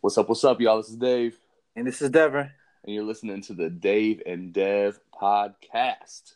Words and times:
What's 0.00 0.16
up? 0.18 0.28
What's 0.28 0.44
up, 0.44 0.60
y'all? 0.60 0.76
This 0.78 0.90
is 0.90 0.96
Dave, 0.96 1.38
And 1.76 1.86
this 1.86 2.00
is 2.02 2.10
Devin. 2.10 2.50
and 2.84 2.94
you're 2.94 3.04
listening 3.04 3.42
to 3.42 3.54
the 3.54 3.68
Dave 3.70 4.22
and 4.26 4.52
Dev 4.52 5.00
podcast. 5.12 6.34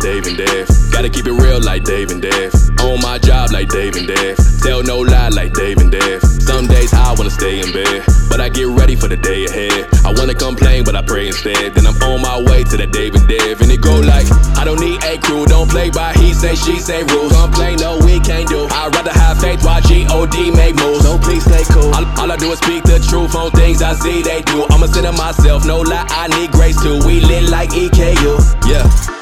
Dave 0.00 0.26
and 0.26 0.36
Dev. 0.38 0.79
Gotta 1.00 1.16
keep 1.16 1.24
it 1.24 1.32
real 1.32 1.58
like 1.62 1.82
Dave 1.82 2.10
and 2.10 2.20
Dev. 2.20 2.52
On 2.84 3.00
my 3.00 3.16
job 3.16 3.52
like 3.52 3.70
Dave 3.70 3.96
and 3.96 4.06
Dev. 4.06 4.36
Tell 4.60 4.82
no 4.82 4.98
lie 4.98 5.30
like 5.30 5.54
Dave 5.54 5.78
and 5.78 5.90
Dev. 5.90 6.20
Some 6.20 6.66
days 6.66 6.92
I 6.92 7.14
wanna 7.16 7.30
stay 7.30 7.60
in 7.60 7.72
bed, 7.72 8.04
but 8.28 8.38
I 8.38 8.50
get 8.50 8.66
ready 8.66 8.96
for 8.96 9.08
the 9.08 9.16
day 9.16 9.46
ahead. 9.46 9.88
I 10.04 10.12
wanna 10.12 10.34
complain, 10.34 10.84
but 10.84 10.94
I 10.94 11.00
pray 11.00 11.28
instead. 11.28 11.72
Then 11.72 11.86
I'm 11.86 11.96
on 12.04 12.20
my 12.20 12.36
way 12.52 12.64
to 12.64 12.76
the 12.76 12.86
Dave 12.86 13.14
and 13.14 13.26
Dev. 13.26 13.62
And 13.62 13.72
it 13.72 13.80
go 13.80 13.96
like, 13.98 14.28
I 14.60 14.64
don't 14.66 14.78
need 14.78 15.02
a 15.04 15.16
crew, 15.16 15.46
don't 15.46 15.70
play 15.70 15.88
by 15.88 16.12
he 16.20 16.34
say, 16.34 16.54
she 16.54 16.78
say 16.78 17.02
rules. 17.04 17.32
Complain, 17.32 17.78
no, 17.78 17.96
we 18.04 18.20
can't 18.20 18.46
do. 18.46 18.68
I'd 18.68 18.94
rather 18.94 19.16
have 19.16 19.40
faith 19.40 19.64
while 19.64 19.80
G-O-D 19.80 20.50
make 20.50 20.76
moves. 20.76 21.04
So 21.04 21.16
please 21.16 21.48
stay 21.48 21.64
cool. 21.72 21.94
All, 21.96 22.04
all 22.20 22.30
I 22.30 22.36
do 22.36 22.52
is 22.52 22.58
speak 22.58 22.84
the 22.84 23.00
truth 23.08 23.34
on 23.34 23.50
things 23.52 23.80
I 23.80 23.94
see 23.94 24.20
they 24.20 24.42
do. 24.42 24.66
I'ma 24.68 24.84
sit 24.84 25.06
in 25.06 25.16
myself, 25.16 25.64
no 25.64 25.80
lie, 25.80 26.04
I 26.10 26.28
need 26.36 26.52
grace 26.52 26.76
too. 26.82 27.00
We 27.06 27.20
lit 27.20 27.48
like 27.48 27.70
EKU, 27.70 28.36
yeah. 28.68 29.19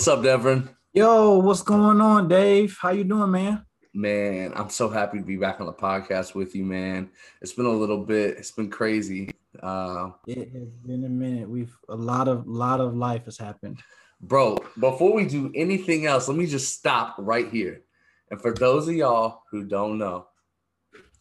What's 0.00 0.08
up, 0.08 0.22
Devin? 0.22 0.66
Yo, 0.94 1.40
what's 1.40 1.60
going 1.60 2.00
on, 2.00 2.26
Dave? 2.26 2.74
How 2.80 2.88
you 2.88 3.04
doing, 3.04 3.30
man? 3.32 3.66
Man, 3.92 4.50
I'm 4.56 4.70
so 4.70 4.88
happy 4.88 5.18
to 5.18 5.24
be 5.24 5.36
back 5.36 5.60
on 5.60 5.66
the 5.66 5.74
podcast 5.74 6.34
with 6.34 6.54
you, 6.54 6.64
man. 6.64 7.10
It's 7.42 7.52
been 7.52 7.66
a 7.66 7.70
little 7.70 8.02
bit, 8.06 8.38
it's 8.38 8.50
been 8.50 8.70
crazy. 8.70 9.30
Uh, 9.62 10.12
It 10.26 10.52
has 10.52 10.74
been 10.76 11.04
a 11.04 11.08
minute. 11.10 11.50
We've 11.50 11.76
a 11.90 11.94
lot 11.94 12.28
of 12.28 12.46
lot 12.46 12.80
of 12.80 12.96
life 12.96 13.26
has 13.26 13.36
happened. 13.36 13.82
bro, 14.22 14.56
before 14.78 15.12
we 15.12 15.26
do 15.26 15.52
anything 15.54 16.06
else, 16.06 16.28
let 16.28 16.38
me 16.38 16.46
just 16.46 16.74
stop 16.74 17.16
right 17.18 17.50
here. 17.50 17.82
And 18.30 18.40
for 18.40 18.54
those 18.54 18.88
of 18.88 18.94
y'all 18.94 19.42
who 19.50 19.64
don't 19.64 19.98
know, 19.98 20.28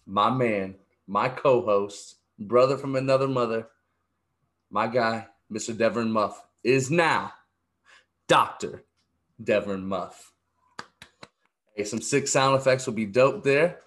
my 0.06 0.30
man, 0.30 0.76
my 1.06 1.28
co-host, 1.28 2.16
brother 2.40 2.78
from 2.78 2.96
another 2.96 3.28
mother, 3.28 3.68
my 4.72 4.88
guy, 4.88 5.28
Mr. 5.52 5.78
Devin 5.78 6.10
Muff, 6.10 6.42
is 6.64 6.90
now 6.90 7.34
Dr. 8.30 8.86
Devin 9.44 9.86
Muff. 9.86 10.32
Hey, 11.76 11.84
some 11.84 12.00
sick 12.00 12.28
sound 12.28 12.56
effects 12.56 12.86
will 12.86 12.94
be 12.94 13.08
dope 13.08 13.44
there. 13.44 13.80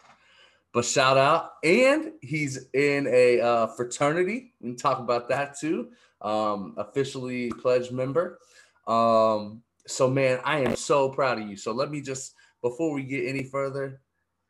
But 0.74 0.84
shout 0.84 1.16
out. 1.16 1.52
And 1.62 2.12
he's 2.22 2.66
in 2.74 3.06
a 3.06 3.40
uh, 3.40 3.66
fraternity. 3.68 4.52
We 4.60 4.70
can 4.70 4.76
talk 4.76 4.98
about 4.98 5.28
that 5.28 5.58
too. 5.58 5.90
Um, 6.20 6.74
officially 6.76 7.52
pledged 7.52 7.92
member. 7.92 8.40
Um, 8.88 9.62
so 9.86 10.10
man, 10.10 10.40
I 10.44 10.60
am 10.60 10.74
so 10.74 11.08
proud 11.08 11.40
of 11.40 11.48
you. 11.48 11.56
So 11.56 11.72
let 11.72 11.90
me 11.90 12.00
just 12.00 12.34
before 12.62 12.92
we 12.92 13.04
get 13.04 13.28
any 13.28 13.44
further, 13.44 14.00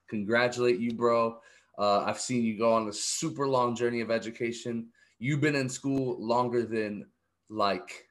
congratulate 0.08 0.78
you, 0.78 0.94
bro. 0.94 1.38
Uh, 1.78 2.00
I've 2.00 2.20
seen 2.20 2.44
you 2.44 2.56
go 2.56 2.72
on 2.72 2.88
a 2.88 2.92
super 2.92 3.46
long 3.46 3.74
journey 3.76 4.00
of 4.00 4.10
education. 4.10 4.88
You've 5.18 5.40
been 5.40 5.56
in 5.56 5.68
school 5.68 6.16
longer 6.18 6.62
than 6.62 7.06
like 7.50 8.06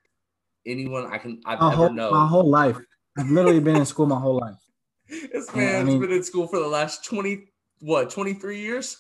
anyone 0.66 1.06
I 1.12 1.18
can 1.18 1.42
I've 1.46 1.60
My 1.60 1.68
ever 1.68 1.76
whole, 1.76 1.90
known. 1.94 2.14
my 2.14 2.28
whole 2.28 2.50
life. 2.50 2.78
I've 3.18 3.30
literally 3.30 3.60
been 3.60 3.76
in 3.78 3.86
school 3.86 4.06
my 4.06 4.20
whole 4.20 4.40
life. 4.40 4.56
this 5.10 5.50
Yeah, 5.56 5.80
I 5.80 5.84
mean- 5.84 6.00
been 6.00 6.12
in 6.12 6.24
school 6.24 6.48
for 6.48 6.60
the 6.60 6.68
last 6.68 7.04
20 7.06 7.48
what 7.80 8.10
23 8.12 8.60
years 8.60 8.98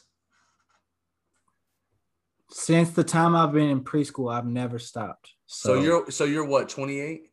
Since 2.49 2.91
the 2.91 3.03
time 3.03 3.35
I've 3.35 3.53
been 3.53 3.69
in 3.69 3.81
preschool, 3.83 4.33
I've 4.33 4.45
never 4.47 4.79
stopped. 4.79 5.29
so, 5.45 5.79
you're 5.81 6.09
so 6.11 6.25
you're 6.25 6.45
what 6.45 6.69
28 6.69 7.27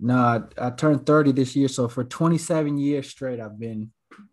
no, 0.00 0.14
I, 0.16 0.66
I 0.66 0.70
turned 0.70 1.04
30 1.06 1.32
this 1.32 1.56
year. 1.56 1.66
So 1.66 1.88
for 1.88 2.04
27 2.04 2.78
years 2.78 3.08
straight, 3.10 3.40
I've 3.40 3.58
been 3.58 3.90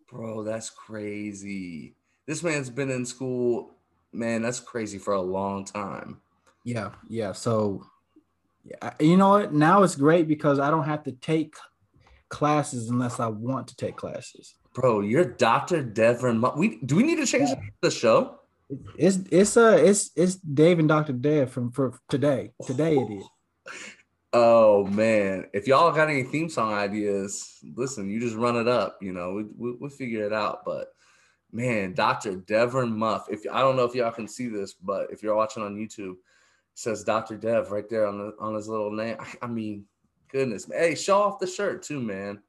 bro 0.08 0.42
that's 0.44 0.70
crazy 0.70 1.94
this 2.26 2.42
man's 2.42 2.70
been 2.70 2.90
in 2.90 3.04
school 3.04 3.74
man 4.12 4.42
that's 4.42 4.58
crazy 4.60 4.98
for 4.98 5.14
a 5.14 5.20
long 5.20 5.64
time 5.64 6.20
yeah, 6.64 6.90
yeah. 7.08 7.30
So 7.32 7.84
yeah, 8.68 8.92
you 9.00 9.16
know 9.16 9.30
what? 9.30 9.52
Now 9.52 9.82
it's 9.82 9.96
great 9.96 10.26
because 10.28 10.58
I 10.58 10.70
don't 10.70 10.84
have 10.84 11.04
to 11.04 11.12
take 11.12 11.54
classes 12.28 12.90
unless 12.90 13.20
I 13.20 13.28
want 13.28 13.68
to 13.68 13.76
take 13.76 13.96
classes. 13.96 14.54
bro 14.74 15.00
you're 15.00 15.24
dr 15.24 15.80
devin 15.94 16.38
Mu- 16.38 16.56
we 16.56 16.80
do 16.84 16.96
we 16.96 17.04
need 17.04 17.16
to 17.16 17.26
change 17.26 17.50
the 17.80 17.90
show 17.90 18.40
It's 18.98 19.18
it's 19.30 19.56
uh 19.56 19.78
it's 19.80 20.10
it's 20.16 20.34
Dave 20.34 20.80
and 20.80 20.88
Dr. 20.88 21.12
Dev 21.12 21.52
from 21.52 21.70
for 21.70 21.86
today. 22.08 22.50
Today 22.66 22.96
it 22.96 23.10
is. 23.18 23.24
oh 24.32 24.84
man 24.86 25.46
if 25.54 25.68
y'all 25.68 25.92
got 25.92 26.10
any 26.10 26.24
theme 26.24 26.48
song 26.48 26.72
ideas 26.74 27.60
listen 27.76 28.10
you 28.10 28.18
just 28.18 28.34
run 28.36 28.56
it 28.56 28.66
up 28.66 28.98
you 29.00 29.12
know 29.12 29.34
we, 29.36 29.44
we, 29.56 29.76
we'll 29.78 29.88
figure 30.02 30.26
it 30.26 30.32
out 30.32 30.64
but 30.64 30.88
man 31.52 31.94
dr 31.94 32.34
devin 32.50 32.90
muff 32.92 33.26
if 33.30 33.40
i 33.52 33.60
don't 33.62 33.76
know 33.76 33.84
if 33.84 33.94
y'all 33.94 34.10
can 34.10 34.26
see 34.26 34.48
this 34.48 34.74
but 34.74 35.06
if 35.12 35.22
you're 35.22 35.36
watching 35.36 35.62
on 35.62 35.76
youtube 35.76 36.16
says 36.76 37.02
dr 37.04 37.36
dev 37.38 37.70
right 37.72 37.88
there 37.88 38.06
on 38.06 38.18
the 38.18 38.32
on 38.38 38.54
his 38.54 38.68
little 38.68 38.92
name 38.92 39.16
i, 39.18 39.26
I 39.42 39.46
mean 39.48 39.84
goodness 40.30 40.66
hey 40.72 40.94
show 40.94 41.18
off 41.22 41.38
the 41.40 41.46
shirt 41.46 41.82
too 41.82 42.00
man 42.00 42.40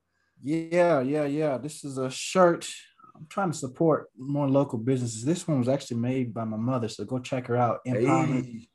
Yeah, 0.43 1.01
yeah, 1.01 1.25
yeah. 1.25 1.57
This 1.57 1.83
is 1.83 1.97
a 1.97 2.09
shirt. 2.11 2.69
I'm 3.15 3.25
trying 3.27 3.51
to 3.51 3.57
support 3.57 4.09
more 4.15 4.47
local 4.47 4.77
businesses. 4.77 5.25
This 5.25 5.47
one 5.47 5.57
was 5.57 5.67
actually 5.67 5.97
made 5.99 6.31
by 6.31 6.43
my 6.45 6.57
mother, 6.57 6.87
so 6.89 7.03
go 7.05 7.17
check 7.17 7.47
her 7.47 7.57
out. 7.57 7.79
Empowerment, 7.87 8.45
Hey. 8.45 8.69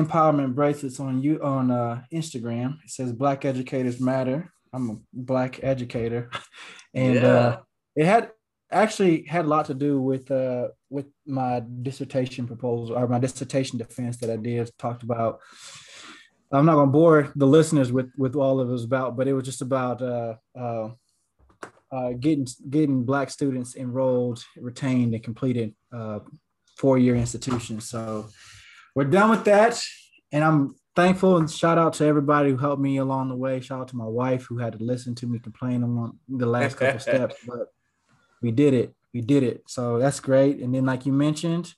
Empowerment 0.00 0.54
bracelets 0.54 0.98
on 1.00 1.22
you 1.22 1.38
on 1.42 1.70
uh, 1.70 2.02
Instagram. 2.10 2.78
It 2.84 2.90
says 2.96 3.12
Black 3.12 3.44
Educators 3.44 4.00
Matter. 4.00 4.50
I'm 4.72 4.88
a 4.90 4.96
black 5.12 5.60
educator, 5.62 6.30
and 6.94 7.16
Yeah. 7.16 7.36
uh, 7.36 7.60
it 7.94 8.06
had 8.06 8.30
actually 8.72 9.24
had 9.24 9.44
a 9.44 9.48
lot 9.48 9.66
to 9.66 9.74
do 9.74 10.00
with 10.00 10.30
uh, 10.30 10.68
with 10.90 11.06
my 11.26 11.62
dissertation 11.82 12.46
proposal 12.46 12.96
or 12.96 13.06
my 13.06 13.18
dissertation 13.18 13.78
defense 13.78 14.16
that 14.18 14.30
I 14.30 14.36
did. 14.36 14.70
Talked 14.78 15.02
about. 15.02 15.40
I'm 16.50 16.66
not 16.66 16.74
gonna 16.74 16.90
bore 16.90 17.32
the 17.34 17.46
listeners 17.46 17.92
with 17.92 18.10
with 18.16 18.34
all 18.36 18.60
of 18.60 18.68
it 18.68 18.72
was 18.72 18.84
about, 18.84 19.16
but 19.16 19.28
it 19.28 19.32
was 19.32 19.44
just 19.44 19.62
about 19.62 20.02
uh, 20.02 20.34
uh, 20.58 20.90
uh, 21.90 22.12
getting 22.12 22.46
getting 22.68 23.04
black 23.04 23.30
students 23.30 23.76
enrolled, 23.76 24.44
retained, 24.56 25.14
and 25.14 25.22
completed 25.22 25.74
uh, 25.92 26.20
four 26.76 26.98
year 26.98 27.14
institutions. 27.14 27.88
So 27.88 28.28
we're 28.94 29.04
done 29.04 29.30
with 29.30 29.44
that, 29.44 29.82
and 30.30 30.44
I'm 30.44 30.76
thankful 30.94 31.38
and 31.38 31.50
shout 31.50 31.78
out 31.78 31.94
to 31.94 32.04
everybody 32.04 32.50
who 32.50 32.56
helped 32.56 32.82
me 32.82 32.98
along 32.98 33.28
the 33.28 33.36
way. 33.36 33.60
Shout 33.60 33.80
out 33.80 33.88
to 33.88 33.96
my 33.96 34.06
wife 34.06 34.44
who 34.44 34.58
had 34.58 34.78
to 34.78 34.84
listen 34.84 35.14
to 35.16 35.26
me 35.26 35.38
complain 35.38 35.82
on 35.82 36.18
the 36.28 36.46
last 36.46 36.76
couple 36.76 37.00
steps, 37.10 37.36
but 37.46 37.68
we 38.42 38.50
did 38.50 38.74
it. 38.74 38.94
We 39.14 39.20
did 39.20 39.42
it. 39.42 39.62
So 39.68 39.98
that's 39.98 40.20
great. 40.20 40.58
And 40.60 40.74
then, 40.74 40.84
like 40.86 41.06
you 41.06 41.12
mentioned, 41.12 41.72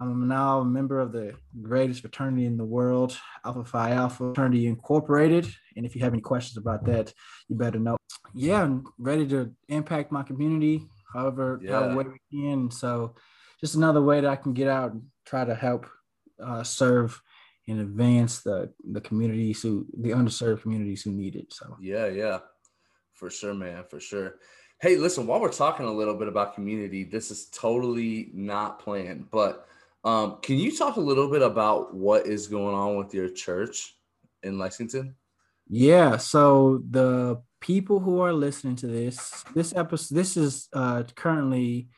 I'm 0.00 0.28
now 0.28 0.60
a 0.60 0.64
member 0.64 1.00
of 1.00 1.12
the 1.12 1.34
greatest 1.60 2.02
fraternity 2.02 2.46
in 2.46 2.56
the 2.56 2.64
world, 2.64 3.18
Alpha 3.44 3.64
Phi 3.64 3.90
Alpha 3.90 4.16
Fraternity 4.16 4.66
Incorporated. 4.66 5.48
And 5.76 5.84
if 5.84 5.96
you 5.96 6.02
have 6.02 6.12
any 6.12 6.22
questions 6.22 6.56
about 6.56 6.84
that, 6.86 7.12
you 7.48 7.56
better 7.56 7.80
know. 7.80 7.96
Yeah, 8.32 8.62
I'm 8.62 8.84
ready 8.98 9.26
to 9.28 9.52
impact 9.68 10.12
my 10.12 10.22
community 10.22 10.86
however, 11.12 11.58
Yeah. 11.62 11.72
however 11.72 11.96
way 11.96 12.04
we 12.04 12.40
can. 12.40 12.70
So 12.70 13.14
just 13.60 13.74
another 13.74 14.02
way 14.02 14.20
that 14.20 14.30
I 14.30 14.36
can 14.36 14.52
get 14.52 14.68
out 14.68 14.92
and 14.92 15.02
try 15.24 15.44
to 15.44 15.54
help 15.54 15.86
uh, 16.42 16.62
serve 16.62 17.20
and 17.66 17.80
advance 17.80 18.40
the 18.40 18.72
the 18.92 19.00
communities 19.00 19.62
who 19.62 19.86
the 19.98 20.10
underserved 20.10 20.62
communities 20.62 21.02
who 21.02 21.10
need 21.10 21.34
it. 21.34 21.52
So 21.52 21.76
Yeah, 21.80 22.06
yeah, 22.06 22.38
for 23.14 23.30
sure, 23.30 23.54
man, 23.54 23.84
for 23.90 24.00
sure. 24.00 24.36
Hey, 24.80 24.96
listen, 24.96 25.26
while 25.26 25.40
we're 25.40 25.50
talking 25.50 25.86
a 25.86 25.92
little 25.92 26.14
bit 26.14 26.28
about 26.28 26.54
community, 26.54 27.02
this 27.02 27.32
is 27.32 27.46
totally 27.46 28.30
not 28.32 28.78
planned, 28.78 29.28
but 29.32 29.66
um, 30.04 30.38
can 30.40 30.56
you 30.56 30.76
talk 30.76 30.94
a 30.94 31.00
little 31.00 31.28
bit 31.28 31.42
about 31.42 31.92
what 31.94 32.26
is 32.26 32.46
going 32.46 32.76
on 32.76 32.96
with 32.96 33.12
your 33.12 33.28
church 33.28 33.96
in 34.44 34.56
Lexington? 34.56 35.16
Yeah, 35.66 36.16
so 36.16 36.80
the 36.88 37.42
people 37.60 37.98
who 37.98 38.20
are 38.20 38.32
listening 38.32 38.76
to 38.76 38.86
this, 38.86 39.44
this 39.52 39.74
episode, 39.74 40.14
this 40.14 40.36
is 40.36 40.68
uh, 40.72 41.02
currently 41.16 41.88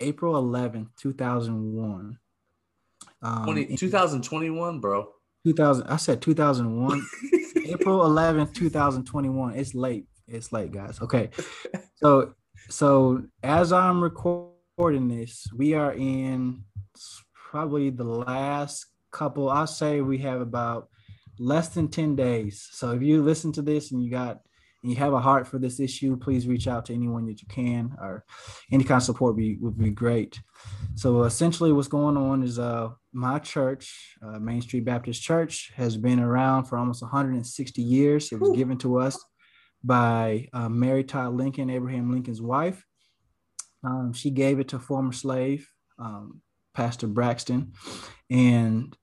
April 0.00 0.42
11th, 0.42 0.88
2001. 0.96 2.18
Um, 3.20 3.44
20, 3.44 3.76
2021, 3.76 4.80
bro. 4.80 5.10
2000, 5.44 5.86
I 5.86 5.96
said 5.96 6.22
2001. 6.22 7.06
April 7.66 8.00
11th, 8.00 8.54
2021. 8.54 9.54
It's 9.56 9.74
late. 9.74 10.06
It's 10.26 10.52
late, 10.52 10.72
guys. 10.72 11.02
Okay. 11.02 11.28
So, 11.96 12.34
so 12.68 13.22
as 13.42 13.72
I'm 13.72 14.02
recording 14.02 15.08
this, 15.08 15.46
we 15.56 15.74
are 15.74 15.92
in 15.92 16.64
probably 17.50 17.90
the 17.90 18.04
last 18.04 18.86
couple. 19.12 19.48
I'll 19.48 19.66
say 19.66 20.00
we 20.00 20.18
have 20.18 20.40
about 20.40 20.88
less 21.38 21.68
than 21.68 21.88
10 21.88 22.16
days. 22.16 22.68
So 22.72 22.92
if 22.92 23.02
you 23.02 23.22
listen 23.22 23.52
to 23.52 23.62
this 23.62 23.92
and 23.92 24.02
you 24.02 24.10
got 24.10 24.40
and 24.82 24.92
you 24.92 24.98
have 24.98 25.14
a 25.14 25.20
heart 25.20 25.46
for 25.46 25.58
this 25.58 25.80
issue, 25.80 26.14
please 26.14 26.46
reach 26.46 26.68
out 26.68 26.84
to 26.84 26.94
anyone 26.94 27.24
that 27.24 27.40
you 27.40 27.48
can, 27.48 27.96
or 27.98 28.22
any 28.70 28.84
kind 28.84 28.98
of 28.98 29.02
support 29.02 29.34
be, 29.34 29.56
would 29.58 29.78
be 29.78 29.88
great. 29.88 30.38
So 30.94 31.22
essentially, 31.22 31.72
what's 31.72 31.88
going 31.88 32.18
on 32.18 32.42
is 32.42 32.58
uh, 32.58 32.90
my 33.10 33.38
church, 33.38 34.14
uh, 34.22 34.38
Main 34.38 34.60
Street 34.60 34.84
Baptist 34.84 35.22
Church, 35.22 35.72
has 35.74 35.96
been 35.96 36.20
around 36.20 36.64
for 36.64 36.76
almost 36.76 37.00
160 37.00 37.80
years. 37.80 38.30
It 38.30 38.38
was 38.38 38.50
Ooh. 38.50 38.56
given 38.56 38.76
to 38.78 38.98
us 38.98 39.18
by 39.84 40.48
uh, 40.52 40.68
Mary 40.68 41.04
Todd 41.04 41.34
Lincoln, 41.34 41.70
Abraham 41.70 42.10
Lincoln's 42.10 42.42
wife. 42.42 42.84
Um, 43.84 44.12
she 44.12 44.30
gave 44.30 44.58
it 44.58 44.68
to 44.68 44.76
a 44.76 44.80
former 44.80 45.12
slave 45.12 45.68
um, 45.98 46.40
Pastor 46.74 47.06
Braxton, 47.06 47.72
and 48.30 48.96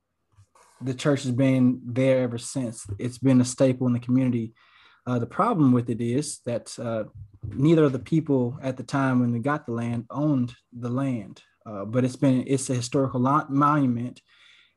the 0.82 0.94
church 0.94 1.24
has 1.24 1.32
been 1.32 1.82
there 1.86 2.24
ever 2.24 2.38
since. 2.38 2.86
It's 2.98 3.20
been 3.20 3.40
a 3.40 3.46
staple 3.46 3.88
in 3.88 3.94
the 3.94 4.00
community 4.00 4.54
uh, 5.08 5.20
the 5.20 5.26
problem 5.26 5.72
with 5.72 5.90
it 5.90 6.02
is 6.02 6.40
that 6.46 6.78
uh, 6.80 7.06
neither 7.48 7.86
of 7.86 7.92
the 7.92 8.00
people 8.00 8.58
at 8.62 8.78
the 8.78 8.84
time 8.84 9.20
when 9.20 9.32
they 9.32 9.40
got 9.40 9.66
the 9.66 9.72
land 9.72 10.06
owned 10.12 10.54
the 10.72 10.90
land, 10.90 11.42
uh, 11.66 11.86
but 11.86 12.06
it's 12.06 12.16
been 12.16 12.44
it's 12.48 12.70
a 12.70 12.76
historical 12.76 13.20
monument 13.50 14.22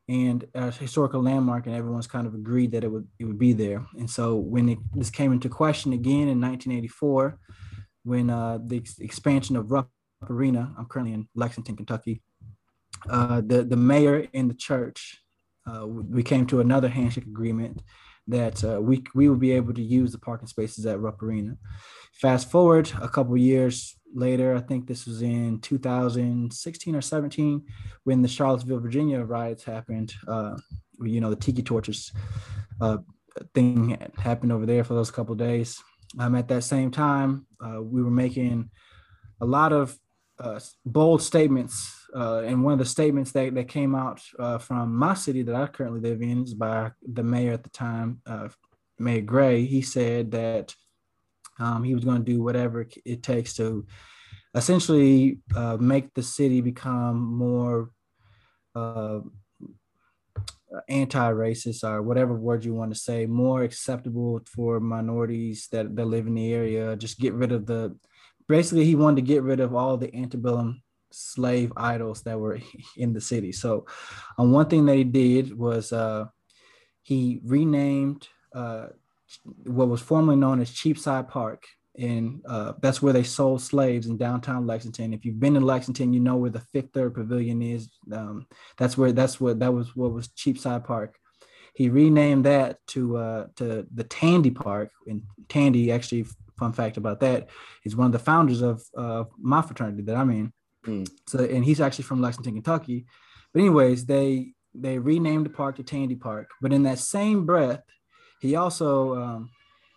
and 0.07 0.45
a 0.53 0.71
historical 0.71 1.21
landmark, 1.21 1.65
and 1.65 1.75
everyone's 1.75 2.07
kind 2.07 2.27
of 2.27 2.35
agreed 2.35 2.71
that 2.71 2.83
it 2.83 2.91
would 2.91 3.07
it 3.19 3.25
would 3.25 3.39
be 3.39 3.53
there. 3.53 3.85
And 3.97 4.09
so 4.09 4.35
when 4.35 4.69
it, 4.69 4.79
this 4.93 5.09
came 5.09 5.31
into 5.31 5.49
question 5.49 5.93
again 5.93 6.27
in 6.27 6.39
1984, 6.41 7.39
when 8.03 8.29
uh, 8.29 8.59
the 8.63 8.77
ex- 8.77 8.99
expansion 8.99 9.55
of 9.55 9.71
Rupp 9.71 9.89
Arena, 10.29 10.73
I'm 10.77 10.85
currently 10.85 11.13
in 11.13 11.27
Lexington, 11.35 11.75
Kentucky. 11.75 12.21
Uh, 13.09 13.41
the 13.45 13.63
the 13.63 13.75
mayor 13.75 14.27
and 14.33 14.49
the 14.49 14.55
church, 14.55 15.21
uh, 15.67 15.85
we 15.87 16.23
came 16.23 16.45
to 16.47 16.59
another 16.59 16.87
handshake 16.87 17.25
agreement 17.25 17.81
that 18.27 18.63
uh, 18.63 18.79
we 18.81 19.03
we 19.13 19.27
will 19.27 19.37
be 19.37 19.51
able 19.51 19.73
to 19.73 19.81
use 19.81 20.11
the 20.11 20.19
parking 20.19 20.47
spaces 20.47 20.85
at 20.85 20.99
Rupp 20.99 21.21
Arena. 21.21 21.57
Fast 22.13 22.49
forward 22.49 22.91
a 23.01 23.09
couple 23.09 23.35
years 23.37 23.97
later, 24.13 24.55
I 24.55 24.61
think 24.61 24.87
this 24.87 25.05
was 25.05 25.21
in 25.21 25.59
2016 25.59 26.95
or 26.95 27.01
17, 27.01 27.63
when 28.03 28.21
the 28.21 28.27
Charlottesville, 28.27 28.79
Virginia 28.79 29.21
riots 29.23 29.63
happened. 29.63 30.13
Uh, 30.27 30.57
you 31.01 31.19
know, 31.21 31.29
the 31.29 31.35
tiki 31.35 31.61
torches 31.61 32.11
uh, 32.81 32.97
thing 33.53 33.97
happened 34.17 34.51
over 34.51 34.65
there 34.65 34.83
for 34.83 34.93
those 34.93 35.11
couple 35.11 35.35
days. 35.35 35.81
Um, 36.19 36.35
at 36.35 36.47
that 36.47 36.63
same 36.63 36.91
time, 36.91 37.45
uh, 37.59 37.81
we 37.81 38.01
were 38.01 38.11
making 38.11 38.69
a 39.41 39.45
lot 39.45 39.73
of 39.73 39.97
uh, 40.39 40.59
bold 40.85 41.21
statements 41.21 41.93
uh, 42.15 42.39
and 42.39 42.63
one 42.63 42.73
of 42.73 42.79
the 42.79 42.85
statements 42.85 43.31
that, 43.31 43.53
that 43.55 43.67
came 43.67 43.95
out 43.95 44.21
uh, 44.39 44.57
from 44.57 44.95
my 44.95 45.13
city 45.13 45.41
that 45.43 45.55
I 45.55 45.67
currently 45.67 45.99
live 45.99 46.21
in 46.21 46.43
is 46.43 46.53
by 46.53 46.91
the 47.05 47.23
mayor 47.23 47.53
at 47.53 47.63
the 47.63 47.69
time, 47.69 48.21
Mayor 48.97 49.21
Gray. 49.21 49.65
He 49.65 49.81
said 49.81 50.31
that 50.31 50.73
um, 51.59 51.83
he 51.83 51.95
was 51.95 52.03
going 52.03 52.23
to 52.23 52.31
do 52.31 52.43
whatever 52.43 52.87
it 53.05 53.23
takes 53.23 53.53
to 53.55 53.85
essentially 54.53 55.39
uh, 55.55 55.77
make 55.79 56.13
the 56.13 56.23
city 56.23 56.61
become 56.61 57.17
more 57.17 57.91
uh, 58.75 59.19
anti-racist 60.89 61.83
or 61.83 62.01
whatever 62.01 62.33
word 62.33 62.65
you 62.65 62.73
want 62.73 62.93
to 62.93 62.99
say, 62.99 63.25
more 63.25 63.63
acceptable 63.63 64.41
for 64.53 64.79
minorities 64.79 65.67
that, 65.71 65.95
that 65.95 66.05
live 66.05 66.27
in 66.27 66.35
the 66.35 66.53
area. 66.53 66.95
Just 66.95 67.19
get 67.19 67.33
rid 67.33 67.51
of 67.51 67.65
the 67.65 67.95
basically 68.47 68.85
he 68.85 68.95
wanted 68.95 69.17
to 69.17 69.21
get 69.33 69.43
rid 69.43 69.59
of 69.59 69.73
all 69.73 69.97
the 69.97 70.13
antebellum 70.15 70.81
slave 71.11 71.71
idols 71.77 72.21
that 72.23 72.39
were 72.39 72.59
in 72.97 73.13
the 73.13 73.21
city. 73.21 73.51
So, 73.51 73.85
um, 74.37 74.51
one 74.51 74.67
thing 74.67 74.85
that 74.85 74.95
he 74.95 75.03
did 75.03 75.57
was 75.57 75.91
uh, 75.91 76.25
he 77.01 77.39
renamed 77.43 78.27
uh, 78.53 78.87
what 79.43 79.87
was 79.87 80.01
formerly 80.01 80.37
known 80.37 80.61
as 80.61 80.71
Cheapside 80.71 81.27
Park, 81.27 81.63
and 81.97 82.41
uh, 82.47 82.73
that's 82.81 83.01
where 83.01 83.13
they 83.13 83.23
sold 83.23 83.61
slaves 83.61 84.07
in 84.07 84.17
downtown 84.17 84.67
Lexington. 84.67 85.13
If 85.13 85.25
you've 85.25 85.39
been 85.39 85.55
in 85.55 85.63
Lexington, 85.63 86.13
you 86.13 86.19
know 86.19 86.35
where 86.35 86.49
the 86.49 86.65
Fifth 86.73 86.89
Third 86.93 87.13
Pavilion 87.13 87.61
is. 87.61 87.89
Um, 88.11 88.47
that's 88.77 88.97
where 88.97 89.11
that's 89.11 89.39
what 89.39 89.59
that 89.59 89.73
was 89.73 89.95
what 89.95 90.11
was 90.11 90.29
Cheapside 90.29 90.85
Park. 90.85 91.15
He 91.73 91.89
renamed 91.89 92.45
that 92.45 92.77
to 92.87 93.17
uh, 93.17 93.47
to 93.57 93.87
the 93.93 94.03
Tandy 94.03 94.51
Park, 94.51 94.91
and 95.07 95.23
Tandy 95.49 95.91
actually. 95.91 96.25
Fun 96.57 96.71
fact 96.71 96.95
about 96.95 97.19
that 97.19 97.49
is 97.83 97.97
one 97.97 98.05
of 98.05 98.13
the 98.13 98.19
founders 98.19 98.61
of 98.61 98.81
uh, 98.97 99.25
my 99.37 99.61
fraternity 99.61 100.03
that 100.03 100.15
I'm 100.15 100.29
in. 100.31 100.53
Mm. 100.87 101.09
So, 101.27 101.39
and 101.39 101.65
he's 101.65 101.81
actually 101.81 102.05
from 102.05 102.21
Lexington, 102.21 102.53
Kentucky. 102.53 103.07
But 103.53 103.59
anyways, 103.59 104.05
they 104.05 104.53
they 104.73 104.99
renamed 104.99 105.45
the 105.45 105.49
park 105.49 105.77
to 105.77 105.83
Tandy 105.83 106.15
Park. 106.15 106.49
But 106.61 106.73
in 106.73 106.83
that 106.83 106.99
same 106.99 107.45
breath, 107.45 107.81
he 108.41 108.55
also 108.55 109.15
um, 109.15 109.49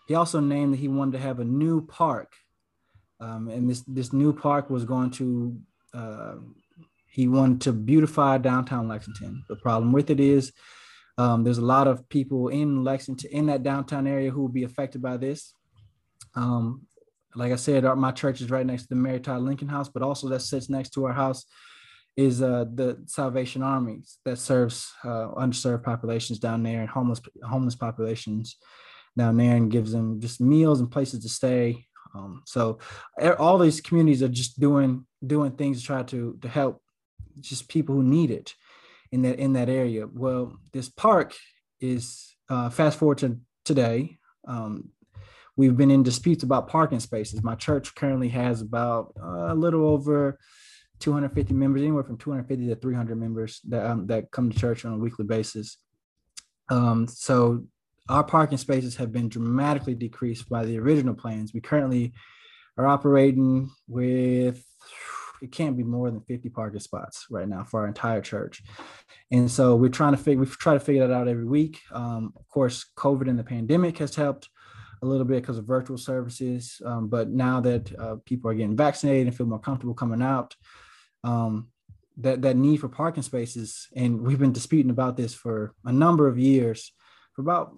he 0.06 0.14
also 0.14 0.40
named 0.40 0.72
that 0.72 0.78
he 0.78 0.88
wanted 0.88 1.12
to 1.12 1.18
have 1.18 1.40
a 1.40 1.44
new 1.44 1.86
park, 1.86 2.32
um, 3.20 3.48
and 3.48 3.68
this 3.68 3.82
this 3.86 4.12
new 4.12 4.32
park 4.32 4.70
was 4.70 4.84
going 4.84 5.10
to 5.12 5.58
uh, 5.94 6.34
he 7.10 7.28
wanted 7.28 7.60
to 7.62 7.72
beautify 7.72 8.38
downtown 8.38 8.88
Lexington. 8.88 9.44
The 9.48 9.56
problem 9.56 9.92
with 9.92 10.10
it 10.10 10.20
is 10.20 10.52
um, 11.16 11.42
there's 11.42 11.58
a 11.58 11.64
lot 11.64 11.88
of 11.88 12.08
people 12.08 12.48
in 12.48 12.84
Lexington 12.84 13.30
in 13.32 13.46
that 13.46 13.62
downtown 13.62 14.06
area 14.06 14.30
who 14.30 14.42
will 14.42 14.48
be 14.48 14.64
affected 14.64 15.02
by 15.02 15.16
this. 15.16 15.52
Um, 16.36 16.86
like 17.34 17.52
I 17.52 17.56
said, 17.56 17.84
our, 17.84 17.96
my 17.96 18.12
church 18.12 18.40
is 18.40 18.50
right 18.50 18.64
next 18.64 18.82
to 18.82 18.88
the 18.90 18.94
Mary 18.94 19.20
Todd 19.20 19.42
Lincoln 19.42 19.68
House, 19.68 19.88
but 19.88 20.02
also 20.02 20.28
that 20.28 20.40
sits 20.40 20.70
next 20.70 20.90
to 20.90 21.04
our 21.06 21.12
house 21.12 21.44
is 22.16 22.42
uh, 22.42 22.64
the 22.74 23.02
Salvation 23.06 23.62
Army 23.62 24.02
that 24.24 24.38
serves 24.38 24.92
uh, 25.04 25.28
underserved 25.36 25.84
populations 25.84 26.38
down 26.38 26.62
there 26.62 26.80
and 26.80 26.88
homeless 26.88 27.20
homeless 27.42 27.76
populations 27.76 28.56
down 29.16 29.36
there 29.36 29.56
and 29.56 29.70
gives 29.70 29.92
them 29.92 30.20
just 30.20 30.40
meals 30.40 30.80
and 30.80 30.90
places 30.90 31.22
to 31.22 31.28
stay. 31.28 31.86
Um, 32.14 32.42
so 32.46 32.78
all 33.38 33.58
these 33.58 33.80
communities 33.80 34.22
are 34.22 34.28
just 34.28 34.58
doing 34.58 35.06
doing 35.24 35.52
things 35.52 35.80
to 35.80 35.86
try 35.86 36.02
to 36.04 36.38
to 36.42 36.48
help 36.48 36.82
just 37.40 37.68
people 37.68 37.94
who 37.94 38.02
need 38.02 38.30
it 38.30 38.54
in 39.12 39.22
that 39.22 39.38
in 39.38 39.52
that 39.54 39.68
area. 39.68 40.06
Well, 40.06 40.58
this 40.72 40.88
park 40.88 41.34
is 41.80 42.34
uh, 42.48 42.70
fast 42.70 42.98
forward 42.98 43.18
to 43.18 43.38
today. 43.64 44.18
Um, 44.46 44.90
we've 45.56 45.76
been 45.76 45.90
in 45.90 46.02
disputes 46.02 46.42
about 46.42 46.68
parking 46.68 47.00
spaces. 47.00 47.42
My 47.42 47.54
church 47.54 47.94
currently 47.94 48.28
has 48.28 48.62
about 48.62 49.12
uh, 49.20 49.52
a 49.52 49.54
little 49.54 49.86
over 49.86 50.38
250 51.00 51.54
members, 51.54 51.82
anywhere 51.82 52.04
from 52.04 52.18
250 52.18 52.68
to 52.68 52.76
300 52.76 53.18
members 53.18 53.60
that 53.68 53.86
um, 53.86 54.06
that 54.06 54.30
come 54.30 54.50
to 54.50 54.58
church 54.58 54.84
on 54.84 54.94
a 54.94 54.98
weekly 54.98 55.24
basis. 55.24 55.78
Um, 56.70 57.06
so 57.08 57.64
our 58.08 58.24
parking 58.24 58.58
spaces 58.58 58.96
have 58.96 59.12
been 59.12 59.28
dramatically 59.28 59.94
decreased 59.94 60.48
by 60.48 60.64
the 60.64 60.78
original 60.78 61.14
plans. 61.14 61.52
We 61.52 61.60
currently 61.60 62.12
are 62.76 62.86
operating 62.86 63.70
with 63.86 64.64
it 65.42 65.52
can't 65.52 65.76
be 65.76 65.84
more 65.84 66.10
than 66.10 66.20
50 66.22 66.48
parking 66.48 66.80
spots 66.80 67.26
right 67.30 67.48
now 67.48 67.64
for 67.64 67.80
our 67.80 67.86
entire 67.86 68.20
church. 68.20 68.62
And 69.30 69.50
so 69.50 69.76
we're 69.76 69.88
trying 69.88 70.12
to 70.12 70.18
figure 70.18 70.40
we 70.40 70.46
try 70.46 70.74
to 70.74 70.80
figure 70.80 71.06
that 71.06 71.14
out 71.14 71.28
every 71.28 71.44
week. 71.44 71.80
Um, 71.92 72.32
of 72.36 72.48
course, 72.48 72.86
COVID 72.96 73.28
and 73.28 73.38
the 73.38 73.44
pandemic 73.44 73.98
has 73.98 74.14
helped 74.14 74.48
a 75.02 75.06
little 75.06 75.24
bit 75.24 75.42
because 75.42 75.58
of 75.58 75.64
virtual 75.64 75.98
services. 75.98 76.80
Um, 76.84 77.08
but 77.08 77.28
now 77.30 77.60
that 77.60 77.98
uh, 77.98 78.16
people 78.24 78.50
are 78.50 78.54
getting 78.54 78.76
vaccinated 78.76 79.28
and 79.28 79.36
feel 79.36 79.46
more 79.46 79.60
comfortable 79.60 79.94
coming 79.94 80.22
out, 80.22 80.56
um, 81.28 81.68
that 82.16 82.42
that 82.42 82.56
need 82.56 82.78
for 82.78 82.88
parking 82.88 83.22
spaces, 83.22 83.88
and 83.94 84.22
we've 84.22 84.38
been 84.38 84.52
disputing 84.52 84.90
about 84.90 85.16
this 85.16 85.34
for 85.34 85.74
a 85.84 85.92
number 85.92 86.26
of 86.26 86.38
years, 86.38 86.92
for 87.34 87.42
about 87.42 87.72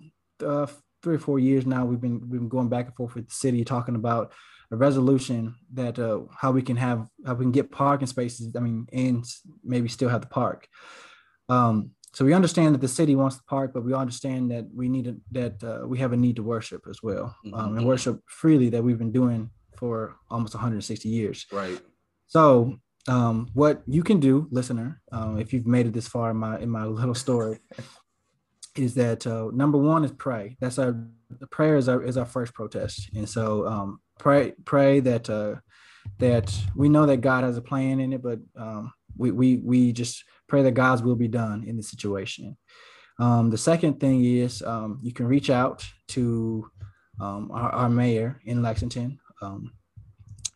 uh, 0.45 0.67
three 1.03 1.17
or 1.17 1.19
four 1.19 1.39
years 1.39 1.67
now. 1.67 1.85
We've 1.85 2.01
been 2.01 2.21
we've 2.29 2.41
been 2.41 2.49
going 2.49 2.69
back 2.69 2.87
and 2.87 2.97
forth 2.97 3.15
with 3.15 3.29
the 3.29 3.35
city 3.35 3.65
talking 3.65 3.97
about 3.97 4.33
a 4.73 4.77
resolution 4.77 5.57
that 5.75 5.99
uh, 5.99 6.21
how 6.35 6.53
we 6.53 6.63
can 6.63 6.77
have 6.77 7.09
how 7.27 7.35
we 7.35 7.45
can 7.45 7.53
get 7.53 7.71
parking 7.71 8.07
spaces. 8.07 8.55
I 8.57 8.61
mean, 8.61 8.87
and 8.93 9.25
maybe 9.65 9.89
still 9.89 10.09
have 10.09 10.23
the 10.23 10.35
park. 10.43 10.69
Um, 11.49 11.91
so 12.13 12.25
we 12.25 12.33
understand 12.33 12.75
that 12.75 12.81
the 12.81 12.89
city 12.89 13.15
wants 13.15 13.37
the 13.37 13.45
park, 13.45 13.73
but 13.73 13.85
we 13.85 13.95
understand 13.95 14.51
that 14.51 14.67
we 14.75 14.89
need 14.89 15.07
a, 15.07 15.17
that 15.33 15.63
uh, 15.63 15.87
we 15.87 15.99
have 15.99 16.13
a 16.13 16.17
need 16.17 16.37
to 16.37 16.43
worship 16.43 16.83
as 16.89 17.03
well, 17.03 17.37
mm-hmm. 17.45 17.55
um, 17.55 17.77
and 17.77 17.87
worship 17.87 18.21
freely 18.27 18.69
that 18.71 18.83
we've 18.83 18.99
been 18.99 19.13
doing 19.13 19.51
for 19.77 20.17
almost 20.29 20.55
160 20.55 21.09
years. 21.09 21.47
Right. 21.53 21.81
So 22.27 22.79
um, 23.11 23.49
what 23.55 23.83
you 23.87 24.03
can 24.05 24.21
do, 24.21 24.47
listener, 24.53 25.03
um, 25.11 25.39
if 25.39 25.53
you've 25.53 25.67
made 25.67 25.87
it 25.87 25.93
this 25.93 26.07
far 26.07 26.31
in 26.31 26.37
my 26.37 26.59
in 26.61 26.71
my 26.71 26.85
little 26.85 27.15
story, 27.15 27.59
is 28.77 28.95
that 28.95 29.27
uh, 29.27 29.51
number 29.53 29.79
one 29.79 30.05
is 30.05 30.13
pray. 30.13 30.57
That's 30.61 30.79
our 30.79 30.97
prayer 31.51 31.77
is 31.77 31.89
our 31.89 32.03
is 32.05 32.17
our 32.17 32.25
first 32.25 32.55
protest, 32.55 33.11
and 33.17 33.29
so 33.29 33.67
um, 33.67 34.01
pray 34.21 34.53
pray 34.65 35.01
that 35.01 35.29
uh, 35.29 35.57
that 36.19 36.57
we 36.77 36.89
know 36.89 37.05
that 37.07 37.21
God 37.21 37.43
has 37.43 37.57
a 37.57 37.63
plan 37.63 37.99
in 37.99 38.13
it, 38.13 38.23
but 38.23 38.39
um, 38.57 38.93
we 39.17 39.33
we 39.33 39.57
we 39.57 39.93
just 39.93 40.23
pray 40.47 40.63
that 40.63 40.73
God's 40.73 41.03
will 41.03 41.17
be 41.17 41.29
done 41.29 41.65
in 41.67 41.77
the 41.77 41.83
situation. 41.83 42.57
Um, 43.19 43.51
the 43.51 43.59
second 43.59 43.99
thing 43.99 44.25
is 44.25 44.63
um, 44.63 45.01
you 45.03 45.13
can 45.13 45.27
reach 45.27 45.51
out 45.51 45.85
to 46.09 46.71
um, 47.21 47.51
our, 47.53 47.71
our, 47.71 47.89
mayor 47.91 48.41
in 48.47 48.63
Lexington, 48.63 49.19
um, 49.43 49.73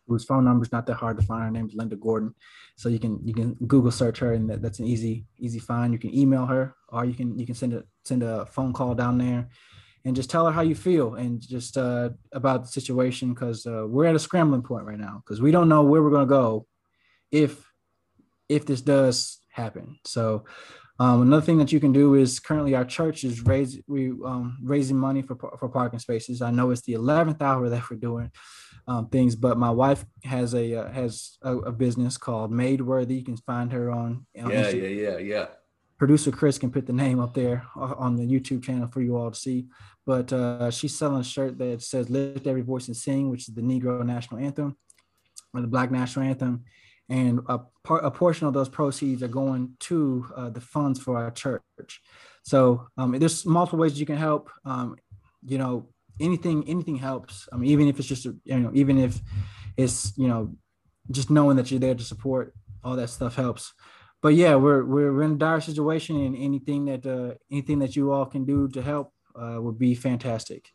whose 0.07 0.25
phone 0.25 0.45
number 0.45 0.63
is 0.63 0.71
not 0.71 0.85
that 0.85 0.95
hard 0.95 1.17
to 1.19 1.25
find. 1.25 1.43
Her 1.43 1.51
name 1.51 1.67
is 1.67 1.75
Linda 1.75 1.95
Gorton, 1.95 2.33
so 2.75 2.89
you 2.89 2.99
can 2.99 3.19
you 3.23 3.33
can 3.33 3.53
Google 3.67 3.91
search 3.91 4.19
her, 4.19 4.33
and 4.33 4.49
that, 4.49 4.61
that's 4.61 4.79
an 4.79 4.85
easy 4.85 5.25
easy 5.37 5.59
find. 5.59 5.93
You 5.93 5.99
can 5.99 6.15
email 6.15 6.45
her, 6.45 6.75
or 6.89 7.05
you 7.05 7.13
can 7.13 7.37
you 7.37 7.45
can 7.45 7.55
send 7.55 7.73
a 7.73 7.83
send 8.03 8.23
a 8.23 8.45
phone 8.45 8.73
call 8.73 8.95
down 8.95 9.17
there, 9.17 9.49
and 10.03 10.15
just 10.15 10.29
tell 10.29 10.45
her 10.45 10.51
how 10.51 10.61
you 10.61 10.75
feel 10.75 11.15
and 11.15 11.41
just 11.41 11.77
uh, 11.77 12.09
about 12.31 12.63
the 12.63 12.69
situation 12.69 13.33
because 13.33 13.65
uh, 13.65 13.85
we're 13.87 14.05
at 14.05 14.15
a 14.15 14.19
scrambling 14.19 14.61
point 14.61 14.85
right 14.85 14.99
now 14.99 15.21
because 15.25 15.41
we 15.41 15.51
don't 15.51 15.69
know 15.69 15.83
where 15.83 16.03
we're 16.03 16.11
gonna 16.11 16.25
go 16.25 16.67
if 17.31 17.65
if 18.49 18.65
this 18.65 18.81
does 18.81 19.39
happen. 19.51 19.97
So. 20.05 20.45
Um, 20.97 21.23
another 21.23 21.45
thing 21.45 21.57
that 21.57 21.73
you 21.73 21.81
can 21.81 21.91
do 21.91 22.13
is 22.13 22.39
currently 22.39 22.73
our 22.73 22.85
church 22.85 23.25
is 23.25 23.41
raise 23.41 23.77
we 23.85 24.11
um, 24.25 24.57
raising 24.63 24.95
money 24.95 25.21
for 25.21 25.35
for 25.59 25.67
parking 25.67 25.99
spaces. 25.99 26.41
I 26.41 26.51
know 26.51 26.71
it's 26.71 26.83
the 26.83 26.93
eleventh 26.93 27.41
hour 27.41 27.67
that 27.67 27.89
we're 27.89 27.97
doing 27.97 28.31
um, 28.87 29.07
things. 29.09 29.35
But 29.35 29.57
my 29.57 29.71
wife 29.71 30.05
has 30.23 30.53
a 30.53 30.75
uh, 30.75 30.91
has 30.91 31.37
a, 31.41 31.57
a, 31.57 31.71
business 31.71 32.17
called 32.17 32.51
Made 32.51 32.81
Worthy. 32.81 33.15
You 33.15 33.23
can 33.23 33.37
find 33.37 33.71
her 33.71 33.91
on. 33.91 34.25
on 34.41 34.49
yeah, 34.49 34.63
Instagram. 34.63 34.81
yeah, 34.81 34.87
yeah, 34.87 35.17
yeah. 35.17 35.45
Producer 35.97 36.31
Chris 36.31 36.57
can 36.57 36.71
put 36.71 36.85
the 36.85 36.93
name 36.93 37.21
up 37.21 37.33
there 37.33 37.65
on 37.75 38.17
the 38.17 38.27
YouTube 38.27 38.63
channel 38.63 38.87
for 38.87 39.01
you 39.01 39.15
all 39.15 39.31
to 39.31 39.39
see. 39.39 39.67
But 40.05 40.31
uh, 40.33 40.69
she's 40.69 40.97
selling 40.97 41.21
a 41.21 41.23
shirt 41.23 41.57
that 41.57 41.81
says 41.81 42.09
"Lift 42.09 42.47
Every 42.47 42.61
Voice 42.61 42.87
and 42.87 42.97
Sing," 42.97 43.29
which 43.29 43.47
is 43.47 43.55
the 43.55 43.61
Negro 43.61 44.05
national 44.05 44.41
anthem 44.41 44.75
or 45.53 45.61
the 45.61 45.67
Black 45.67 45.91
national 45.91 46.25
anthem. 46.25 46.65
And 47.07 47.41
a, 47.47 47.59
part, 47.83 48.03
a 48.03 48.09
portion 48.09 48.47
of 48.47 48.53
those 48.53 48.67
proceeds 48.67 49.21
are 49.21 49.27
going 49.27 49.73
to 49.81 50.25
uh, 50.35 50.49
the 50.49 50.61
funds 50.61 50.99
for 50.99 51.17
our 51.17 51.31
church. 51.31 52.01
So 52.43 52.87
um, 52.97 53.17
there's 53.17 53.45
multiple 53.45 53.79
ways 53.79 53.99
you 53.99 54.05
can 54.05 54.17
help. 54.17 54.49
Um, 54.65 54.95
you 55.45 55.57
know, 55.57 55.89
anything 56.19 56.67
anything 56.67 56.97
helps. 56.97 57.47
I 57.51 57.57
mean, 57.57 57.69
even 57.71 57.87
if 57.87 57.99
it's 57.99 58.07
just 58.07 58.25
you 58.25 58.59
know, 58.59 58.71
even 58.73 58.97
if 58.97 59.19
it's 59.77 60.13
you 60.17 60.27
know, 60.27 60.55
just 61.11 61.29
knowing 61.29 61.57
that 61.57 61.71
you're 61.71 61.79
there 61.79 61.95
to 61.95 62.03
support, 62.03 62.53
all 62.83 62.95
that 62.95 63.09
stuff 63.09 63.35
helps. 63.35 63.73
But 64.21 64.33
yeah, 64.33 64.55
we're 64.55 64.83
we're 64.83 65.21
in 65.23 65.33
a 65.33 65.35
dire 65.35 65.61
situation, 65.61 66.19
and 66.19 66.35
anything 66.35 66.85
that 66.85 67.05
uh, 67.05 67.35
anything 67.51 67.79
that 67.79 67.95
you 67.95 68.11
all 68.11 68.25
can 68.25 68.45
do 68.45 68.67
to 68.69 68.81
help 68.81 69.13
uh, 69.35 69.57
would 69.59 69.77
be 69.77 69.93
fantastic. 69.95 70.73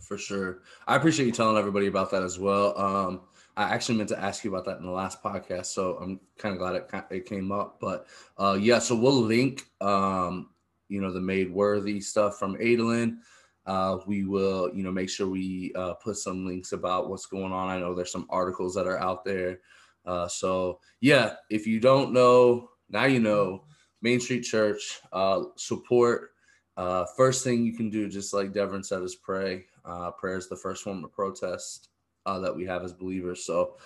For 0.00 0.18
sure, 0.18 0.62
I 0.86 0.96
appreciate 0.96 1.26
you 1.26 1.32
telling 1.32 1.56
everybody 1.56 1.86
about 1.86 2.10
that 2.10 2.22
as 2.22 2.38
well. 2.38 2.76
Um, 2.78 3.20
I 3.56 3.64
actually 3.64 3.98
meant 3.98 4.08
to 4.08 4.18
ask 4.18 4.44
you 4.44 4.50
about 4.50 4.64
that 4.64 4.78
in 4.78 4.84
the 4.84 4.90
last 4.90 5.22
podcast, 5.22 5.66
so 5.66 5.98
I'm 5.98 6.20
kind 6.38 6.54
of 6.54 6.58
glad 6.58 6.74
it, 6.74 6.90
it 7.10 7.26
came 7.26 7.52
up. 7.52 7.78
But 7.80 8.06
uh, 8.38 8.58
yeah, 8.60 8.78
so 8.78 8.96
we'll 8.96 9.20
link, 9.20 9.64
um, 9.80 10.50
you 10.88 11.00
know, 11.00 11.12
the 11.12 11.20
made 11.20 11.52
worthy 11.52 12.00
stuff 12.00 12.38
from 12.38 12.56
Adolin. 12.56 13.18
Uh, 13.66 13.98
we 14.06 14.24
will, 14.24 14.70
you 14.74 14.82
know, 14.82 14.90
make 14.90 15.08
sure 15.08 15.28
we 15.28 15.72
uh, 15.76 15.94
put 15.94 16.16
some 16.16 16.46
links 16.46 16.72
about 16.72 17.08
what's 17.08 17.26
going 17.26 17.52
on. 17.52 17.68
I 17.68 17.78
know 17.78 17.94
there's 17.94 18.12
some 18.12 18.26
articles 18.28 18.74
that 18.74 18.86
are 18.86 18.98
out 18.98 19.24
there. 19.24 19.60
Uh, 20.04 20.26
so 20.26 20.80
yeah, 21.00 21.34
if 21.48 21.66
you 21.66 21.80
don't 21.80 22.12
know, 22.12 22.70
now 22.90 23.04
you 23.04 23.20
know. 23.20 23.64
Main 24.04 24.18
Street 24.18 24.40
Church 24.40 24.98
uh, 25.12 25.44
support. 25.54 26.30
Uh, 26.76 27.04
first 27.16 27.44
thing 27.44 27.64
you 27.64 27.72
can 27.72 27.88
do, 27.88 28.08
just 28.08 28.34
like 28.34 28.52
Devin 28.52 28.82
said, 28.82 29.00
is 29.02 29.14
pray. 29.14 29.66
Uh, 29.84 30.10
prayer 30.10 30.36
is 30.36 30.48
the 30.48 30.56
first 30.56 30.82
form 30.82 31.04
of 31.04 31.12
protest 31.12 31.90
that 32.26 32.52
we 32.52 32.64
have 32.64 32.82
as 32.82 32.92
believers. 32.92 33.44
So 33.44 33.76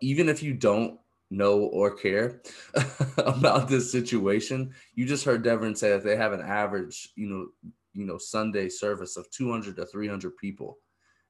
even 0.00 0.30
if 0.30 0.42
you 0.42 0.54
don't 0.54 0.98
know 1.30 1.58
or 1.58 1.90
care 1.90 2.40
about 3.18 3.68
this 3.68 3.90
situation. 3.90 4.72
You 4.94 5.06
just 5.06 5.24
heard 5.24 5.42
Devin 5.42 5.74
say 5.74 5.90
that 5.90 6.04
they 6.04 6.16
have 6.16 6.32
an 6.32 6.40
average, 6.40 7.10
you 7.16 7.28
know, 7.28 7.70
you 7.96 8.06
know 8.06 8.18
Sunday 8.18 8.68
service 8.68 9.16
of 9.16 9.30
200 9.30 9.76
to 9.76 9.86
300 9.86 10.36
people. 10.36 10.78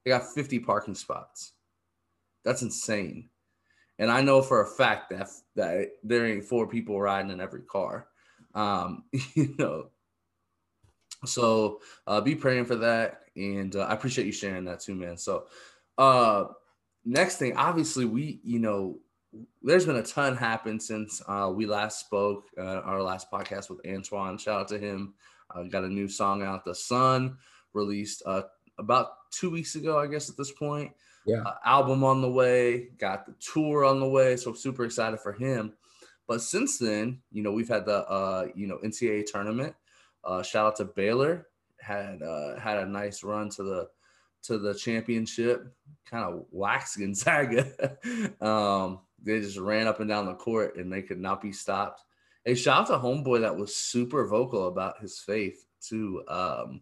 They 0.04 0.10
got 0.10 0.32
50 0.34 0.60
parking 0.60 0.94
spots. 0.94 1.52
That's 2.44 2.62
insane. 2.62 3.30
And 3.98 4.10
I 4.10 4.20
know 4.20 4.42
for 4.42 4.62
a 4.62 4.66
fact 4.66 5.10
that 5.10 5.28
that 5.54 5.88
there 6.02 6.26
ain't 6.26 6.44
four 6.44 6.66
people 6.66 7.00
riding 7.00 7.30
in 7.30 7.40
every 7.40 7.62
car. 7.62 8.08
Um, 8.54 9.04
you 9.34 9.54
know. 9.58 9.90
So 11.24 11.80
uh, 12.06 12.20
be 12.20 12.34
praying 12.34 12.66
for 12.66 12.76
that, 12.76 13.22
and 13.36 13.74
uh, 13.74 13.80
I 13.80 13.94
appreciate 13.94 14.26
you 14.26 14.32
sharing 14.32 14.64
that 14.66 14.80
too, 14.80 14.94
man. 14.94 15.16
So 15.16 15.46
uh, 15.96 16.44
next 17.04 17.38
thing, 17.38 17.56
obviously, 17.56 18.04
we 18.04 18.40
you 18.44 18.58
know 18.58 18.98
there's 19.62 19.86
been 19.86 19.96
a 19.96 20.02
ton 20.02 20.36
happened 20.36 20.82
since 20.82 21.22
uh, 21.26 21.50
we 21.54 21.66
last 21.66 22.00
spoke 22.00 22.48
uh, 22.58 22.80
our 22.84 23.02
last 23.02 23.30
podcast 23.30 23.70
with 23.70 23.80
Antoine. 23.86 24.38
Shout 24.38 24.60
out 24.60 24.68
to 24.68 24.78
him. 24.78 25.14
Uh, 25.54 25.62
got 25.64 25.84
a 25.84 25.88
new 25.88 26.08
song 26.08 26.42
out. 26.42 26.64
The 26.64 26.74
Sun 26.74 27.38
released 27.72 28.22
uh, 28.26 28.42
about 28.78 29.08
two 29.30 29.50
weeks 29.50 29.74
ago, 29.74 29.98
I 29.98 30.06
guess 30.06 30.28
at 30.28 30.36
this 30.36 30.52
point. 30.52 30.92
Yeah. 31.26 31.42
Uh, 31.42 31.54
album 31.64 32.04
on 32.04 32.22
the 32.22 32.30
way. 32.30 32.88
Got 32.98 33.26
the 33.26 33.34
tour 33.40 33.84
on 33.84 34.00
the 34.00 34.08
way. 34.08 34.36
So 34.36 34.54
super 34.54 34.84
excited 34.84 35.20
for 35.20 35.32
him. 35.32 35.72
But 36.28 36.42
since 36.42 36.78
then, 36.78 37.20
you 37.30 37.42
know, 37.42 37.52
we've 37.52 37.68
had 37.68 37.86
the 37.86 37.98
uh, 38.08 38.48
you 38.54 38.66
know 38.66 38.78
NCAA 38.84 39.26
tournament. 39.26 39.74
Uh, 40.24 40.42
shout 40.42 40.66
out 40.66 40.76
to 40.76 40.84
Baylor. 40.84 41.46
Had 41.80 42.22
uh, 42.22 42.58
had 42.58 42.78
a 42.78 42.86
nice 42.86 43.22
run 43.22 43.48
to 43.50 43.62
the 43.62 43.88
to 44.44 44.58
the 44.58 44.74
championship. 44.74 45.66
Kind 46.08 46.24
of 46.24 46.44
waxed 46.50 46.98
Gonzaga. 46.98 47.96
um, 48.40 49.00
they 49.22 49.40
just 49.40 49.58
ran 49.58 49.86
up 49.86 50.00
and 50.00 50.08
down 50.08 50.26
the 50.26 50.34
court 50.34 50.76
and 50.76 50.92
they 50.92 51.02
could 51.02 51.20
not 51.20 51.40
be 51.40 51.52
stopped. 51.52 52.02
Hey, 52.46 52.54
shout 52.54 52.82
out 52.82 52.86
to 52.86 53.04
Homeboy 53.04 53.40
that 53.40 53.56
was 53.56 53.74
super 53.74 54.24
vocal 54.24 54.68
about 54.68 55.00
his 55.00 55.18
faith 55.18 55.66
too. 55.82 56.22
Um, 56.28 56.80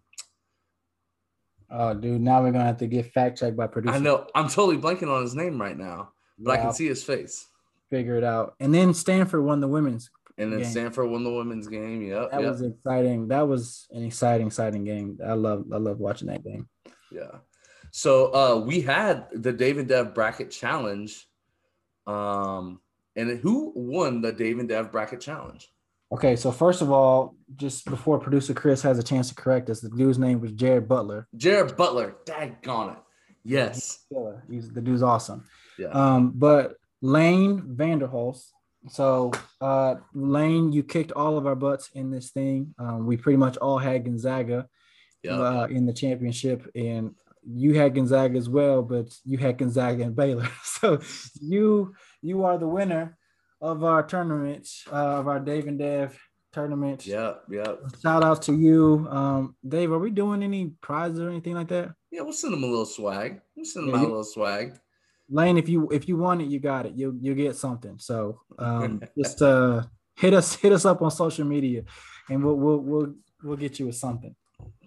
oh, 1.70 1.94
dude, 1.94 2.20
now 2.20 2.42
we're 2.42 2.52
gonna 2.52 2.66
have 2.66 2.76
to 2.76 2.86
get 2.86 3.12
fact 3.12 3.38
checked 3.38 3.56
by 3.56 3.66
producer. 3.66 3.94
I 3.94 3.98
know 3.98 4.26
I'm 4.34 4.50
totally 4.50 4.76
blanking 4.76 5.10
on 5.10 5.22
his 5.22 5.34
name 5.34 5.58
right 5.58 5.76
now, 5.76 6.10
but 6.38 6.52
yeah, 6.52 6.58
I 6.58 6.62
can 6.62 6.74
see 6.74 6.86
his 6.86 7.02
face. 7.02 7.48
Figure 7.88 8.18
it 8.18 8.24
out. 8.24 8.56
And 8.60 8.74
then 8.74 8.92
Stanford 8.92 9.42
won 9.42 9.60
the 9.60 9.68
women's. 9.68 10.10
And 10.36 10.52
then 10.52 10.60
game. 10.60 10.70
Stanford 10.70 11.08
won 11.08 11.24
the 11.24 11.32
women's 11.32 11.68
game. 11.68 12.02
Yep. 12.02 12.32
That 12.32 12.40
yep. 12.42 12.50
was 12.50 12.60
exciting. 12.62 13.28
That 13.28 13.48
was 13.48 13.86
an 13.90 14.04
exciting, 14.04 14.48
exciting 14.48 14.84
game. 14.84 15.18
I 15.24 15.34
love, 15.34 15.64
I 15.72 15.76
love 15.76 15.98
watching 15.98 16.28
that 16.28 16.44
game. 16.44 16.68
Yeah. 17.12 17.38
So 17.92 18.34
uh, 18.34 18.56
we 18.58 18.80
had 18.80 19.28
the 19.32 19.52
David 19.52 19.86
Dev 19.86 20.12
bracket 20.12 20.50
challenge. 20.50 21.26
Um, 22.06 22.80
and 23.16 23.38
who 23.40 23.72
won 23.74 24.20
the 24.20 24.32
Dave 24.32 24.58
and 24.58 24.68
Dev 24.68 24.92
bracket 24.92 25.20
challenge? 25.20 25.70
Okay, 26.12 26.36
so 26.36 26.52
first 26.52 26.82
of 26.82 26.92
all, 26.92 27.34
just 27.56 27.86
before 27.86 28.18
producer 28.18 28.54
Chris 28.54 28.82
has 28.82 28.98
a 28.98 29.02
chance 29.02 29.28
to 29.30 29.34
correct 29.34 29.68
us, 29.70 29.80
the 29.80 29.88
dude's 29.88 30.18
name 30.18 30.40
was 30.40 30.52
Jared 30.52 30.88
Butler. 30.88 31.26
Jared 31.36 31.76
Butler, 31.76 32.16
daggone 32.24 32.92
it. 32.92 32.98
Yes. 33.42 34.04
He's, 34.48 34.70
the 34.70 34.80
dude's 34.80 35.02
awesome. 35.02 35.44
Yeah. 35.78 35.88
Um, 35.88 36.32
but 36.34 36.76
Lane 37.02 37.62
Vanderhulst. 37.62 38.46
So 38.90 39.32
uh 39.60 39.96
Lane, 40.12 40.72
you 40.72 40.82
kicked 40.82 41.12
all 41.12 41.38
of 41.38 41.46
our 41.46 41.56
butts 41.56 41.90
in 41.94 42.10
this 42.10 42.30
thing. 42.30 42.74
Um, 42.78 43.06
we 43.06 43.16
pretty 43.16 43.38
much 43.38 43.56
all 43.56 43.78
had 43.78 44.04
Gonzaga 44.04 44.68
uh, 45.28 45.66
in 45.70 45.86
the 45.86 45.92
championship, 45.92 46.70
and 46.74 47.14
you 47.46 47.74
had 47.74 47.94
Gonzaga 47.94 48.36
as 48.36 48.48
well, 48.48 48.82
but 48.82 49.14
you 49.24 49.38
had 49.38 49.58
Gonzaga 49.58 50.02
and 50.04 50.16
Baylor. 50.16 50.48
So 50.64 51.00
you 51.40 51.94
you 52.20 52.44
are 52.44 52.58
the 52.58 52.68
winner 52.68 53.16
of 53.60 53.84
our 53.84 54.02
tournament, 54.02 54.68
uh, 54.92 55.18
of 55.20 55.28
our 55.28 55.40
Dave 55.40 55.66
and 55.66 55.78
Dev 55.78 56.18
tournament. 56.52 57.06
Yeah, 57.06 57.34
yeah. 57.50 57.74
Shout 58.02 58.22
out 58.22 58.42
to 58.42 58.54
you, 58.54 59.06
um, 59.10 59.56
Dave. 59.66 59.92
Are 59.92 59.98
we 59.98 60.10
doing 60.10 60.42
any 60.42 60.72
prizes 60.80 61.20
or 61.20 61.30
anything 61.30 61.54
like 61.54 61.68
that? 61.68 61.94
Yeah, 62.10 62.22
we'll 62.22 62.32
send 62.32 62.52
them 62.52 62.64
a 62.64 62.66
little 62.66 62.86
swag. 62.86 63.40
We'll 63.56 63.64
send 63.64 63.88
them 63.88 63.94
yeah, 63.94 64.00
out 64.00 64.06
a 64.06 64.08
little 64.08 64.24
swag. 64.24 64.78
Lane, 65.28 65.56
if 65.56 65.68
you 65.68 65.88
if 65.90 66.08
you 66.08 66.16
want 66.16 66.42
it, 66.42 66.48
you 66.48 66.60
got 66.60 66.86
it. 66.86 66.94
You 66.94 67.18
you 67.20 67.34
get 67.34 67.56
something. 67.56 67.98
So 67.98 68.40
um, 68.58 69.02
just 69.18 69.40
uh, 69.42 69.82
hit 70.16 70.34
us 70.34 70.54
hit 70.54 70.72
us 70.72 70.84
up 70.84 71.02
on 71.02 71.10
social 71.10 71.44
media, 71.44 71.84
and 72.28 72.44
we'll 72.44 72.56
we'll 72.56 72.78
we'll 72.78 73.14
we'll 73.42 73.56
get 73.56 73.78
you 73.78 73.86
with 73.86 73.96
something. 73.96 74.34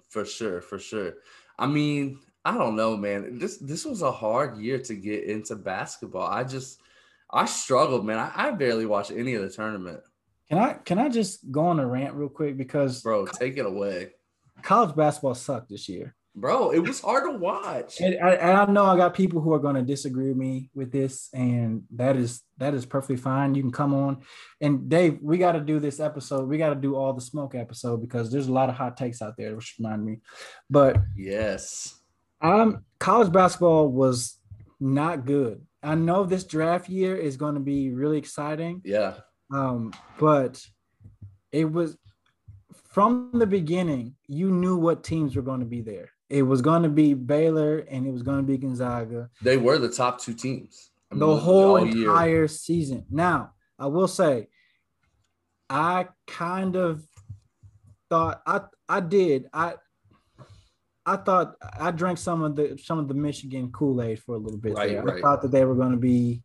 For 0.10 0.26
sure, 0.26 0.62
for 0.62 0.80
sure. 0.80 1.14
I 1.60 1.66
mean, 1.66 2.20
I 2.48 2.58
don't 2.58 2.78
know, 2.78 2.96
man. 2.96 3.40
This 3.40 3.58
this 3.58 3.84
was 3.84 4.02
a 4.02 4.12
hard 4.12 4.58
year 4.58 4.80
to 4.80 4.96
get 4.96 5.26
into 5.26 5.54
basketball. 5.54 6.26
I 6.28 6.46
just 6.46 6.80
I 7.30 7.44
struggled, 7.44 8.06
man. 8.06 8.20
I, 8.20 8.32
I 8.34 8.52
barely 8.52 8.86
watched 8.86 9.12
any 9.12 9.34
of 9.34 9.42
the 9.42 9.50
tournament. 9.50 10.00
Can 10.48 10.58
I 10.58 10.74
can 10.76 10.98
I 10.98 11.10
just 11.10 11.52
go 11.52 11.66
on 11.66 11.82
a 11.82 11.86
rant 11.86 12.14
real 12.14 12.30
quick 12.30 12.56
because 12.56 13.02
bro, 13.02 13.26
take 13.26 13.58
it 13.58 13.66
away. 13.66 14.12
College 14.62 14.96
basketball 14.96 15.36
sucked 15.36 15.68
this 15.68 15.90
year. 15.90 16.16
Bro, 16.36 16.72
it 16.72 16.80
was 16.80 17.02
hard 17.02 17.26
to 17.26 17.38
watch. 17.38 18.00
And 18.00 18.16
I, 18.24 18.36
and 18.36 18.58
I 18.58 18.66
know 18.72 18.86
I 18.86 18.96
got 18.96 19.14
people 19.14 19.42
who 19.42 19.52
are 19.54 19.60
going 19.60 19.76
to 19.76 19.82
disagree 19.82 20.30
with 20.30 20.38
me 20.38 20.70
with 20.74 20.90
this, 20.90 21.30
and 21.34 21.84
that 21.96 22.16
is 22.16 22.44
that 22.60 22.74
is 22.74 22.86
perfectly 22.86 23.18
fine. 23.18 23.56
You 23.56 23.64
can 23.64 23.72
come 23.72 23.94
on, 23.94 24.22
and 24.62 24.88
Dave, 24.88 25.20
we 25.22 25.38
got 25.38 25.54
to 25.54 25.60
do 25.60 25.82
this 25.82 26.00
episode. 26.00 26.48
We 26.48 26.58
got 26.58 26.70
to 26.70 26.76
do 26.76 26.96
all 26.96 27.12
the 27.12 27.20
smoke 27.20 27.56
episode 27.56 28.00
because 28.00 28.32
there's 28.32 28.48
a 28.48 28.54
lot 28.54 28.70
of 28.70 28.76
hot 28.76 28.96
takes 28.96 29.22
out 29.22 29.36
there, 29.36 29.54
which 29.54 29.76
remind 29.80 30.06
me. 30.06 30.20
But 30.70 30.98
yes, 31.18 31.97
um, 32.42 32.84
college 33.00 33.32
basketball 33.32 33.88
was 33.90 34.38
not 34.80 35.26
good. 35.26 35.66
I 35.84 35.96
know 35.96 36.24
this 36.24 36.44
draft 36.44 36.90
year 36.90 37.16
is 37.16 37.38
going 37.38 37.54
to 37.54 37.60
be 37.60 37.92
really 37.92 38.18
exciting. 38.18 38.82
Yeah. 38.84 39.16
Um, 39.54 39.94
but 40.20 40.62
it 41.52 41.72
was 41.72 41.98
from 42.92 43.32
the 43.34 43.48
beginning, 43.48 44.16
you 44.28 44.52
knew 44.52 44.76
what 44.78 45.04
teams 45.04 45.36
were 45.36 45.42
going 45.42 45.60
to 45.62 45.66
be 45.66 45.82
there. 45.82 46.10
it 46.30 46.44
was 46.44 46.62
going 46.62 46.84
to 46.84 46.90
be 46.90 47.14
Baylor 47.14 47.80
and 47.90 48.06
it 48.06 48.12
was 48.12 48.22
going 48.24 48.40
to 48.40 48.44
be 48.44 48.58
Gonzaga. 48.58 49.30
They 49.42 49.58
were 49.58 49.78
the 49.78 49.90
top 49.90 50.20
two 50.20 50.34
teams. 50.34 50.90
I 51.10 51.16
mean, 51.16 51.20
the 51.22 51.38
whole 51.38 51.78
entire 51.78 52.30
year. 52.30 52.48
season. 52.48 53.06
Now, 53.10 53.54
I 53.80 53.88
will 53.88 54.10
say, 54.10 54.48
I 55.70 56.08
kind 56.26 56.76
of 56.76 57.04
thought 58.10 58.42
I 58.46 58.62
I 58.90 59.00
did 59.02 59.48
I 59.54 59.76
I 61.08 61.16
thought 61.16 61.56
I 61.80 61.92
drank 61.92 62.18
some 62.18 62.44
of 62.44 62.58
the 62.58 62.78
some 62.84 63.00
of 63.00 63.08
the 63.08 63.14
Michigan 63.14 63.72
Kool 63.72 64.02
Aid 64.02 64.20
for 64.20 64.36
a 64.36 64.38
little 64.38 64.60
bit. 64.60 64.74
Right, 64.74 65.02
right. 65.04 65.18
I 65.18 65.22
thought 65.22 65.42
that 65.42 65.52
they 65.52 65.64
were 65.64 65.74
going 65.74 65.92
to 65.92 65.98
be 65.98 66.44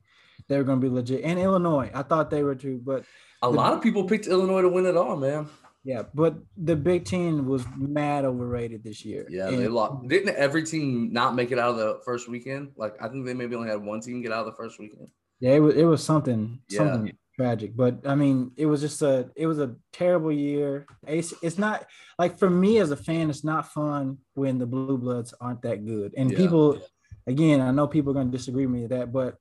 they 0.49 0.57
were 0.57 0.65
going 0.65 0.81
to 0.81 0.89
be 0.89 0.93
legit, 0.93 1.25
and 1.25 1.39
Illinois. 1.39 1.91
I 1.93 2.03
thought 2.03 2.31
they 2.31 2.45
were 2.45 2.55
too, 2.55 2.81
but 2.83 3.05
a 3.43 3.47
the, 3.47 3.57
lot 3.57 3.73
of 3.73 3.83
people 3.83 4.05
picked 4.05 4.29
Illinois 4.29 4.63
to 4.63 4.69
win 4.69 4.87
it 4.87 4.97
all, 4.97 5.17
man. 5.17 5.49
Yeah, 5.85 6.03
but 6.15 6.37
the 6.57 6.77
Big 6.77 7.05
Ten 7.05 7.45
was 7.47 7.65
mad 7.77 8.25
overrated 8.25 8.85
this 8.85 9.05
year. 9.05 9.27
Yeah, 9.29 9.49
and, 9.49 9.59
they 9.59 9.67
lost. 9.67 10.07
Didn't 10.07 10.37
every 10.37 10.63
team 10.63 11.13
not 11.13 11.35
make 11.35 11.51
it 11.51 11.59
out 11.59 11.71
of 11.71 11.77
the 11.77 12.01
first 12.05 12.29
weekend? 12.29 12.71
Like 12.77 12.95
I 13.03 13.09
think 13.09 13.27
they 13.27 13.35
maybe 13.35 13.57
only 13.57 13.69
had 13.69 13.83
one 13.83 14.01
team 14.01 14.23
get 14.23 14.31
out 14.31 14.47
of 14.47 14.47
the 14.47 14.57
first 14.57 14.79
weekend. 14.79 15.09
Yeah, 15.41 15.55
it 15.55 15.61
was 15.61 15.75
it 15.75 15.85
was 15.85 16.05
something 16.05 16.61
something 16.71 17.09
yeah. 17.09 17.13
Tragic. 17.43 17.77
But 17.77 18.07
I 18.07 18.15
mean, 18.15 18.53
it 18.57 18.67
was 18.67 18.81
just 18.81 19.03
a 19.03 19.31
it 19.35 19.47
was 19.47 19.59
a 19.59 19.75
terrible 19.93 20.33
year. 20.33 20.87
It's, 21.07 21.35
it's 21.43 21.59
not 21.59 21.87
like 22.19 22.39
for 22.39 22.49
me 22.49 22.79
as 22.79 22.91
a 22.91 22.97
fan, 22.97 23.31
it's 23.31 23.45
not 23.45 23.73
fun 23.73 24.19
when 24.35 24.59
the 24.59 24.67
blue 24.67 24.99
bloods 24.99 25.35
aren't 25.41 25.63
that 25.63 25.85
good. 25.85 26.15
And 26.17 26.31
yeah. 26.31 26.37
people, 26.37 26.81
again, 27.27 27.61
I 27.61 27.71
know 27.71 27.87
people 27.87 28.13
are 28.13 28.15
going 28.15 28.31
to 28.31 28.37
disagree 28.37 28.67
with 28.67 28.75
me 28.75 28.83
with 28.83 28.91
that, 28.91 29.13
but 29.13 29.37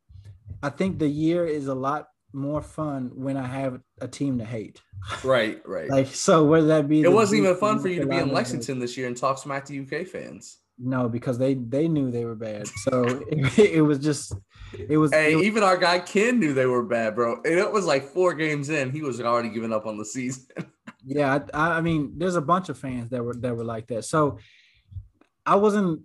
I 0.64 0.70
think 0.70 1.00
the 1.00 1.08
year 1.08 1.46
is 1.46 1.68
a 1.68 1.76
lot 1.76 2.08
more 2.34 2.62
fun 2.62 3.12
when 3.14 3.38
I 3.38 3.46
have 3.46 3.80
a 4.00 4.08
team 4.08 4.40
to 4.40 4.46
hate. 4.46 4.82
Right, 5.24 5.62
right. 5.66 5.90
like 5.98 6.08
so, 6.08 6.46
whether 6.46 6.68
that 6.68 6.88
be 6.88 7.02
it 7.02 7.12
wasn't 7.12 7.44
even 7.44 7.56
fun 7.58 7.80
for 7.80 7.88
you 7.88 8.02
to 8.02 8.08
be 8.08 8.18
in 8.18 8.32
Lexington 8.32 8.80
this 8.80 8.98
year 8.98 9.08
and 9.08 9.18
talk 9.18 9.38
smack 9.38 9.66
to 9.66 9.82
UK 9.82 10.08
fans. 10.08 10.58
No, 10.84 11.08
because 11.08 11.38
they 11.38 11.54
they 11.54 11.88
knew 11.88 12.10
they 12.10 12.26
were 12.26 12.36
bad. 12.36 12.68
So 12.68 13.04
it, 13.30 13.60
it 13.74 13.82
was 13.82 14.00
just 14.00 14.34
it 14.90 14.98
was. 14.98 15.12
Hey, 15.12 15.34
it 15.34 15.36
was, 15.36 15.46
even 15.46 15.64
our 15.64 15.78
guy 15.78 16.00
Ken 16.00 16.40
knew 16.40 16.54
they 16.54 16.66
were 16.66 16.84
bad, 16.84 17.16
bro. 17.16 17.36
And 17.36 17.60
it 17.60 17.72
was 17.72 17.86
like 17.86 18.04
four 18.04 18.34
games 18.34 18.70
in, 18.70 18.92
he 18.92 19.02
was 19.02 19.22
already 19.22 19.50
giving 19.50 19.74
up 19.74 19.86
on 19.86 19.98
the 19.98 20.06
season. 20.06 20.46
yeah, 21.06 21.40
I, 21.54 21.78
I 21.78 21.82
mean, 21.82 22.14
there's 22.18 22.36
a 22.36 22.42
bunch 22.42 22.70
of 22.70 22.78
fans 22.78 23.10
that 23.12 23.24
were 23.24 23.36
that 23.36 23.56
were 23.56 23.64
like 23.64 23.88
that. 23.88 24.06
So 24.06 24.40
I 25.46 25.56
wasn't 25.56 26.02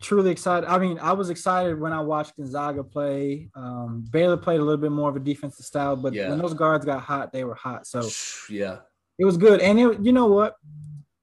truly 0.00 0.30
excited. 0.30 0.68
I 0.68 0.78
mean, 0.78 0.98
I 1.00 1.12
was 1.12 1.30
excited 1.30 1.80
when 1.80 1.92
I 1.92 2.00
watched 2.00 2.36
Gonzaga 2.36 2.84
play. 2.84 3.50
Um, 3.56 4.06
Baylor 4.10 4.36
played 4.36 4.60
a 4.60 4.62
little 4.62 4.80
bit 4.80 4.92
more 4.92 5.08
of 5.08 5.16
a 5.16 5.20
defensive 5.20 5.64
style, 5.64 5.96
but 5.96 6.12
yeah. 6.12 6.28
when 6.28 6.38
those 6.38 6.54
guards 6.54 6.84
got 6.84 7.00
hot, 7.00 7.32
they 7.32 7.42
were 7.42 7.54
hot. 7.54 7.86
So 7.86 8.08
yeah, 8.48 8.78
it 9.18 9.24
was 9.24 9.36
good. 9.36 9.60
And 9.60 9.80
it, 9.80 10.00
you 10.00 10.12
know 10.12 10.26
what? 10.26 10.56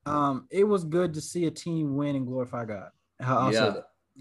Um, 0.05 0.47
it 0.49 0.63
was 0.63 0.83
good 0.83 1.13
to 1.13 1.21
see 1.21 1.45
a 1.45 1.51
team 1.51 1.95
win 1.95 2.15
and 2.15 2.25
glorify 2.25 2.65
God. 2.65 2.89
I'll 3.19 3.53
yeah. 3.53 3.73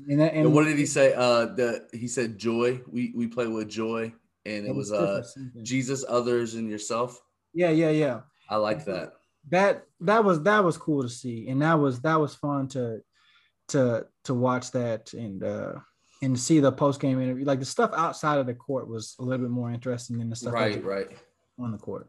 And, 0.09 0.21
that, 0.21 0.35
and, 0.35 0.47
and, 0.47 0.55
what 0.55 0.65
did 0.65 0.79
he 0.79 0.87
say? 0.87 1.15
Uh, 1.15 1.47
the 1.47 1.89
he 1.93 2.07
said 2.07 2.39
joy. 2.39 2.81
We 2.91 3.13
we 3.15 3.27
play 3.27 3.47
with 3.47 3.69
joy, 3.69 4.13
and 4.47 4.67
it 4.67 4.75
was 4.75 4.93
uh 4.93 5.23
Jesus, 5.63 6.05
others, 6.09 6.55
and 6.55 6.71
yourself. 6.71 7.21
Yeah, 7.53 7.71
yeah, 7.71 7.91
yeah. 7.91 8.21
I 8.49 8.57
like 8.57 8.85
that. 8.85 9.15
That 9.51 9.85
that 10.01 10.25
was 10.25 10.43
that 10.43 10.63
was 10.63 10.79
cool 10.79 11.03
to 11.03 11.09
see, 11.09 11.49
and 11.49 11.61
that 11.63 11.75
was 11.75 12.01
that 12.03 12.21
was 12.21 12.35
fun 12.35 12.69
to 12.69 13.03
to 13.69 14.07
to 14.25 14.35
watch 14.35 14.71
that 14.73 15.13
and 15.13 15.43
uh 15.43 15.73
and 16.23 16.39
see 16.39 16.61
the 16.61 16.73
post 16.73 17.01
game 17.01 17.21
interview. 17.21 17.45
Like 17.45 17.61
the 17.61 17.65
stuff 17.65 17.91
outside 17.97 18.39
of 18.39 18.47
the 18.47 18.55
court 18.55 18.89
was 18.89 19.17
a 19.19 19.23
little 19.23 19.45
bit 19.45 19.51
more 19.51 19.71
interesting 19.71 20.19
than 20.19 20.31
the 20.31 20.37
stuff 20.37 20.53
right, 20.53 20.83
right 20.85 21.09
on 21.59 21.73
the 21.73 21.79
court. 21.79 22.09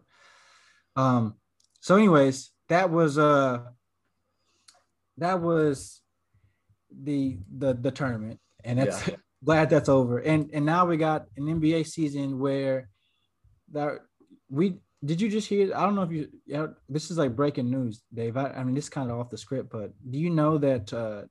Um. 0.96 1.36
So, 1.80 1.96
anyways, 1.96 2.52
that 2.72 2.90
was 2.90 3.18
uh 3.18 3.60
that 5.18 5.42
was 5.42 6.02
the 7.04 7.38
the 7.58 7.74
the 7.74 7.92
tournament, 7.92 8.40
and 8.64 8.80
that's 8.80 9.08
yeah. 9.08 9.16
glad 9.44 9.70
that's 9.70 9.90
over. 9.90 10.20
And 10.20 10.50
and 10.54 10.66
now 10.66 10.86
we 10.86 10.98
got 10.98 11.26
an 11.38 11.46
NBA 11.46 11.88
season 11.88 12.40
where 12.40 12.90
that 13.74 14.00
we 14.50 14.78
did 15.04 15.20
you 15.20 15.30
just 15.30 15.48
hear? 15.48 15.76
I 15.76 15.82
don't 15.82 15.96
know 15.96 16.04
if 16.04 16.12
you. 16.12 16.30
Yeah, 16.46 16.68
this 16.88 17.12
is 17.12 17.18
like 17.18 17.36
breaking 17.36 17.70
news, 17.70 18.02
Dave. 18.14 18.38
I, 18.38 18.52
I 18.52 18.64
mean, 18.64 18.76
this 18.76 18.86
is 18.86 18.90
kind 18.90 19.12
of 19.12 19.20
off 19.20 19.30
the 19.30 19.38
script, 19.38 19.70
but 19.72 19.92
do 20.10 20.18
you 20.18 20.30
know 20.30 20.58
that 20.60 20.94
uh, 20.94 21.24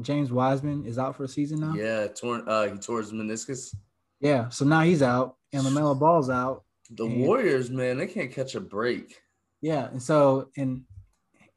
James 0.00 0.30
Wiseman 0.30 0.84
is 0.84 0.98
out 0.98 1.16
for 1.16 1.24
a 1.24 1.28
season 1.28 1.60
now. 1.60 1.74
Yeah, 1.74 2.06
torn. 2.08 2.44
Uh, 2.46 2.68
he 2.68 2.78
tore 2.78 3.00
his 3.00 3.12
meniscus. 3.12 3.74
Yeah, 4.20 4.48
so 4.50 4.64
now 4.64 4.82
he's 4.82 5.02
out, 5.02 5.36
and 5.52 5.62
LaMelo 5.64 5.98
Ball's 5.98 6.30
out. 6.30 6.64
The 6.90 7.06
Warriors, 7.06 7.70
man, 7.70 7.96
they 7.98 8.06
can't 8.06 8.30
catch 8.30 8.54
a 8.54 8.60
break. 8.60 9.16
Yeah, 9.60 9.88
and 9.88 10.02
so 10.02 10.50
and 10.56 10.82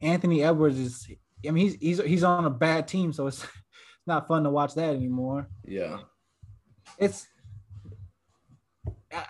Anthony 0.06 0.42
Edwards 0.42 0.78
is. 0.78 1.06
I 1.46 1.50
mean, 1.50 1.66
he's 1.68 1.74
he's 1.80 2.02
he's 2.02 2.24
on 2.24 2.44
a 2.44 2.50
bad 2.50 2.88
team, 2.88 3.12
so 3.12 3.26
it's 3.26 3.42
it's 3.42 3.52
not 4.06 4.26
fun 4.26 4.44
to 4.44 4.50
watch 4.50 4.74
that 4.74 4.94
anymore. 4.94 5.48
Yeah, 5.64 5.98
it's. 6.98 7.26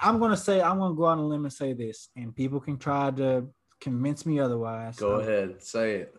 I'm 0.02 0.18
gonna 0.18 0.36
say 0.36 0.60
I'm 0.60 0.78
gonna 0.78 0.94
go 0.94 1.06
out 1.06 1.12
on 1.12 1.18
a 1.18 1.26
limb 1.26 1.44
and 1.44 1.52
say 1.52 1.72
this, 1.72 2.08
and 2.16 2.34
people 2.34 2.60
can 2.60 2.78
try 2.78 3.10
to 3.12 3.48
convince 3.80 4.24
me 4.24 4.40
otherwise. 4.40 4.96
Go 4.96 5.20
ahead, 5.20 5.62
say 5.62 5.96
it 5.96 6.14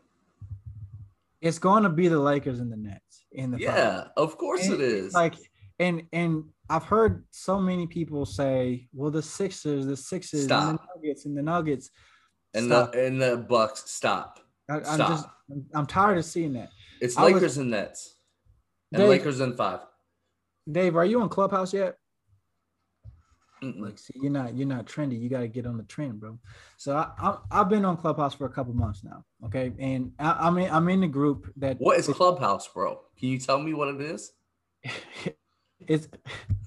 it's 1.41 1.59
going 1.59 1.83
to 1.83 1.89
be 1.89 2.07
the 2.07 2.19
Lakers 2.19 2.59
and 2.59 2.71
the 2.71 2.77
Nets 2.77 3.25
in 3.31 3.51
the 3.51 3.59
yeah, 3.59 3.73
finals. 3.73 4.09
of 4.17 4.37
course 4.37 4.65
and, 4.65 4.75
it 4.75 4.81
is. 4.81 5.13
Like 5.13 5.35
and 5.79 6.03
and 6.11 6.45
I've 6.69 6.83
heard 6.83 7.25
so 7.31 7.59
many 7.59 7.87
people 7.87 8.25
say, 8.25 8.87
"Well, 8.93 9.11
the 9.11 9.21
Sixers, 9.21 9.85
the 9.85 9.95
Sixers, 9.95 10.45
stop. 10.45 10.69
and 10.69 10.79
the 10.79 10.83
Nuggets, 10.95 11.25
and 11.25 11.37
the 11.37 11.43
Nuggets, 11.43 11.89
and 12.53 12.65
stop. 12.65 12.91
the 12.91 13.05
and 13.05 13.21
the 13.21 13.37
Bucks, 13.37 13.89
stop." 13.89 14.39
I, 14.69 14.75
am 14.75 14.97
just 14.97 15.27
I'm 15.73 15.85
tired 15.85 16.17
of 16.17 16.25
seeing 16.25 16.53
that. 16.53 16.69
It's 16.99 17.17
Lakers 17.17 17.41
was, 17.41 17.57
and 17.57 17.71
Nets, 17.71 18.15
and 18.91 19.01
Dave, 19.01 19.09
Lakers 19.09 19.39
in 19.39 19.55
five. 19.55 19.79
Dave, 20.69 20.95
are 20.95 21.05
you 21.05 21.21
on 21.21 21.29
Clubhouse 21.29 21.73
yet? 21.73 21.97
Mm-mm. 23.63 23.79
Like, 23.79 23.97
see, 23.97 24.13
you're 24.21 24.31
not 24.31 24.55
you're 24.55 24.67
not 24.67 24.85
trendy. 24.85 25.19
You 25.19 25.29
got 25.29 25.39
to 25.39 25.47
get 25.47 25.65
on 25.65 25.77
the 25.77 25.83
trend, 25.83 26.19
bro. 26.19 26.37
So 26.77 26.95
I, 26.95 27.37
I 27.51 27.57
have 27.57 27.69
been 27.69 27.85
on 27.85 27.97
Clubhouse 27.97 28.35
for 28.35 28.45
a 28.45 28.49
couple 28.49 28.73
months 28.73 29.03
now. 29.03 29.23
Okay, 29.45 29.71
and 29.79 30.11
I, 30.19 30.47
am 30.47 30.57
in 30.57 30.69
I'm 30.69 30.89
in 30.89 31.01
the 31.01 31.07
group 31.07 31.51
that. 31.57 31.79
What 31.79 31.97
is 31.97 32.07
Clubhouse, 32.07 32.67
bro? 32.67 33.01
Can 33.17 33.29
you 33.29 33.39
tell 33.39 33.59
me 33.59 33.73
what 33.73 33.87
it 33.87 34.01
is? 34.01 34.33
it's 35.87 36.07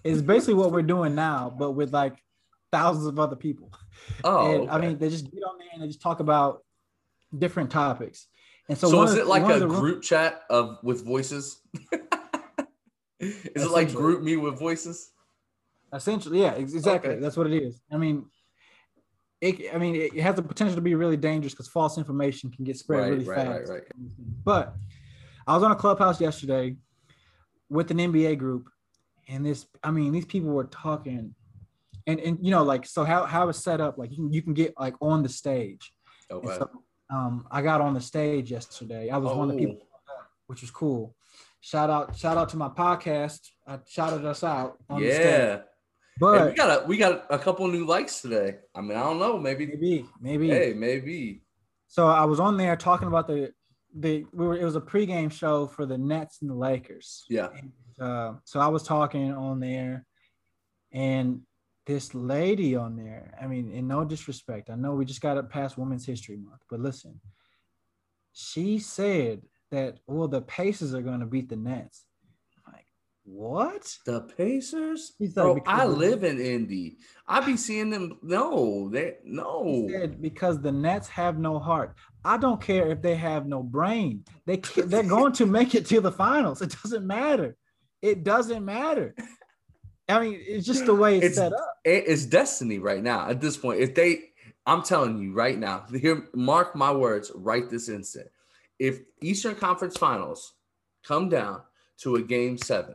it's 0.02 0.22
basically 0.22 0.54
what 0.54 0.72
we're 0.72 0.82
doing 0.82 1.14
now, 1.14 1.54
but 1.56 1.72
with 1.72 1.92
like 1.92 2.16
thousands 2.72 3.06
of 3.06 3.18
other 3.18 3.36
people. 3.36 3.72
Oh, 4.24 4.50
and, 4.50 4.62
okay. 4.62 4.70
I 4.70 4.78
mean, 4.80 4.98
they 4.98 5.10
just 5.10 5.30
get 5.30 5.42
on 5.44 5.58
there 5.58 5.68
and 5.72 5.82
they 5.82 5.86
just 5.86 6.02
talk 6.02 6.20
about 6.20 6.64
different 7.36 7.70
topics. 7.70 8.26
And 8.68 8.78
so, 8.78 8.88
so 8.88 9.02
is 9.02 9.14
it 9.14 9.26
like 9.26 9.42
a 9.42 9.66
group 9.66 9.82
room- 9.82 10.00
chat 10.00 10.42
of 10.48 10.78
with 10.82 11.04
voices? 11.04 11.60
is 13.20 13.64
it 13.64 13.70
like 13.70 13.88
GroupMe 13.88 14.40
with 14.40 14.58
voices? 14.58 15.10
Essentially, 15.92 16.42
yeah, 16.42 16.52
exactly. 16.52 17.10
Okay. 17.10 17.20
That's 17.20 17.36
what 17.36 17.48
it 17.48 17.62
is. 17.62 17.80
I 17.90 17.96
mean, 17.96 18.26
it, 19.40 19.74
I 19.74 19.78
mean, 19.78 19.96
it 19.96 20.20
has 20.20 20.36
the 20.36 20.42
potential 20.42 20.76
to 20.76 20.82
be 20.82 20.94
really 20.94 21.16
dangerous 21.16 21.52
because 21.52 21.68
false 21.68 21.98
information 21.98 22.50
can 22.50 22.64
get 22.64 22.76
spread 22.76 23.00
right, 23.00 23.10
really 23.10 23.24
right, 23.24 23.46
fast. 23.46 23.70
Right, 23.70 23.82
but 24.44 24.76
I 25.46 25.54
was 25.54 25.62
on 25.62 25.72
a 25.72 25.76
clubhouse 25.76 26.20
yesterday 26.20 26.76
with 27.68 27.90
an 27.90 27.96
NBA 27.96 28.38
group, 28.38 28.68
and 29.28 29.44
this, 29.44 29.66
I 29.82 29.90
mean, 29.90 30.12
these 30.12 30.26
people 30.26 30.50
were 30.50 30.64
talking, 30.64 31.34
and 32.06 32.20
and 32.20 32.38
you 32.42 32.50
know, 32.50 32.62
like, 32.62 32.86
so 32.86 33.02
how 33.02 33.24
how 33.24 33.48
it's 33.48 33.58
set 33.58 33.80
up, 33.80 33.98
like 33.98 34.10
you 34.10 34.16
can 34.16 34.32
you 34.32 34.42
can 34.42 34.54
get 34.54 34.74
like 34.78 34.94
on 35.00 35.22
the 35.22 35.28
stage. 35.28 35.92
Okay. 36.30 36.56
So, 36.56 36.70
um, 37.10 37.46
I 37.50 37.62
got 37.62 37.80
on 37.80 37.94
the 37.94 38.00
stage 38.00 38.50
yesterday. 38.50 39.10
I 39.10 39.18
was 39.18 39.32
oh. 39.32 39.38
one 39.38 39.50
of 39.50 39.56
the 39.56 39.66
people, 39.66 39.86
oh. 40.08 40.22
which 40.46 40.62
was 40.62 40.70
cool. 40.70 41.14
Shout 41.60 41.90
out, 41.90 42.16
shout 42.16 42.38
out 42.38 42.48
to 42.50 42.56
my 42.56 42.68
podcast. 42.68 43.40
I 43.66 43.78
shouted 43.86 44.24
us 44.24 44.42
out. 44.42 44.78
yeah. 44.98 45.60
But 46.18 46.38
hey, 46.38 46.46
we 46.48 46.54
got 46.54 46.82
a 46.82 46.86
we 46.86 46.96
got 46.98 47.26
a 47.30 47.38
couple 47.38 47.66
new 47.68 47.86
likes 47.86 48.20
today. 48.20 48.58
I 48.74 48.82
mean, 48.82 48.96
I 48.96 49.02
don't 49.02 49.18
know, 49.18 49.38
maybe 49.38 49.66
maybe 49.66 50.06
maybe 50.20 50.48
hey 50.48 50.74
maybe. 50.76 51.42
So 51.88 52.08
I 52.08 52.24
was 52.24 52.38
on 52.38 52.58
there 52.58 52.76
talking 52.76 53.08
about 53.08 53.26
the 53.26 53.52
the 53.94 54.26
we 54.32 54.46
were 54.46 54.56
it 54.56 54.64
was 54.64 54.76
a 54.76 54.80
pregame 54.82 55.32
show 55.32 55.66
for 55.66 55.86
the 55.86 55.96
Nets 55.96 56.42
and 56.42 56.50
the 56.50 56.54
Lakers. 56.54 57.24
Yeah. 57.28 57.48
And, 57.56 57.72
uh, 57.98 58.34
so 58.44 58.60
I 58.60 58.68
was 58.68 58.82
talking 58.82 59.32
on 59.32 59.60
there, 59.60 60.06
and 60.92 61.40
this 61.86 62.14
lady 62.14 62.76
on 62.76 62.96
there. 62.96 63.36
I 63.40 63.46
mean, 63.46 63.70
in 63.72 63.88
no 63.88 64.04
disrespect, 64.04 64.70
I 64.70 64.76
know 64.76 64.94
we 64.94 65.04
just 65.04 65.20
got 65.20 65.36
it 65.36 65.48
past 65.48 65.78
Women's 65.78 66.06
History 66.06 66.36
Month, 66.36 66.62
but 66.68 66.80
listen, 66.80 67.20
she 68.32 68.78
said 68.78 69.42
that 69.70 69.98
well 70.06 70.28
the 70.28 70.42
Pacers 70.42 70.94
are 70.94 71.02
going 71.02 71.20
to 71.20 71.26
beat 71.26 71.48
the 71.48 71.56
Nets. 71.56 72.04
Like, 72.66 72.86
what? 73.24 73.96
The 74.06 74.22
Pacers? 74.36 75.12
Like, 75.18 75.34
Bro, 75.34 75.62
I 75.66 75.86
live 75.86 76.24
in 76.24 76.40
Indy. 76.40 76.98
I 77.26 77.40
be 77.40 77.56
seeing 77.56 77.90
them. 77.90 78.18
No, 78.22 78.88
they 78.88 79.16
no. 79.24 79.88
because 80.20 80.60
the 80.60 80.72
Nets 80.72 81.08
have 81.08 81.38
no 81.38 81.58
heart. 81.58 81.94
I 82.24 82.36
don't 82.36 82.60
care 82.60 82.90
if 82.90 83.00
they 83.00 83.16
have 83.16 83.46
no 83.46 83.62
brain. 83.62 84.24
They 84.46 84.56
they're 84.56 85.02
going 85.02 85.32
to 85.34 85.46
make 85.46 85.74
it 85.74 85.86
to 85.86 86.00
the 86.00 86.12
finals. 86.12 86.62
It 86.62 86.76
doesn't 86.82 87.06
matter. 87.06 87.56
It 88.02 88.24
doesn't 88.24 88.64
matter. 88.64 89.14
I 90.16 90.20
mean, 90.20 90.40
it's 90.40 90.66
just 90.66 90.86
the 90.86 90.94
way 90.94 91.16
it's, 91.16 91.26
it's 91.26 91.36
set 91.36 91.52
up. 91.52 91.78
It's 91.84 92.26
destiny 92.26 92.78
right 92.78 93.02
now. 93.02 93.28
At 93.28 93.40
this 93.40 93.56
point, 93.56 93.80
if 93.80 93.94
they, 93.94 94.30
I'm 94.66 94.82
telling 94.82 95.18
you 95.18 95.32
right 95.32 95.58
now, 95.58 95.84
here, 95.94 96.28
mark 96.34 96.74
my 96.76 96.92
words, 96.92 97.30
right 97.34 97.68
this 97.68 97.88
instant. 97.88 98.28
If 98.78 99.00
Eastern 99.22 99.54
Conference 99.54 99.96
Finals 99.96 100.54
come 101.04 101.28
down 101.28 101.62
to 101.98 102.16
a 102.16 102.22
game 102.22 102.56
seven, 102.56 102.94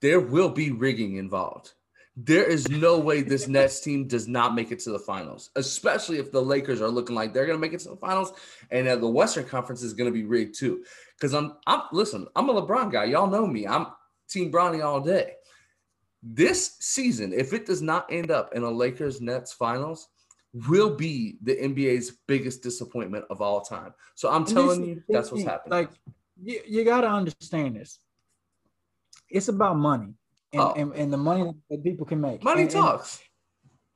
there 0.00 0.20
will 0.20 0.50
be 0.50 0.70
rigging 0.70 1.16
involved. 1.16 1.72
There 2.16 2.44
is 2.44 2.68
no 2.68 2.98
way 2.98 3.22
this 3.22 3.46
Nets 3.48 3.80
team 3.80 4.08
does 4.08 4.26
not 4.26 4.54
make 4.54 4.72
it 4.72 4.80
to 4.80 4.90
the 4.90 4.98
finals, 4.98 5.50
especially 5.54 6.18
if 6.18 6.32
the 6.32 6.42
Lakers 6.42 6.80
are 6.80 6.88
looking 6.88 7.14
like 7.14 7.32
they're 7.32 7.46
going 7.46 7.56
to 7.56 7.60
make 7.60 7.72
it 7.72 7.80
to 7.80 7.90
the 7.90 7.96
finals, 7.96 8.32
and 8.72 8.88
uh, 8.88 8.96
the 8.96 9.08
Western 9.08 9.44
Conference 9.44 9.82
is 9.82 9.94
going 9.94 10.10
to 10.10 10.14
be 10.14 10.24
rigged 10.24 10.58
too. 10.58 10.84
Because 11.16 11.34
I'm, 11.34 11.56
I'm 11.66 11.82
listen, 11.92 12.26
I'm 12.34 12.48
a 12.48 12.60
LeBron 12.60 12.90
guy. 12.90 13.04
Y'all 13.04 13.28
know 13.28 13.46
me. 13.46 13.66
I'm 13.66 13.86
Team 14.28 14.52
Bronny 14.52 14.84
all 14.84 15.00
day. 15.00 15.34
This 16.22 16.76
season, 16.80 17.32
if 17.32 17.52
it 17.52 17.64
does 17.66 17.80
not 17.82 18.06
end 18.12 18.30
up 18.30 18.54
in 18.54 18.62
a 18.64 18.70
Lakers 18.70 19.20
Nets 19.20 19.52
finals, 19.52 20.08
will 20.68 20.94
be 20.94 21.36
the 21.42 21.54
NBA's 21.56 22.18
biggest 22.26 22.62
disappointment 22.62 23.24
of 23.30 23.40
all 23.40 23.60
time. 23.60 23.92
So 24.14 24.30
I'm 24.30 24.44
telling 24.44 24.84
you, 24.84 25.02
that's 25.08 25.30
what's 25.30 25.44
happening. 25.44 25.70
Like 25.78 25.90
you, 26.42 26.60
you 26.66 26.84
got 26.84 27.02
to 27.02 27.08
understand 27.08 27.76
this. 27.76 28.00
It's 29.30 29.48
about 29.48 29.76
money 29.76 30.14
and, 30.52 30.62
Oh. 30.62 30.72
and, 30.76 30.92
and 30.94 31.12
the 31.12 31.18
money 31.18 31.52
that 31.70 31.84
people 31.84 32.06
can 32.06 32.20
make. 32.20 32.42
Money 32.42 32.62
And- 32.62 32.70
and- 32.72 32.80
talks. 32.82 33.20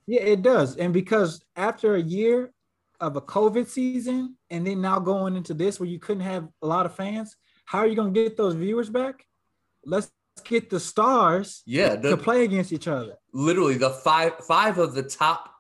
yeah, 0.07 0.21
it 0.21 0.43
does. 0.43 0.77
And 0.77 0.93
because 0.93 1.43
after 1.57 1.95
a 1.97 2.03
year 2.03 2.53
of 3.01 3.17
a 3.17 3.21
COVID 3.21 3.67
season 3.67 4.37
and 4.51 4.65
then 4.67 4.81
now 4.81 5.01
going 5.01 5.35
into 5.37 5.55
this 5.55 5.81
where 5.81 5.89
you 5.89 5.99
couldn't 5.99 6.23
have 6.23 6.49
a 6.61 6.67
lot 6.67 6.87
of 6.87 6.95
fans, 6.95 7.35
how 7.65 7.79
are 7.79 7.87
you 7.87 7.97
going 7.97 8.13
to 8.13 8.23
get 8.23 8.37
those 8.37 8.55
viewers 8.55 8.91
back? 8.91 9.25
Let's 9.85 10.11
get 10.45 10.71
the 10.71 10.81
stars 10.81 11.63
Yeah, 11.67 11.97
to 11.97 12.17
play 12.17 12.45
against 12.45 12.73
each 12.73 12.89
other. 12.89 13.17
literally 13.33 13.77
the 13.77 13.91
five 13.91 14.37
five 14.45 14.79
of 14.79 14.95
the 14.95 15.03
top, 15.03 15.51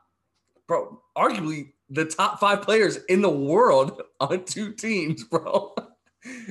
bro, 0.67 1.01
arguably 1.17 1.73
the 1.91 2.05
top 2.07 2.41
five 2.41 2.63
players 2.63 2.97
in 3.09 3.21
the 3.23 3.31
world 3.31 4.03
on 4.21 4.45
two 4.45 4.73
teams, 4.73 5.25
bro. 5.31 5.75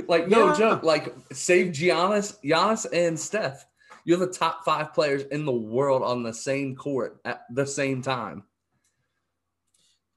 like 0.07 0.27
no 0.27 0.47
Yeah. 0.47 0.53
joke. 0.53 0.83
Like 0.83 1.13
save 1.33 1.67
Giannis, 1.73 2.37
Giannis 2.43 2.85
and 2.93 3.19
Steph. 3.19 3.65
You're 4.05 4.17
the 4.17 4.27
top 4.27 4.65
five 4.65 4.93
players 4.93 5.23
in 5.23 5.45
the 5.45 5.51
world 5.51 6.01
on 6.03 6.23
the 6.23 6.33
same 6.33 6.75
court 6.75 7.21
at 7.25 7.41
the 7.53 7.65
same 7.67 8.01
time. 8.01 8.43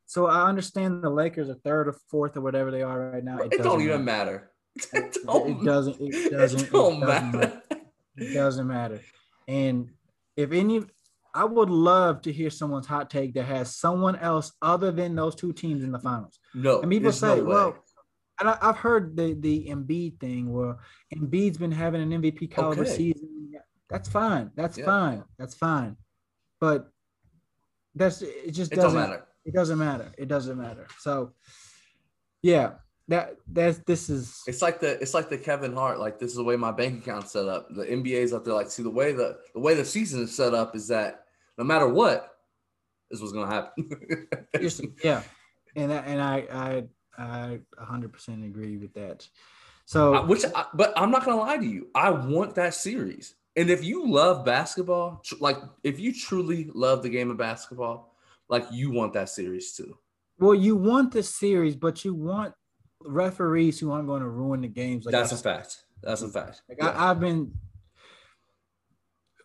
So 0.06 0.26
I 0.26 0.48
understand 0.48 1.02
the 1.02 1.10
Lakers 1.10 1.48
are 1.50 1.54
third 1.54 1.88
or 1.88 1.96
fourth 2.10 2.36
or 2.36 2.40
whatever 2.40 2.70
they 2.70 2.82
are 2.82 3.10
right 3.10 3.24
now. 3.24 3.38
It, 3.40 3.50
doesn't 3.50 3.64
don't 3.64 3.80
even 3.82 4.04
matter. 4.04 4.32
matter. 4.32 4.50
It 4.92 5.16
It, 5.16 5.26
don't, 5.26 5.50
it 5.60 5.64
doesn't. 5.64 6.00
It 6.00 6.14
it 6.14 6.30
doesn't. 6.30 6.60
It 6.62 6.72
don't 6.72 7.00
doesn't 7.00 7.32
matter. 7.32 7.38
matter. 7.38 7.62
It 8.16 8.32
doesn't 8.32 8.66
matter. 8.66 9.00
And 9.48 9.90
if 10.36 10.52
any, 10.52 10.84
I 11.34 11.44
would 11.44 11.70
love 11.70 12.22
to 12.22 12.32
hear 12.32 12.50
someone's 12.50 12.86
hot 12.86 13.10
take 13.10 13.34
that 13.34 13.44
has 13.44 13.74
someone 13.74 14.16
else 14.16 14.52
other 14.62 14.92
than 14.92 15.14
those 15.16 15.34
two 15.34 15.52
teams 15.52 15.82
in 15.82 15.90
the 15.92 15.98
finals. 15.98 16.38
No, 16.54 16.80
And 16.80 16.90
people 16.90 17.10
say, 17.12 17.36
no 17.38 17.44
well, 17.44 17.76
and 18.40 18.48
I, 18.48 18.58
I've 18.62 18.76
heard 18.78 19.16
the 19.16 19.34
the 19.34 19.66
Embiid 19.68 20.18
thing 20.20 20.52
where 20.52 20.76
Embiid's 21.14 21.58
been 21.58 21.72
having 21.72 22.02
an 22.02 22.22
MVP 22.22 22.50
caliber 22.50 22.82
Okay. 22.82 22.90
season. 22.96 23.52
That's 23.90 24.08
fine. 24.08 24.50
That's 24.56 24.78
Yeah. 24.78 24.86
fine. 24.86 25.24
That's 25.38 25.54
fine. 25.54 25.96
But 26.60 26.88
that's 27.94 28.22
it. 28.22 28.50
Just 28.52 28.72
it 28.72 28.76
doesn't 28.76 28.98
matter. 28.98 29.24
It 29.44 29.54
doesn't 29.54 29.78
matter. 29.78 30.12
It 30.18 30.26
doesn't 30.26 30.56
matter. 30.58 30.86
So, 30.98 31.34
yeah, 32.42 32.74
that 33.08 33.36
that's 33.46 33.78
this 33.86 34.08
is 34.08 34.42
It's 34.46 34.62
like 34.62 34.80
the 34.80 35.00
it's 35.02 35.14
like 35.14 35.28
the 35.28 35.38
Kevin 35.38 35.74
Hart. 35.74 35.98
Like 36.00 36.18
this 36.18 36.30
is 36.30 36.36
the 36.36 36.44
way 36.44 36.56
my 36.56 36.72
bank 36.72 37.02
account's 37.02 37.32
set 37.32 37.46
up. 37.48 37.68
The 37.74 37.84
NBA's 37.84 38.32
out 38.32 38.44
there. 38.44 38.54
Like 38.54 38.70
see 38.70 38.82
the 38.82 38.90
way 38.90 39.12
the 39.12 39.38
the 39.52 39.60
way 39.60 39.74
the 39.74 39.84
season 39.84 40.22
is 40.22 40.34
set 40.34 40.54
up 40.54 40.74
is 40.74 40.88
that 40.88 41.24
no 41.58 41.64
matter 41.64 41.86
what, 41.88 42.36
this 43.10 43.20
was 43.20 43.32
gonna 43.32 43.52
happen. 43.52 43.88
Yeah, 45.04 45.22
and 45.76 45.90
that, 45.90 46.06
and 46.06 46.20
I 46.20 46.46
I 46.50 46.84
I 47.18 47.60
100% 47.80 48.44
agree 48.46 48.76
with 48.76 48.94
that. 48.94 49.26
So 49.84 50.14
I- 50.14 50.24
which, 50.24 50.44
I, 50.54 50.64
but 50.74 50.92
I'm 50.96 51.10
not 51.10 51.24
gonna 51.24 51.40
lie 51.40 51.58
to 51.58 51.66
you. 51.66 51.88
I 51.94 52.10
want 52.10 52.54
that 52.54 52.74
series. 52.74 53.34
And 53.56 53.70
if 53.70 53.84
you 53.84 54.08
love 54.10 54.44
basketball, 54.44 55.20
tr- 55.24 55.36
like 55.40 55.58
if 55.84 56.00
you 56.00 56.12
truly 56.12 56.70
love 56.74 57.02
the 57.02 57.08
game 57.10 57.30
of 57.30 57.36
basketball, 57.36 58.14
like 58.48 58.64
you 58.72 58.90
want 58.90 59.12
that 59.12 59.28
series 59.28 59.72
too. 59.76 59.96
well, 60.38 60.54
you 60.54 60.74
want 60.74 61.12
the 61.12 61.22
series, 61.22 61.76
but 61.76 62.04
you 62.04 62.14
want 62.14 62.54
referees 63.04 63.78
who 63.78 63.90
aren't 63.92 64.06
going 64.08 64.22
to 64.22 64.28
ruin 64.28 64.62
the 64.62 64.68
games. 64.68 65.04
Like 65.04 65.12
That's 65.12 65.32
I, 65.32 65.36
a 65.36 65.38
fact. 65.38 65.84
That's 66.02 66.22
a 66.22 66.28
fact. 66.28 66.62
like 66.68 66.78
Yeah. 66.80 66.88
I, 66.90 67.10
I've 67.10 67.20
been, 67.20 67.52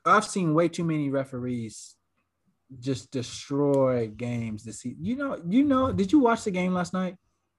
I've 0.06 0.26
seen 0.26 0.54
way 0.54 0.70
too 0.70 0.84
many 0.84 1.10
referees 1.10 1.96
just 2.80 3.12
destroy 3.12 4.08
games 4.08 4.64
this 4.64 4.82
season. 4.82 5.04
You 5.04 5.16
know, 5.16 5.42
you 5.48 5.64
know. 5.64 5.92
Did 5.92 6.12
you 6.12 6.20
watch 6.20 6.44
the 6.44 6.52
game 6.52 6.74
last 6.74 6.94
night? 6.94 7.16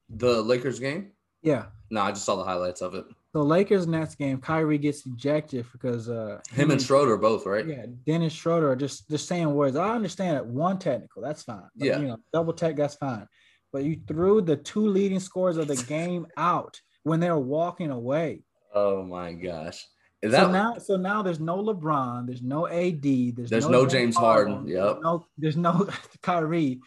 the 0.09 0.43
Lakers 0.43 0.81
game? 0.81 1.13
Yeah. 1.43 1.67
No, 1.91 2.03
I 2.03 2.11
just 2.11 2.25
saw 2.25 2.37
the 2.37 2.45
highlights 2.45 2.81
of 2.83 2.95
it. 2.95 3.05
The 3.33 3.43
Lakers 3.45 3.87
Nets 3.87 4.17
game, 4.17 4.41
Kyrie 4.41 4.77
gets 4.79 5.07
ejected 5.07 5.65
because 5.71 6.09
uh 6.09 6.41
Him 6.51 6.73
and 6.73 6.83
Schroeder 6.83 7.17
both, 7.17 7.47
right? 7.47 7.65
Yeah, 7.65 7.87
Dennis 8.05 8.33
Schroeder 8.33 8.73
are 8.73 8.77
just 8.77 9.09
just 9.09 9.29
saying 9.29 9.53
words. 9.55 9.77
I 9.77 9.95
understand 9.95 10.37
that 10.37 10.47
one 10.47 10.79
technical, 10.81 11.23
that's 11.23 11.45
fine. 11.45 11.69
But, 11.77 11.87
Yeah. 11.87 12.01
you 12.01 12.09
know, 12.09 12.17
double 12.33 12.53
tech, 12.53 12.75
that's 12.77 12.97
fine. 12.97 13.29
But 13.73 13.85
you 13.85 14.01
threw 14.07 14.41
the 14.41 14.57
two 14.57 14.87
leading 14.87 15.21
scores 15.21 15.57
of 15.57 15.69
the 15.69 15.77
game 15.89 16.27
out 16.37 16.81
when 17.03 17.21
they 17.21 17.31
were 17.31 17.39
walking 17.39 17.91
away. 17.91 18.43
Oh 18.75 19.03
my 19.03 19.33
gosh. 19.33 19.87
Is 20.23 20.33
so 20.33 20.39
that 20.39 20.53
now, 20.53 20.77
so 20.77 20.97
now 20.97 21.23
there's 21.23 21.41
no 21.41 21.63
LeBron, 21.63 22.27
there's 22.27 22.43
no 22.43 22.69
AD, 22.69 23.03
there's, 23.03 23.49
There's 23.49 23.69
no 23.69 23.87
James 23.87 24.17
Harden, 24.17 24.67
there's 24.67 24.77
yep. 24.77 24.99
no 25.03 25.27
there's 25.39 25.57
no 25.57 25.89
Kyrie 26.23 26.81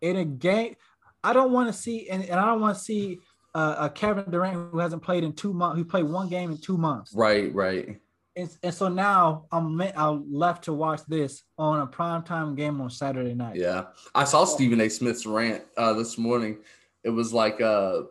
in 0.00 0.16
a 0.16 0.24
game. 0.24 0.74
I 1.22 1.32
don't 1.32 1.52
want 1.52 1.68
to 1.68 1.72
see, 1.72 2.08
and, 2.08 2.24
and 2.24 2.38
I 2.38 2.46
don't 2.46 2.60
want 2.60 2.76
to 2.76 2.82
see 2.82 3.18
uh, 3.54 3.76
a 3.78 3.90
Kevin 3.90 4.30
Durant 4.30 4.72
who 4.72 4.78
hasn't 4.78 5.02
played 5.02 5.22
in 5.22 5.32
two 5.34 5.52
months, 5.52 5.78
who 5.78 5.84
played 5.84 6.04
one 6.04 6.28
game 6.28 6.50
in 6.50 6.58
two 6.58 6.76
months. 6.76 7.14
right, 7.14 7.54
right. 7.54 8.00
And, 8.38 8.56
and 8.62 8.72
so 8.72 8.88
now 8.88 9.46
I'm 9.50 9.80
I'm 9.96 10.32
left 10.32 10.64
to 10.64 10.72
watch 10.72 11.00
this 11.08 11.42
on 11.58 11.80
a 11.80 11.86
primetime 11.88 12.56
game 12.56 12.80
on 12.80 12.88
Saturday 12.88 13.34
night. 13.34 13.56
Yeah. 13.56 13.86
I 14.14 14.22
saw 14.22 14.44
Stephen 14.44 14.80
A. 14.80 14.88
Smith's 14.88 15.26
rant 15.26 15.64
uh, 15.76 15.92
this 15.94 16.16
morning. 16.16 16.58
It 17.02 17.10
was 17.10 17.32
like 17.32 17.60
uh, 17.60 18.02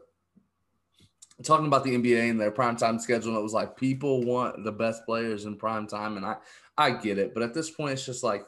talking 1.44 1.68
about 1.68 1.86
the 1.86 1.96
NBA 1.96 2.30
and 2.30 2.38
their 2.42 2.52
primetime 2.52 3.00
schedule. 3.00 3.30
And 3.30 3.40
it 3.40 3.44
was 3.44 3.54
like 3.54 3.78
people 3.78 4.22
want 4.22 4.66
the 4.66 4.72
best 4.72 5.06
players 5.06 5.46
in 5.46 5.58
primetime. 5.58 6.18
And 6.18 6.26
I, 6.26 6.36
I 6.78 6.92
get 6.92 7.18
it. 7.18 7.34
But 7.34 7.44
at 7.44 7.54
this 7.54 7.72
point, 7.72 7.94
it's 7.94 8.06
just 8.06 8.24
like, 8.24 8.46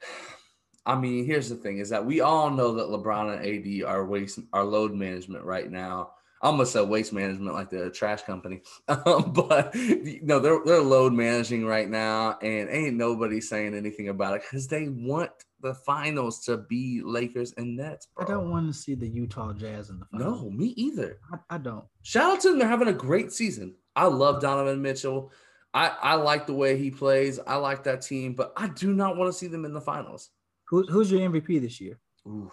I 0.86 0.98
mean, 0.98 1.26
here's 1.26 1.50
the 1.50 1.56
thing 1.56 1.78
is 1.78 1.90
that 1.90 2.06
we 2.06 2.22
all 2.22 2.48
know 2.48 2.72
that 2.76 2.86
LeBron 2.86 3.36
and 3.36 3.44
AD 3.44 3.90
are 3.90 4.06
waste 4.06 4.38
are 4.54 4.64
load 4.64 4.94
management 4.94 5.44
right 5.44 5.70
now. 5.70 6.12
Almost 6.46 6.72
said 6.72 6.88
waste 6.88 7.12
management 7.12 7.54
like 7.54 7.70
the 7.70 7.90
trash 7.90 8.22
company. 8.22 8.62
Um, 8.88 9.32
but 9.32 9.74
you 9.74 10.20
know, 10.22 10.38
they're 10.38 10.60
they're 10.64 10.80
load 10.80 11.12
managing 11.12 11.66
right 11.66 11.88
now, 11.88 12.38
and 12.40 12.68
ain't 12.70 12.96
nobody 12.96 13.40
saying 13.40 13.74
anything 13.74 14.08
about 14.08 14.34
it 14.34 14.42
because 14.42 14.68
they 14.68 14.88
want 14.88 15.30
the 15.60 15.74
finals 15.74 16.44
to 16.44 16.58
be 16.58 17.02
Lakers 17.04 17.52
and 17.56 17.76
Nets. 17.76 18.08
I 18.18 18.24
don't 18.24 18.50
want 18.50 18.68
to 18.68 18.72
see 18.72 18.94
the 18.94 19.08
Utah 19.08 19.52
Jazz 19.52 19.90
in 19.90 19.98
the 19.98 20.06
finals. 20.06 20.42
No, 20.42 20.50
me 20.50 20.66
either. 20.76 21.18
I, 21.32 21.56
I 21.56 21.58
don't. 21.58 21.84
Shout 22.02 22.34
out 22.34 22.40
to 22.42 22.50
them. 22.50 22.58
They're 22.58 22.68
having 22.68 22.88
a 22.88 22.92
great 22.92 23.32
season. 23.32 23.74
I 23.94 24.06
love 24.06 24.40
Donovan 24.40 24.82
Mitchell. 24.82 25.32
I, 25.74 25.88
I 25.88 26.14
like 26.14 26.46
the 26.46 26.54
way 26.54 26.78
he 26.78 26.90
plays. 26.90 27.38
I 27.46 27.56
like 27.56 27.84
that 27.84 28.02
team, 28.02 28.34
but 28.34 28.52
I 28.56 28.68
do 28.68 28.94
not 28.94 29.16
want 29.16 29.32
to 29.32 29.38
see 29.38 29.46
them 29.46 29.64
in 29.64 29.74
the 29.74 29.80
finals. 29.80 30.30
Who, 30.68 30.84
who's 30.84 31.10
your 31.10 31.28
MVP 31.28 31.60
this 31.60 31.80
year? 31.80 31.98
Oof, 32.26 32.52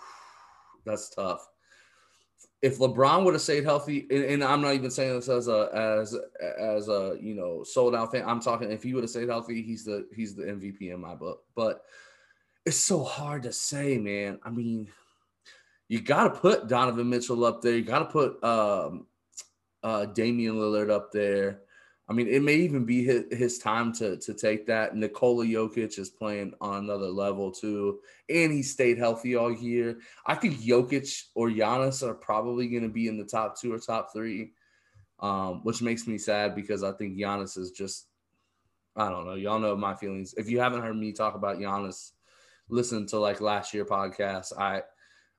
that's 0.85 1.09
tough. 1.09 1.47
If 2.63 2.79
LeBron 2.79 3.25
would 3.25 3.33
have 3.33 3.41
stayed 3.41 3.65
healthy, 3.65 4.07
and, 4.09 4.23
and 4.23 4.43
I'm 4.43 4.61
not 4.61 4.73
even 4.73 4.89
saying 4.89 5.13
this 5.13 5.29
as 5.29 5.49
a 5.49 5.69
as 5.73 6.17
as 6.57 6.87
a 6.87 7.17
you 7.21 7.35
know 7.35 7.63
sold 7.63 7.93
out 7.93 8.11
fan. 8.11 8.23
I'm 8.25 8.39
talking 8.39 8.71
if 8.71 8.81
he 8.81 8.93
would 8.93 9.03
have 9.03 9.11
stayed 9.11 9.27
healthy, 9.27 9.61
he's 9.61 9.83
the 9.83 10.07
he's 10.15 10.33
the 10.33 10.43
MVP 10.43 10.93
in 10.93 10.99
my 10.99 11.13
book. 11.13 11.43
But 11.55 11.83
it's 12.65 12.77
so 12.77 13.03
hard 13.03 13.43
to 13.43 13.51
say, 13.51 13.97
man. 13.97 14.39
I 14.43 14.49
mean, 14.49 14.87
you 15.89 16.01
got 16.01 16.23
to 16.23 16.39
put 16.39 16.67
Donovan 16.67 17.09
Mitchell 17.09 17.43
up 17.43 17.61
there. 17.61 17.75
You 17.75 17.83
got 17.83 17.99
to 17.99 18.05
put 18.05 18.43
um, 18.43 19.07
uh, 19.83 20.05
Damian 20.05 20.55
Lillard 20.55 20.89
up 20.89 21.11
there. 21.11 21.59
I 22.13 22.15
mean, 22.15 22.27
it 22.27 22.43
may 22.43 22.57
even 22.57 22.85
be 22.85 23.03
his, 23.03 23.23
his 23.31 23.57
time 23.57 23.91
to 23.93 24.17
to 24.17 24.35
take 24.35 24.67
that. 24.67 24.95
Nikola 24.95 25.45
Jokic 25.45 25.97
is 25.97 26.11
playing 26.11 26.53
on 26.61 26.83
another 26.83 27.07
level 27.07 27.51
too, 27.51 28.01
and 28.29 28.51
he 28.51 28.61
stayed 28.61 28.99
healthy 28.99 29.35
all 29.35 29.51
year. 29.51 29.97
I 30.23 30.35
think 30.35 30.59
Jokic 30.59 31.23
or 31.33 31.49
Giannis 31.49 32.07
are 32.07 32.13
probably 32.13 32.67
going 32.67 32.83
to 32.83 32.89
be 32.89 33.07
in 33.07 33.17
the 33.17 33.25
top 33.25 33.59
two 33.59 33.73
or 33.73 33.79
top 33.79 34.13
three, 34.13 34.51
um, 35.21 35.61
which 35.63 35.81
makes 35.81 36.05
me 36.05 36.19
sad 36.19 36.53
because 36.53 36.83
I 36.83 36.91
think 36.91 37.17
Giannis 37.17 37.57
is 37.57 37.71
just, 37.71 38.05
I 38.95 39.09
don't 39.09 39.25
know. 39.25 39.33
Y'all 39.33 39.57
know 39.57 39.75
my 39.75 39.95
feelings. 39.95 40.35
If 40.37 40.47
you 40.51 40.59
haven't 40.59 40.83
heard 40.83 40.95
me 40.95 41.13
talk 41.13 41.33
about 41.33 41.57
Giannis, 41.57 42.11
listen 42.69 43.07
to 43.07 43.17
like 43.17 43.41
last 43.41 43.73
year 43.73 43.85
podcast. 43.85 44.53
I, 44.55 44.83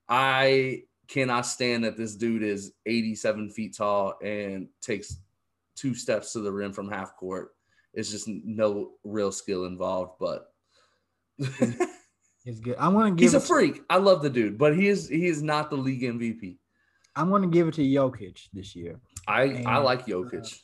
I 0.08 0.82
cannot 1.06 1.46
stand 1.46 1.84
that 1.84 1.96
this 1.96 2.16
dude 2.16 2.42
is 2.42 2.72
87 2.84 3.50
feet 3.50 3.76
tall 3.76 4.14
and 4.20 4.66
takes 4.80 5.18
two 5.76 5.94
steps 5.94 6.32
to 6.32 6.40
the 6.40 6.52
rim 6.52 6.72
from 6.72 6.90
half 6.90 7.16
court. 7.16 7.50
It's 7.92 8.10
just 8.10 8.28
no 8.28 8.92
real 9.04 9.30
skill 9.32 9.66
involved, 9.66 10.12
but 10.18 10.46
It's 12.46 12.60
good. 12.60 12.76
I'm 12.78 12.92
gonna 12.92 13.10
give. 13.12 13.20
he's 13.20 13.34
a 13.34 13.38
it 13.38 13.40
to- 13.40 13.46
freak. 13.46 13.82
I 13.88 13.96
love 13.96 14.22
the 14.22 14.30
dude, 14.30 14.58
but 14.58 14.76
he 14.76 14.88
is 14.88 15.08
he 15.08 15.26
is 15.26 15.42
not 15.42 15.70
the 15.70 15.76
league 15.76 16.02
MVP. 16.02 16.58
I'm 17.16 17.30
gonna 17.30 17.46
give 17.46 17.68
it 17.68 17.74
to 17.74 17.82
Jokic 17.82 18.48
this 18.52 18.76
year. 18.76 19.00
I 19.26 19.64
I 19.66 19.78
like 19.78 20.00
uh, 20.00 20.06
Jokic. 20.06 20.60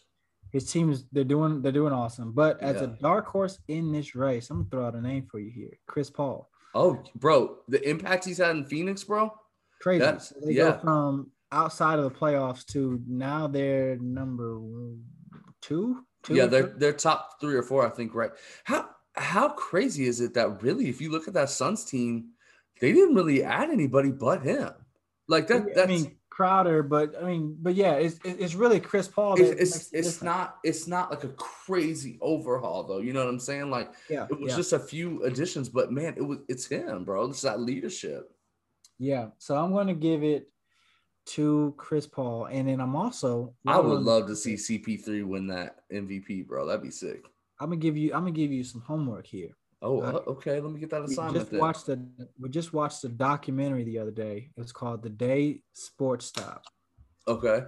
His 0.53 0.71
team 0.71 0.91
is 0.91 1.07
they're 1.13 1.25
doing 1.25 1.63
they're 1.63 1.73
doing 1.73 1.93
awesome. 1.93 2.33
But 2.33 2.61
as 2.61 2.83
a 2.83 2.89
dark 2.89 3.27
horse 3.27 3.59
in 3.69 3.93
this 3.93 4.15
race, 4.15 4.51
I'm 4.51 4.59
gonna 4.59 4.69
throw 4.71 4.87
out 4.87 4.95
a 4.95 5.01
name 5.01 5.27
for 5.31 5.39
you 5.39 5.51
here, 5.51 5.71
Chris 5.87 6.11
Paul. 6.11 6.51
Oh, 6.75 7.03
bro, 7.15 7.59
the 7.69 7.89
impact 7.89 8.27
he's 8.27 8.39
had 8.39 8.57
in 8.57 8.65
Phoenix, 8.67 9.03
bro. 9.03 9.33
Crazy. 9.81 10.05
So 10.19 10.35
they 10.45 10.53
yeah. 10.53 10.73
go 10.73 10.79
from 10.81 11.31
outside 11.53 11.99
of 11.99 12.05
the 12.05 12.19
playoffs 12.19 12.65
to 12.67 13.03
now 13.07 13.47
they're 13.47 13.97
number 13.97 14.61
two. 15.61 16.05
two 16.23 16.35
yeah, 16.35 16.47
they're 16.47 16.75
they're 16.77 16.93
top 16.93 17.41
three 17.41 17.55
or 17.55 17.63
four, 17.63 17.87
I 17.87 17.91
think. 17.91 18.15
Right? 18.15 18.31
How 18.65 18.89
how 19.17 19.51
crazy 19.51 20.07
is 20.07 20.21
it 20.21 20.35
that 20.35 20.63
really, 20.63 20.89
if 20.89 21.01
you 21.01 21.11
look 21.11 21.29
at 21.29 21.35
that 21.35 21.51
Suns 21.51 21.85
team, 21.85 22.31
they 22.81 22.93
didn't 22.93 23.15
really 23.15 23.43
add 23.43 23.71
anybody 23.71 24.11
but 24.11 24.43
him. 24.43 24.71
Like 25.29 25.47
that. 25.49 25.63
I 25.63 25.73
That's 25.75 25.89
mean 25.89 26.17
Crowder, 26.31 26.83
but 26.83 27.15
I 27.21 27.25
mean, 27.27 27.57
but 27.61 27.75
yeah, 27.75 27.95
it's 27.95 28.19
it's 28.25 28.55
really 28.55 28.81
Chris 28.81 29.07
Paul. 29.07 29.35
it's 29.39 29.61
it's, 29.61 29.93
it's 29.93 30.23
not 30.23 30.57
it's 30.65 30.87
not 30.87 31.11
like 31.11 31.25
a 31.25 31.29
crazy 31.29 32.19
overhaul 32.23 32.85
though. 32.85 33.01
You 33.01 33.13
know 33.13 33.21
what 33.21 33.29
I'm 33.29 33.39
saying? 33.41 33.69
Like 33.71 33.93
Yeah, 34.09 34.27
it 34.31 34.41
was 34.41 34.53
yeah, 34.53 34.57
just 34.57 34.73
a 34.73 34.79
few 34.79 35.23
additions, 35.25 35.69
but 35.69 35.93
man, 35.93 36.15
it 36.17 36.23
was 36.23 36.39
it's 36.49 36.67
him, 36.67 37.05
bro. 37.05 37.25
It's 37.27 37.43
that 37.43 37.61
leadership. 37.61 38.33
yeah. 38.99 39.27
So 39.39 39.57
I'm 39.57 39.73
going 39.73 39.89
to 39.89 39.95
give 39.95 40.23
it 40.23 40.49
to 41.35 41.75
Chris 41.77 42.07
Paul, 42.07 42.47
and 42.47 42.69
then 42.69 42.81
I'm 42.81 42.97
also 42.97 43.55
I 43.67 43.79
would 43.79 43.99
I'm 43.99 44.05
love 44.05 44.27
to 44.29 44.37
see 44.37 44.55
CP3 44.55 45.25
win 45.27 45.47
that 45.49 45.81
MVP, 45.93 46.47
bro. 46.47 46.67
That'd 46.67 46.83
be 46.83 46.91
sick. 46.91 47.25
I'm 47.61 47.69
gonna 47.71 47.77
give 47.77 47.97
you. 47.97 48.13
I'm 48.15 48.21
gonna 48.21 48.31
give 48.33 48.51
you 48.53 48.65
some 48.65 48.81
homework 48.81 49.27
here. 49.27 49.51
Oh, 49.83 50.01
Uh, 50.03 50.07
uh, 50.13 50.23
okay. 50.33 50.61
Let 50.61 50.73
me 50.73 50.81
get 50.81 50.91
that 50.91 51.05
We 51.07 51.13
assignment. 51.13 51.37
just 51.37 51.51
then. 51.53 51.61
watched 51.61 51.87
the 51.87 52.01
we 52.39 52.49
just 52.49 52.73
watched 52.73 53.03
the 53.03 53.09
documentary 53.09 53.85
the 53.85 53.99
other 53.99 54.11
day. 54.11 54.51
It's 54.57 54.73
called 54.73 55.03
The 55.03 55.09
Day 55.11 55.63
Sports 55.73 56.27
Stop. 56.27 56.65
Okay. 57.29 57.65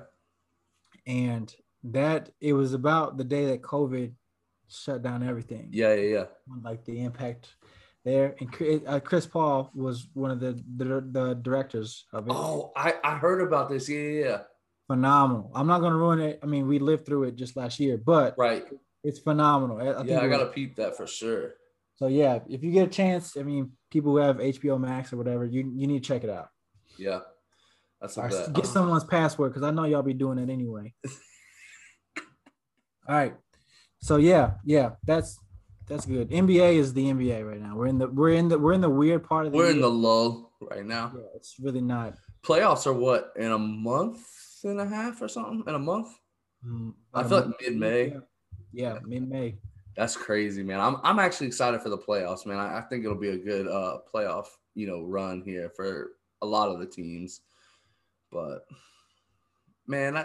and 1.07 1.55
that 1.85 2.31
it 2.40 2.53
was 2.53 2.75
about 2.75 3.16
the 3.16 3.25
day 3.25 3.46
that 3.46 3.61
COVID 3.62 4.12
shut 4.68 5.03
down 5.03 5.22
everything. 5.22 5.68
Yeah, 5.72 5.94
yeah, 5.94 6.09
yeah. 6.14 6.25
like 6.62 6.85
the 6.85 7.03
impact 7.03 7.57
there. 8.04 8.34
And 8.40 8.52
Chris, 8.52 8.80
uh, 8.86 9.00
Chris 9.00 9.26
Paul 9.26 9.70
was 9.74 10.08
one 10.14 10.30
of 10.30 10.40
the 10.40 10.52
the, 10.76 11.04
the 11.10 11.34
directors 11.34 12.06
of 12.12 12.26
it. 12.26 12.32
Oh, 12.34 12.72
I 12.76 12.94
I 13.04 13.16
heard 13.16 13.40
about 13.40 13.68
this. 13.70 13.88
Yeah, 13.88 14.00
yeah, 14.00 14.24
yeah. 14.24 14.38
Phenomenal. 14.88 15.50
I'm 15.54 15.66
not 15.66 15.80
going 15.80 15.92
to 15.92 15.98
ruin 15.98 16.20
it. 16.20 16.40
I 16.42 16.46
mean, 16.46 16.66
we 16.66 16.78
lived 16.78 17.06
through 17.06 17.24
it 17.24 17.36
just 17.36 17.56
last 17.56 17.78
year, 17.80 17.96
but 17.96 18.34
Right. 18.36 18.64
it's 19.04 19.20
phenomenal. 19.20 19.78
I, 19.78 19.90
I 19.90 19.96
think 19.98 20.08
yeah, 20.10 20.20
I 20.20 20.28
gotta 20.28 20.46
peep 20.46 20.76
that 20.76 20.96
for 20.96 21.06
sure. 21.06 21.54
So 21.96 22.08
yeah, 22.08 22.40
if 22.48 22.62
you 22.64 22.72
get 22.72 22.88
a 22.88 22.90
chance, 22.90 23.36
I 23.36 23.42
mean, 23.42 23.72
people 23.90 24.12
who 24.12 24.18
have 24.18 24.36
HBO 24.38 24.78
Max 24.80 25.12
or 25.12 25.16
whatever, 25.16 25.44
you 25.44 25.72
you 25.74 25.86
need 25.86 26.02
to 26.02 26.08
check 26.08 26.24
it 26.24 26.30
out. 26.30 26.48
Yeah. 26.98 27.20
That's 28.00 28.16
a 28.16 28.50
get 28.52 28.66
someone's 28.66 29.04
password 29.04 29.52
because 29.52 29.62
I 29.62 29.70
know 29.70 29.84
y'all 29.84 30.02
be 30.02 30.12
doing 30.12 30.38
it 30.38 30.50
anyway. 30.50 30.92
All 33.08 33.14
right. 33.14 33.34
So 34.00 34.16
yeah, 34.16 34.54
yeah, 34.64 34.90
that's 35.04 35.38
that's 35.92 36.07
good. 36.07 36.31
NBA 36.31 36.76
is 36.76 36.94
the 36.94 37.05
NBA 37.05 37.46
right 37.46 37.61
now. 37.61 37.76
We're 37.76 37.87
in 37.87 37.98
the 37.98 38.09
we're 38.09 38.33
in 38.33 38.48
the 38.48 38.59
we're 38.59 38.72
in 38.72 38.81
the 38.81 38.88
weird 38.88 39.24
part 39.24 39.44
of 39.44 39.52
the 39.52 39.59
We're 39.59 39.70
in 39.70 39.81
the 39.81 39.90
lull 39.90 40.52
right 40.70 40.87
now. 40.87 41.12
yeah, 41.14 41.22
it's 41.35 41.57
really 41.61 41.83
not 41.83 42.14
Playoffs 42.42 42.87
are 42.87 42.94
what 42.94 43.33
in 43.37 43.52
a 43.52 43.59
month 43.59 44.26
and 44.64 44.81
a 44.81 44.87
half 44.87 45.20
or 45.20 45.28
something? 45.28 45.62
In 45.66 45.74
a 45.74 45.78
month? 45.78 46.09
mm, 46.66 46.94
I 47.12 47.22
feel 47.24 47.40
like 47.40 47.61
mid-May. 47.61 48.07
Yeah, 48.07 48.20
yeah 48.72 48.98
mid-May. 49.05 49.59
That's 49.94 50.16
crazy, 50.16 50.62
man. 50.62 50.81
I'm 50.81 50.96
I'm 51.05 51.18
actually 51.18 51.48
excited 51.48 51.83
for 51.83 51.90
the 51.90 51.98
playoffs, 51.98 52.46
man. 52.46 52.57
I, 52.57 52.78
I 52.78 52.81
think 52.81 53.05
it'll 53.05 53.14
be 53.14 53.28
a 53.28 53.38
good 53.38 53.68
uh 53.68 53.98
playoff, 54.12 54.46
you 54.74 54.87
know, 54.87 55.02
run 55.02 55.42
here 55.44 55.70
for 55.76 56.12
a 56.40 56.46
lot 56.46 56.70
of 56.70 56.81
the 56.81 56.87
teams. 56.87 57.42
But 58.31 58.64
man, 59.87 60.16
I, 60.16 60.24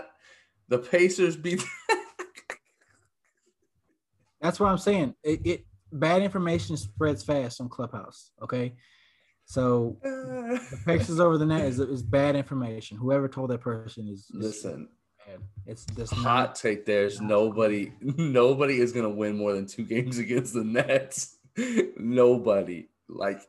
the 0.70 0.80
Pacers 0.80 1.36
beat 1.36 1.62
That's 4.48 4.62
what 4.62 4.70
I'm 4.70 4.78
saying. 4.78 5.14
It, 5.24 5.46
it 5.46 5.66
bad 5.92 6.22
information 6.22 6.78
spreads 6.78 7.22
fast 7.22 7.60
on 7.60 7.68
Clubhouse. 7.68 8.32
Okay. 8.42 8.76
So 9.44 9.98
the 10.04 10.80
Pacers 10.86 11.20
over 11.20 11.38
the 11.38 11.46
net 11.46 11.66
is, 11.66 11.82
is 11.82 12.02
bad 12.02 12.38
information. 12.38 12.96
Whoever 12.96 13.28
told 13.28 13.50
that 13.50 13.60
person 13.60 14.08
is, 14.08 14.20
is 14.20 14.32
Listen, 14.34 14.88
bad. 15.28 15.42
It's 15.66 15.86
just 15.98 16.14
hot 16.14 16.24
not. 16.24 16.56
take. 16.56 16.86
There's 16.86 17.20
nobody. 17.20 17.92
Nobody 18.00 18.80
is 18.80 18.94
gonna 18.94 19.10
win 19.10 19.36
more 19.38 19.52
than 19.52 19.66
two 19.66 19.84
games 19.84 20.18
against 20.26 20.54
the 20.54 20.64
Nets. 20.64 21.36
nobody. 21.98 22.88
Like, 23.10 23.42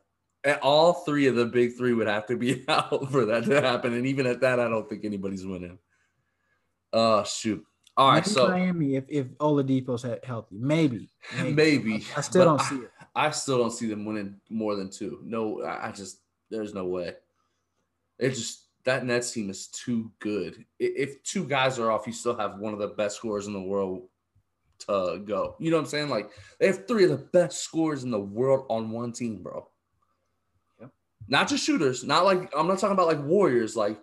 and 0.42 0.58
all 0.62 0.94
three 0.94 1.28
of 1.28 1.36
the 1.36 1.46
big 1.46 1.76
three 1.76 1.92
would 1.92 2.08
have 2.08 2.26
to 2.26 2.36
be 2.36 2.64
out 2.68 3.08
for 3.12 3.24
that 3.26 3.44
to 3.44 3.60
happen. 3.60 3.92
And 3.92 4.04
even 4.08 4.26
at 4.26 4.40
that, 4.40 4.58
I 4.58 4.68
don't 4.68 4.88
think 4.90 5.04
anybody's 5.04 5.46
winning. 5.46 5.78
Oh 6.92 7.22
shoot! 7.22 7.64
All 7.98 8.10
right, 8.10 8.24
Maybe 8.24 8.30
so 8.30 8.48
Miami 8.48 8.94
if 8.94 9.04
if 9.08 9.26
Oladipo's 9.38 10.04
he- 10.04 10.14
healthy, 10.22 10.56
maybe, 10.56 11.10
maybe 11.42 12.04
I, 12.14 12.18
I 12.18 12.20
still 12.20 12.44
don't 12.44 12.60
see 12.60 12.76
it. 12.76 12.92
I 13.16 13.30
still 13.32 13.58
don't 13.58 13.72
see 13.72 13.88
them 13.88 14.04
winning 14.04 14.36
more 14.48 14.76
than 14.76 14.88
two. 14.88 15.18
No, 15.24 15.62
I 15.62 15.88
I 15.88 15.90
just 15.90 16.20
there's 16.48 16.72
no 16.72 16.84
way. 16.84 17.14
It 18.20 18.30
just 18.30 18.66
that 18.84 19.04
Nets 19.04 19.32
team 19.32 19.50
is 19.50 19.66
too 19.66 20.12
good. 20.20 20.64
If 20.78 21.20
two 21.24 21.44
guys 21.44 21.80
are 21.80 21.90
off, 21.90 22.06
you 22.06 22.12
still 22.12 22.36
have 22.36 22.60
one 22.60 22.72
of 22.72 22.78
the 22.78 22.86
best 22.86 23.16
scorers 23.16 23.48
in 23.48 23.52
the 23.52 23.60
world 23.60 24.06
to 24.86 25.20
go. 25.24 25.56
You 25.58 25.72
know 25.72 25.78
what 25.78 25.82
I'm 25.82 25.88
saying? 25.88 26.08
Like 26.08 26.30
they 26.60 26.68
have 26.68 26.86
three 26.86 27.02
of 27.02 27.10
the 27.10 27.16
best 27.16 27.64
scorers 27.64 28.04
in 28.04 28.12
the 28.12 28.20
world 28.20 28.64
on 28.70 28.92
one 28.92 29.10
team, 29.10 29.42
bro. 29.42 29.66
Yep. 30.80 30.90
Not 31.26 31.48
just 31.48 31.64
shooters. 31.64 32.04
Not 32.04 32.24
like 32.24 32.48
I'm 32.56 32.68
not 32.68 32.78
talking 32.78 32.94
about 32.94 33.08
like 33.08 33.24
Warriors, 33.24 33.74
like 33.74 33.98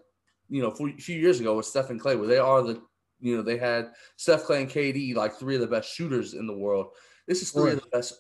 you 0.50 0.62
know, 0.62 0.72
a 0.72 0.98
few 0.98 1.18
years 1.18 1.40
ago 1.40 1.56
with 1.56 1.66
Steph 1.66 1.92
and 1.92 2.00
Clay, 2.00 2.18
where 2.18 2.28
they 2.28 2.40
are 2.40 2.62
the 2.62 2.82
you 3.20 3.36
know 3.36 3.42
they 3.44 3.58
had 3.58 3.94
Steph, 4.18 4.44
Clay, 4.44 4.62
and 4.62 4.70
KD 4.72 5.16
like 5.16 5.36
three 5.36 5.56
of 5.56 5.62
the 5.62 5.68
best 5.68 5.94
shooters 5.94 6.34
in 6.34 6.48
the 6.48 6.58
world. 6.58 6.88
This 7.28 7.42
is 7.42 7.52
three 7.52 7.72
of 7.74 7.82
the 7.82 7.88
best 7.92 8.14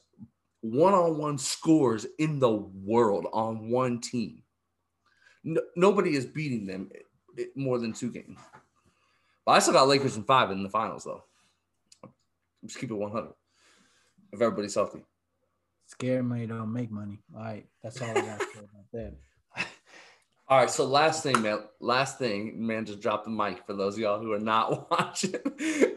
one-on-one 0.62 1.38
scores 1.38 2.06
in 2.18 2.40
the 2.40 2.52
world 2.52 3.28
on 3.34 3.70
one 3.70 4.02
team. 4.02 4.42
No, 5.44 5.62
nobody 5.76 6.16
is 6.16 6.26
beating 6.26 6.66
them 6.66 6.90
i- 6.96 7.42
i- 7.42 7.48
more 7.56 7.78
than 7.78 7.94
two 7.94 8.10
games. 8.12 8.40
But 9.46 9.52
I 9.52 9.60
still 9.60 9.74
got 9.74 9.88
Lakers 9.88 10.18
in 10.18 10.24
five 10.24 10.50
in 10.50 10.64
the 10.64 10.70
finals, 10.70 11.04
though. 11.04 11.24
Just 12.66 12.80
keep 12.80 12.90
it 12.90 12.96
100. 12.96 13.34
If 14.32 14.42
everybody's 14.42 14.74
healthy. 14.74 15.06
Scare 15.86 16.24
money 16.24 16.48
don't 16.48 16.74
make 16.74 16.90
money. 16.90 17.22
All 17.36 17.44
right, 17.44 17.68
that's 17.84 18.02
all 18.02 18.10
I 18.10 18.14
got 18.16 18.40
to 18.40 18.46
say 18.46 18.60
about 18.60 18.92
that. 18.94 19.14
All 20.48 20.60
right, 20.60 20.70
so 20.70 20.86
last 20.86 21.24
thing, 21.24 21.42
man. 21.42 21.62
Last 21.80 22.20
thing, 22.20 22.68
man, 22.68 22.86
just 22.86 23.02
drop 23.02 23.24
the 23.24 23.32
mic 23.32 23.66
for 23.66 23.74
those 23.74 23.96
of 23.96 24.00
y'all 24.00 24.22
who 24.22 24.32
are 24.32 24.40
not 24.40 24.92
watching. 24.92 25.36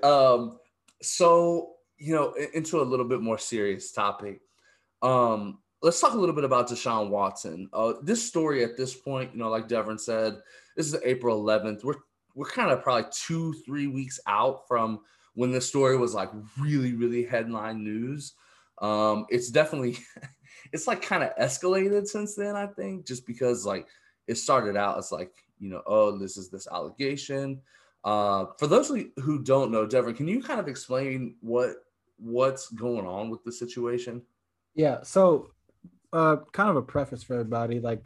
Um, 0.03 0.59
so 1.03 1.75
you 1.99 2.15
know, 2.15 2.35
into 2.55 2.81
a 2.81 2.83
little 2.83 3.05
bit 3.05 3.21
more 3.21 3.39
serious 3.39 3.93
topic. 3.93 4.41
Um, 5.03 5.59
let's 5.83 6.01
talk 6.01 6.15
a 6.15 6.19
little 6.19 6.35
bit 6.35 6.45
about 6.45 6.69
Deshaun 6.69 7.11
Watson. 7.11 7.69
Uh, 7.73 7.95
this 8.03 8.27
story 8.27 8.65
at 8.65 8.77
this 8.77 8.95
point, 8.95 9.33
you 9.33 9.39
know, 9.39 9.51
like 9.51 9.69
Devin 9.69 9.99
said, 9.99 10.37
this 10.77 10.87
is 10.87 11.01
April 11.05 11.43
11th. 11.45 11.85
We're 11.85 11.97
we're 12.35 12.47
kind 12.49 12.71
of 12.71 12.83
probably 12.83 13.11
two, 13.13 13.53
three 13.67 13.89
weeks 13.89 14.19
out 14.27 14.67
from 14.67 15.01
when 15.35 15.51
this 15.51 15.69
story 15.69 15.99
was 15.99 16.15
like 16.15 16.31
really, 16.59 16.95
really 16.95 17.25
headline 17.25 17.85
news. 17.85 18.33
Um, 18.81 19.27
it's 19.29 19.51
definitely 19.51 19.99
it's 20.73 20.87
like 20.87 21.03
kind 21.03 21.23
of 21.23 21.37
escalated 21.37 22.07
since 22.07 22.35
then, 22.35 22.57
I 22.57 22.67
think, 22.67 23.07
just 23.07 23.27
because 23.27 23.67
like 23.67 23.87
it 24.29 24.37
started 24.37 24.77
out 24.77 24.99
as 24.99 25.11
like, 25.11 25.33
you 25.59 25.69
know, 25.71 25.83
oh, 25.87 26.17
this 26.17 26.37
is 26.37 26.51
this 26.51 26.69
allegation. 26.69 27.61
Uh, 28.05 28.47
for 28.59 28.67
those 28.69 28.89
who 29.17 29.43
don't 29.43 29.73
know, 29.73 29.87
Devin, 29.87 30.15
can 30.15 30.29
you 30.29 30.41
kind 30.43 30.61
of 30.61 30.69
explain 30.69 31.35
what 31.41 31.71
what's 32.19 32.69
going 32.71 33.07
on 33.07 33.31
with 33.31 33.43
the 33.45 33.53
situation? 33.53 34.23
Yeah. 34.75 35.03
So, 35.03 35.51
uh, 36.13 36.37
kind 36.53 36.71
of 36.71 36.77
a 36.77 36.83
preface 36.83 37.23
for 37.23 37.35
everybody. 37.35 37.81
Like 37.81 38.05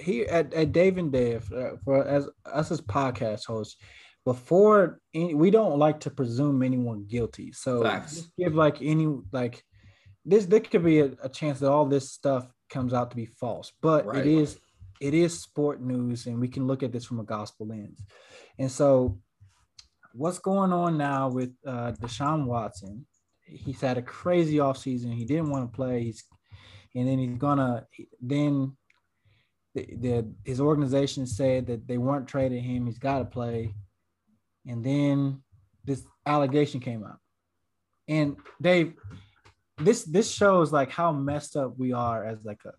here 0.00 0.26
at, 0.30 0.54
at 0.54 0.72
Dave 0.72 0.98
and 0.98 1.12
Dave, 1.12 1.52
uh, 1.52 1.76
for 1.84 2.06
as 2.06 2.28
us 2.46 2.70
as 2.70 2.80
podcast 2.80 3.44
hosts, 3.44 3.76
before 4.24 5.00
any, 5.14 5.34
we 5.34 5.50
don't 5.50 5.78
like 5.78 6.00
to 6.00 6.10
presume 6.10 6.62
anyone 6.62 7.04
guilty. 7.06 7.52
So 7.52 7.82
give 8.38 8.54
like 8.54 8.80
any 8.80 9.06
like 9.32 9.62
this. 10.24 10.46
There 10.46 10.60
could 10.60 10.84
be 10.84 11.00
a, 11.00 11.10
a 11.22 11.28
chance 11.28 11.60
that 11.60 11.70
all 11.70 11.86
this 11.86 12.10
stuff 12.10 12.48
comes 12.68 12.92
out 12.92 13.10
to 13.10 13.16
be 13.16 13.26
false, 13.26 13.72
but 13.80 14.06
Right. 14.06 14.18
it 14.18 14.26
is 14.26 14.58
it 15.00 15.14
is 15.14 15.40
sport 15.40 15.82
news, 15.82 16.26
and 16.26 16.40
we 16.40 16.48
can 16.48 16.66
look 16.66 16.82
at 16.82 16.92
this 16.92 17.04
from 17.04 17.20
a 17.20 17.24
gospel 17.24 17.66
lens. 17.66 18.02
And 18.58 18.70
so, 18.70 19.18
what's 20.12 20.38
going 20.38 20.72
on 20.72 20.96
now 20.96 21.28
with 21.28 21.52
uh, 21.66 21.92
Deshaun 21.92 22.46
Watson? 22.46 23.06
He's 23.44 23.80
had 23.80 23.98
a 23.98 24.02
crazy 24.02 24.56
offseason. 24.56 25.14
He 25.14 25.24
didn't 25.24 25.50
want 25.50 25.70
to 25.70 25.76
play. 25.76 26.02
He's 26.02 26.24
and 26.96 27.06
then 27.06 27.18
he's 27.18 27.36
gonna 27.38 27.86
then 28.20 28.76
the, 29.74 29.86
the 30.00 30.34
his 30.44 30.60
organization 30.60 31.26
said 31.26 31.66
that 31.66 31.86
they 31.86 31.98
weren't 31.98 32.26
trading 32.26 32.64
him. 32.64 32.86
He's 32.86 32.98
got 32.98 33.18
to 33.18 33.24
play, 33.26 33.74
and 34.66 34.82
then 34.82 35.42
this 35.84 36.02
allegation 36.24 36.80
came 36.80 37.04
out. 37.04 37.18
And 38.08 38.36
Dave, 38.62 38.94
this 39.78 40.04
this 40.04 40.32
shows 40.32 40.72
like 40.72 40.90
how 40.90 41.12
messed 41.12 41.56
up 41.56 41.74
we 41.76 41.92
are 41.92 42.24
as 42.24 42.38
like 42.44 42.62
a 42.64 42.72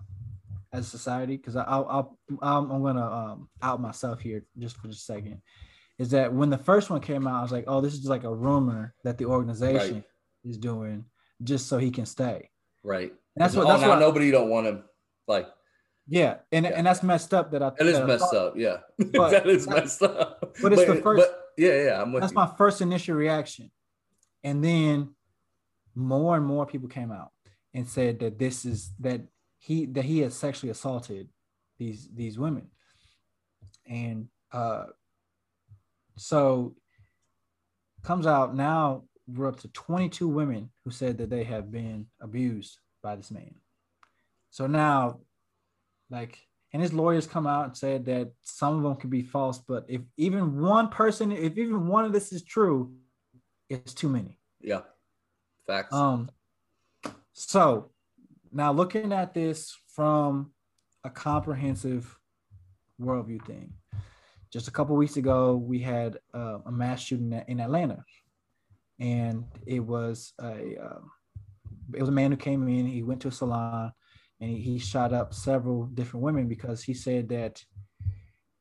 as 0.74 0.86
a 0.88 0.90
society. 0.90 1.38
Because 1.38 1.56
I'll, 1.56 1.88
I'll 1.90 2.18
I'm, 2.42 2.72
I'm 2.72 2.82
gonna 2.84 3.06
um, 3.12 3.50
out 3.62 3.82
myself 3.82 4.20
here 4.20 4.44
just 4.58 4.78
for 4.78 4.88
just 4.88 5.02
a 5.10 5.14
second. 5.14 5.42
is 6.00 6.10
that 6.12 6.34
when 6.34 6.50
the 6.50 6.58
first 6.58 6.90
one 6.90 7.02
came 7.02 7.28
out, 7.28 7.40
I 7.40 7.42
was 7.42 7.52
like, 7.52 7.66
oh, 7.68 7.82
this 7.82 7.94
is 7.94 8.06
like 8.06 8.24
a 8.24 8.34
rumor 8.34 8.94
that 9.04 9.18
the 9.18 9.26
organization 9.26 9.96
Right. 9.96 10.04
is 10.44 10.58
doing 10.58 11.06
just 11.44 11.68
so 11.68 11.78
he 11.78 11.92
can 11.92 12.06
stay. 12.06 12.50
Right. 12.84 13.14
That's 13.36 13.56
oh, 13.56 13.60
what 13.60 13.68
that's 13.68 13.82
now 13.82 13.90
what 13.90 14.00
nobody 14.00 14.32
don't 14.32 14.50
want 14.50 14.68
him. 14.68 14.84
Like 15.28 15.48
yeah, 16.10 16.38
and 16.52 16.66
Yeah. 16.66 16.72
and 16.76 16.88
that's 16.88 17.04
messed 17.04 17.34
up 17.34 17.52
that 17.52 17.62
I 17.62 17.72
that 17.78 17.86
is 17.86 17.98
that 17.98 18.08
messed 18.08 18.34
up. 18.34 18.54
Yeah, 18.56 18.78
But- 19.14 19.32
that 19.32 19.48
is 19.48 19.68
messed 19.68 20.02
up. 20.02 20.54
but 20.62 20.72
it's 20.74 20.86
the 20.86 20.96
first- 20.96 21.28
But 21.28 21.44
yeah, 21.58 21.84
yeah, 21.84 22.02
I'm 22.02 22.14
with 22.14 22.22
That's 22.22 22.32
you. 22.32 22.36
my 22.36 22.52
first 22.58 22.82
initial 22.82 23.16
reaction. 23.16 23.72
And 24.44 24.64
then 24.64 25.16
more 25.96 26.36
and 26.38 26.46
more 26.46 26.66
people 26.66 26.88
came 26.88 27.12
out 27.12 27.32
and 27.74 27.88
said 27.88 28.20
that 28.20 28.38
this 28.40 28.64
is 28.66 28.92
that 29.00 29.22
he 29.68 29.86
that 29.86 30.06
he 30.06 30.20
has 30.20 30.34
sexually 30.34 30.72
assaulted 30.72 31.28
these 31.78 32.08
these 32.14 32.40
women. 32.40 32.70
And 33.86 34.30
uh 34.54 34.86
so 36.16 36.74
comes 38.02 38.26
out 38.26 38.56
now 38.56 39.04
we're 39.28 39.50
up 39.50 39.60
to 39.60 39.68
22 39.68 40.26
women 40.26 40.70
who 40.86 40.92
said 40.92 41.18
that 41.18 41.30
they 41.30 41.44
have 41.44 41.70
been 41.70 42.06
abused 42.22 42.78
by 43.04 43.18
this 43.18 43.30
man. 43.30 43.56
So 44.52 44.68
now 44.68 45.20
like 46.10 46.40
and 46.72 46.82
his 46.82 46.94
lawyers 46.94 47.28
come 47.28 47.46
out 47.46 47.66
and 47.66 47.76
said 47.76 48.06
that 48.06 48.32
some 48.44 48.78
of 48.78 48.84
them 48.84 48.96
could 48.96 49.10
be 49.10 49.22
false 49.22 49.58
but 49.58 49.84
if 49.90 50.02
even 50.16 50.62
one 50.62 50.88
person 50.88 51.34
if 51.34 51.58
even 51.58 51.88
one 51.88 52.06
of 52.06 52.14
this 52.14 52.32
is 52.32 52.42
true 52.44 52.94
it's 53.70 53.94
too 53.94 54.08
many 54.08 54.40
yeah, 54.62 54.82
facts. 55.66 55.94
um 55.94 56.30
so 57.34 57.92
now 58.58 58.72
looking 58.72 59.14
at 59.14 59.34
this 59.34 59.76
from 59.88 60.52
a 61.04 61.10
comprehensive 61.10 62.18
worldview 63.00 63.46
thing 63.46 63.72
just 64.52 64.68
a 64.68 64.72
couple 64.72 64.96
weeks 64.96 65.18
ago 65.18 65.56
we 65.56 65.80
had 65.80 66.18
uh, 66.34 66.58
a 66.66 66.72
mass 66.72 67.00
shooting 67.02 67.32
in 67.48 67.60
atlanta 67.60 68.04
and 69.00 69.46
it 69.66 69.80
was 69.80 70.34
a 70.42 70.76
um, 70.78 71.12
it 71.94 72.00
was 72.00 72.10
a 72.10 72.20
man 72.20 72.32
who 72.32 72.38
came 72.38 72.68
in 72.68 72.86
he 72.86 73.04
went 73.04 73.22
to 73.22 73.28
a 73.28 73.32
salon 73.32 73.92
and 74.42 74.50
he, 74.50 74.58
he 74.58 74.80
shot 74.80 75.14
up 75.14 75.34
several 75.34 75.86
different 75.86 76.24
women 76.24 76.48
because 76.48 76.84
he 76.84 76.94
said 76.94 77.30
that 77.30 77.64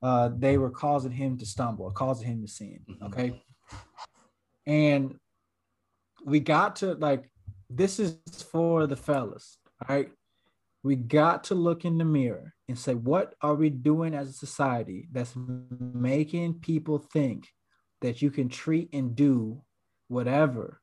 uh, 0.02 0.30
they 0.36 0.58
were 0.58 0.70
causing 0.70 1.10
him 1.10 1.38
to 1.38 1.46
stumble 1.46 1.90
causing 1.90 2.26
him 2.26 2.42
to 2.42 2.48
sin. 2.48 2.80
Mhm. 2.88 3.06
Okay. 3.06 3.42
And 4.66 5.18
we 6.24 6.40
got 6.40 6.76
to 6.76 6.94
like, 6.94 7.30
this 7.70 7.98
is 7.98 8.18
for 8.50 8.86
the 8.86 8.96
fellas. 8.96 9.58
All 9.82 9.96
right. 9.96 10.10
We 10.82 10.96
got 10.96 11.44
to 11.44 11.54
look 11.54 11.84
in 11.84 11.98
the 11.98 12.04
mirror 12.04 12.54
and 12.68 12.78
say, 12.78 12.94
what 12.94 13.34
are 13.42 13.54
we 13.54 13.70
doing 13.70 14.14
as 14.14 14.28
a 14.28 14.32
society 14.32 15.08
that's 15.10 15.34
making 15.36 16.60
people 16.60 16.98
think 16.98 17.48
that 18.02 18.22
you 18.22 18.30
can 18.30 18.48
treat 18.48 18.90
and 18.92 19.16
do 19.16 19.62
whatever 20.08 20.80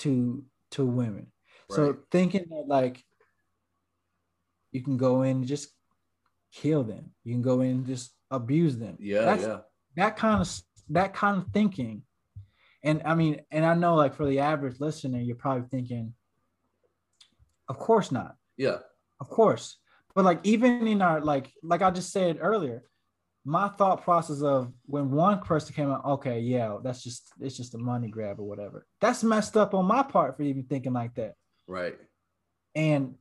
to 0.00 0.44
to 0.72 0.86
women? 0.86 1.26
So 1.70 1.98
thinking 2.10 2.46
that 2.50 2.64
like 2.66 3.02
you 4.72 4.82
can 4.82 4.96
go 4.96 5.22
in 5.22 5.38
and 5.38 5.46
just 5.46 5.68
kill 6.52 6.82
them. 6.82 7.12
You 7.24 7.34
can 7.34 7.42
go 7.42 7.60
in 7.60 7.70
and 7.70 7.86
just 7.86 8.12
abuse 8.30 8.76
them. 8.76 8.96
yeah, 9.00 9.24
That's, 9.24 9.42
yeah, 9.42 9.58
That 9.96 10.16
kind 10.16 10.40
of 10.40 10.60
that 10.90 11.14
kind 11.14 11.38
of 11.38 11.46
thinking. 11.52 12.02
And 12.82 13.02
I 13.04 13.14
mean, 13.14 13.40
and 13.50 13.64
I 13.64 13.74
know 13.74 13.94
like 13.94 14.14
for 14.14 14.26
the 14.26 14.40
average 14.40 14.80
listener, 14.80 15.18
you're 15.18 15.36
probably 15.36 15.68
thinking, 15.70 16.14
of 17.72 17.78
course 17.78 18.12
not. 18.12 18.36
yeah, 18.56 18.78
Of 19.20 19.30
course. 19.30 19.78
But 20.14 20.26
like 20.26 20.40
even 20.44 20.86
in 20.86 21.00
our 21.00 21.20
like 21.22 21.50
like 21.62 21.80
I 21.80 21.90
just 21.90 22.12
said 22.12 22.36
earlier, 22.40 22.82
my 23.44 23.68
thought 23.68 24.02
process 24.02 24.42
of 24.42 24.72
when 24.84 25.10
one 25.10 25.40
person 25.40 25.74
came 25.74 25.90
out, 25.90 26.04
okay, 26.04 26.40
yeah, 26.40 26.76
that's 26.84 27.02
just 27.02 27.32
it's 27.40 27.56
just 27.56 27.74
a 27.74 27.78
money 27.78 28.08
grab 28.08 28.38
or 28.38 28.46
whatever. 28.46 28.86
That's 29.00 29.24
messed 29.24 29.56
up 29.56 29.72
on 29.74 29.86
my 29.86 30.02
part 30.02 30.36
for 30.36 30.42
even 30.42 30.64
thinking 30.64 30.92
like 30.92 31.14
that. 31.14 31.34
right. 31.66 31.96
And 32.74 33.14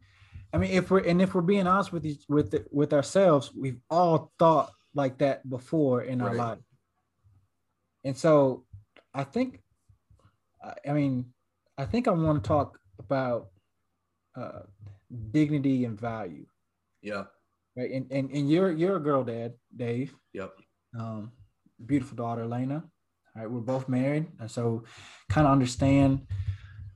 I 0.53 0.57
mean, 0.57 0.71
if 0.71 0.91
we're 0.91 0.99
and 0.99 1.21
if 1.21 1.33
we're 1.33 1.41
being 1.41 1.65
honest 1.65 1.93
with 1.93 2.05
each, 2.05 2.23
with 2.27 2.51
the, 2.51 2.65
with 2.71 2.91
ourselves, 2.91 3.51
we've 3.55 3.79
all 3.89 4.31
thought 4.37 4.71
like 4.93 5.19
that 5.19 5.49
before 5.49 6.01
in 6.01 6.19
our 6.21 6.35
life. 6.35 6.59
And 8.03 8.17
so, 8.17 8.65
I 9.13 9.23
think, 9.23 9.61
I 10.85 10.91
mean, 10.91 11.33
I 11.77 11.85
think 11.85 12.07
I 12.07 12.11
want 12.11 12.43
to 12.43 12.47
talk 12.47 12.79
about 12.99 13.50
uh, 14.35 14.61
dignity 15.31 15.85
and 15.85 15.99
value, 15.99 16.45
Yeah, 17.01 17.25
right? 17.75 17.91
And 17.91 18.11
and 18.11 18.29
and 18.31 18.49
you're 18.49 18.71
you're 18.71 18.97
a 18.97 18.99
girl 19.03 19.23
dad, 19.23 19.53
Dave. 19.75 20.13
yep, 20.33 20.51
Um, 20.97 21.31
beautiful 21.85 22.15
daughter, 22.15 22.43
Elena. 22.43 22.83
All 23.35 23.41
right, 23.41 23.49
we're 23.51 23.61
both 23.61 23.87
married, 23.89 24.27
and 24.39 24.49
so 24.51 24.83
kind 25.29 25.47
of 25.47 25.53
understand 25.53 26.27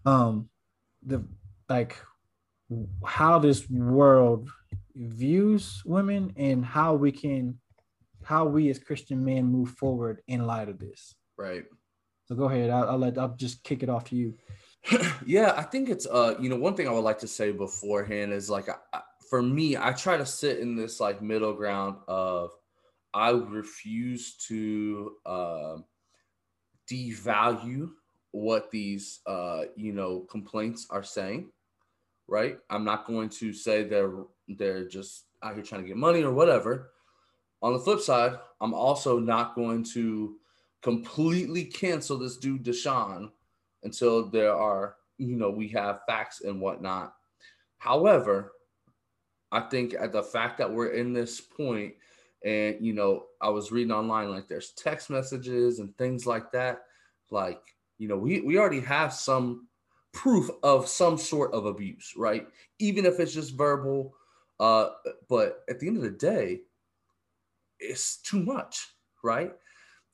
um 0.05 0.49
the 1.05 1.23
like 1.69 1.95
how 3.05 3.39
this 3.39 3.69
world 3.69 4.49
views 4.95 5.81
women 5.85 6.33
and 6.37 6.63
how 6.65 6.93
we 6.93 7.11
can 7.11 7.59
how 8.23 8.45
we 8.45 8.69
as 8.69 8.79
christian 8.79 9.23
men 9.23 9.45
move 9.45 9.69
forward 9.71 10.21
in 10.27 10.45
light 10.47 10.69
of 10.69 10.79
this 10.79 11.13
right. 11.37 11.65
so 12.27 12.35
go 12.35 12.45
ahead 12.45 12.69
i'll, 12.69 12.89
I'll 12.91 12.97
let 12.97 13.17
i'll 13.17 13.35
just 13.35 13.63
kick 13.63 13.83
it 13.83 13.89
off 13.89 14.05
to 14.05 14.15
you 14.15 14.33
yeah, 15.25 15.53
I 15.55 15.63
think 15.63 15.89
it's 15.89 16.05
uh, 16.05 16.35
you 16.39 16.49
know, 16.49 16.55
one 16.55 16.75
thing 16.75 16.87
I 16.87 16.91
would 16.91 16.99
like 17.03 17.19
to 17.19 17.27
say 17.27 17.51
beforehand 17.51 18.33
is 18.33 18.49
like, 18.49 18.69
I, 18.69 19.01
for 19.29 19.41
me, 19.41 19.75
I 19.77 19.91
try 19.93 20.17
to 20.17 20.25
sit 20.25 20.59
in 20.59 20.75
this 20.75 20.99
like 20.99 21.21
middle 21.21 21.53
ground 21.53 21.97
of 22.07 22.51
I 23.13 23.31
refuse 23.31 24.35
to 24.47 25.13
uh, 25.25 25.77
devalue 26.89 27.89
what 28.31 28.69
these 28.69 29.21
uh, 29.25 29.63
you 29.75 29.93
know 29.93 30.21
complaints 30.29 30.87
are 30.89 31.03
saying. 31.03 31.49
Right, 32.27 32.57
I'm 32.69 32.83
not 32.83 33.05
going 33.05 33.29
to 33.29 33.53
say 33.53 33.83
they're 33.83 34.13
they're 34.47 34.87
just 34.87 35.25
out 35.43 35.55
here 35.55 35.63
trying 35.63 35.81
to 35.81 35.87
get 35.87 35.97
money 35.97 36.23
or 36.23 36.33
whatever. 36.33 36.91
On 37.61 37.73
the 37.73 37.79
flip 37.79 37.99
side, 37.99 38.37
I'm 38.61 38.73
also 38.73 39.17
not 39.19 39.55
going 39.55 39.83
to 39.93 40.35
completely 40.81 41.63
cancel 41.63 42.17
this 42.17 42.37
dude 42.37 42.63
Deshaun 42.63 43.31
until 43.85 44.29
there 44.29 44.53
are, 44.53 44.95
you 45.17 45.37
know, 45.37 45.49
we 45.49 45.69
have 45.69 46.01
facts 46.07 46.41
and 46.41 46.59
whatnot. 46.59 47.13
However, 47.77 48.51
I 49.51 49.61
think 49.61 49.93
at 49.93 50.11
the 50.11 50.23
fact 50.23 50.57
that 50.57 50.71
we're 50.71 50.89
in 50.89 51.13
this 51.13 51.39
point, 51.39 51.93
and 52.43 52.75
you 52.81 52.93
know, 52.93 53.27
I 53.41 53.49
was 53.49 53.71
reading 53.71 53.93
online 53.93 54.29
like 54.29 54.47
there's 54.47 54.71
text 54.71 55.09
messages 55.09 55.79
and 55.79 55.97
things 55.97 56.25
like 56.25 56.51
that. 56.51 56.81
Like, 57.31 57.61
you 57.97 58.07
know, 58.07 58.17
we, 58.17 58.41
we 58.41 58.57
already 58.57 58.81
have 58.81 59.13
some 59.13 59.67
proof 60.13 60.49
of 60.63 60.87
some 60.87 61.17
sort 61.17 61.53
of 61.53 61.65
abuse, 61.65 62.13
right? 62.17 62.47
Even 62.79 63.05
if 63.05 63.19
it's 63.19 63.33
just 63.33 63.55
verbal. 63.55 64.13
Uh, 64.59 64.89
but 65.29 65.63
at 65.69 65.79
the 65.79 65.87
end 65.87 65.97
of 65.97 66.03
the 66.03 66.09
day, 66.09 66.61
it's 67.79 68.17
too 68.17 68.41
much, 68.43 68.87
right? 69.23 69.53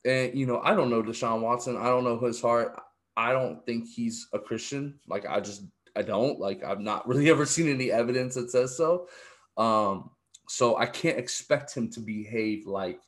And 0.05 0.37
you 0.37 0.45
know, 0.45 0.61
I 0.63 0.73
don't 0.73 0.89
know 0.89 1.03
Deshaun 1.03 1.41
Watson. 1.41 1.77
I 1.77 1.85
don't 1.85 2.03
know 2.03 2.19
his 2.19 2.41
heart. 2.41 2.79
I 3.17 3.33
don't 3.33 3.65
think 3.65 3.87
he's 3.87 4.27
a 4.33 4.39
Christian. 4.39 4.99
Like 5.07 5.25
I 5.27 5.39
just 5.39 5.63
I 5.95 6.01
don't 6.01 6.39
like 6.39 6.63
I've 6.63 6.79
not 6.79 7.07
really 7.07 7.29
ever 7.31 7.45
seen 7.45 7.69
any 7.69 7.91
evidence 7.91 8.35
that 8.35 8.51
says 8.51 8.75
so. 8.75 9.07
Um, 9.57 10.11
so 10.47 10.77
I 10.77 10.85
can't 10.85 11.17
expect 11.19 11.75
him 11.75 11.89
to 11.91 11.99
behave 11.99 12.67
like 12.67 12.99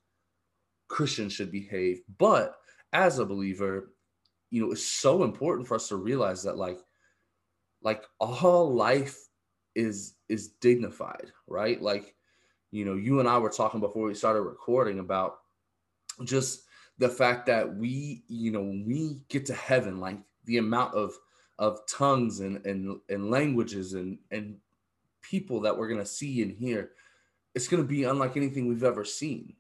Christians 0.87 1.33
should 1.33 1.51
behave. 1.51 2.01
But 2.17 2.55
as 2.93 3.19
a 3.19 3.25
believer, 3.25 3.93
you 4.49 4.63
know, 4.63 4.71
it's 4.71 4.85
so 4.85 5.23
important 5.23 5.67
for 5.67 5.75
us 5.75 5.87
to 5.89 5.95
realize 5.95 6.43
that 6.43 6.57
like 6.57 6.79
like 7.81 8.03
all 8.19 8.73
life 8.73 9.17
is 9.75 10.15
is 10.29 10.49
dignified, 10.61 11.31
right? 11.47 11.81
Like, 11.81 12.15
you 12.71 12.85
know, 12.85 12.95
you 12.95 13.19
and 13.19 13.27
I 13.27 13.37
were 13.39 13.49
talking 13.49 13.79
before 13.79 14.07
we 14.07 14.13
started 14.13 14.41
recording 14.41 14.99
about 14.99 15.37
just 16.23 16.63
the 16.97 17.10
fact 17.10 17.45
that 17.47 17.75
we, 17.75 18.23
you 18.27 18.51
know, 18.51 18.62
when 18.62 18.86
we 18.86 19.21
get 19.29 19.45
to 19.47 19.53
heaven, 19.53 19.99
like 19.99 20.19
the 20.45 20.58
amount 20.58 20.93
of 20.93 21.13
of 21.59 21.80
tongues 21.88 22.39
and 22.39 22.65
and, 22.65 22.99
and 23.09 23.30
languages 23.32 23.93
and 23.93 24.17
and 24.32 24.57
people 25.22 25.61
that 25.61 25.78
we're 25.78 25.88
gonna 25.88 26.05
see 26.05 26.41
and 26.41 26.51
hear, 26.51 26.91
it's 27.55 27.67
gonna 27.67 27.84
be 27.84 28.03
unlike 28.03 28.38
anything 28.38 28.67
we've 28.67 28.84
ever 28.84 29.05
seen. 29.05 29.55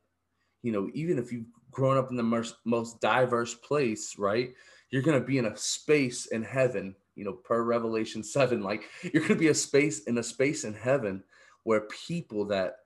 You 0.61 0.71
know, 0.71 0.89
even 0.93 1.17
if 1.17 1.31
you've 1.31 1.45
grown 1.71 1.97
up 1.97 2.09
in 2.11 2.17
the 2.17 2.23
most, 2.23 2.55
most 2.65 3.01
diverse 3.01 3.53
place, 3.55 4.17
right? 4.17 4.53
You're 4.89 5.01
gonna 5.01 5.19
be 5.19 5.37
in 5.37 5.45
a 5.45 5.57
space 5.57 6.27
in 6.27 6.43
heaven, 6.43 6.95
you 7.15 7.25
know, 7.25 7.33
per 7.33 7.63
Revelation 7.63 8.23
7, 8.23 8.61
like 8.61 8.83
you're 9.13 9.23
gonna 9.23 9.35
be 9.39 9.47
a 9.47 9.55
space 9.55 10.03
in 10.03 10.17
a 10.17 10.23
space 10.23 10.63
in 10.63 10.73
heaven 10.73 11.23
where 11.63 11.87
people 12.07 12.45
that 12.45 12.77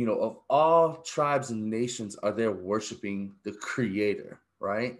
you 0.00 0.06
know, 0.06 0.18
of 0.18 0.38
all 0.48 0.96
tribes 1.02 1.50
and 1.50 1.68
nations 1.68 2.16
are 2.22 2.32
there 2.32 2.52
worshiping 2.52 3.34
the 3.42 3.52
creator, 3.52 4.40
right? 4.58 4.98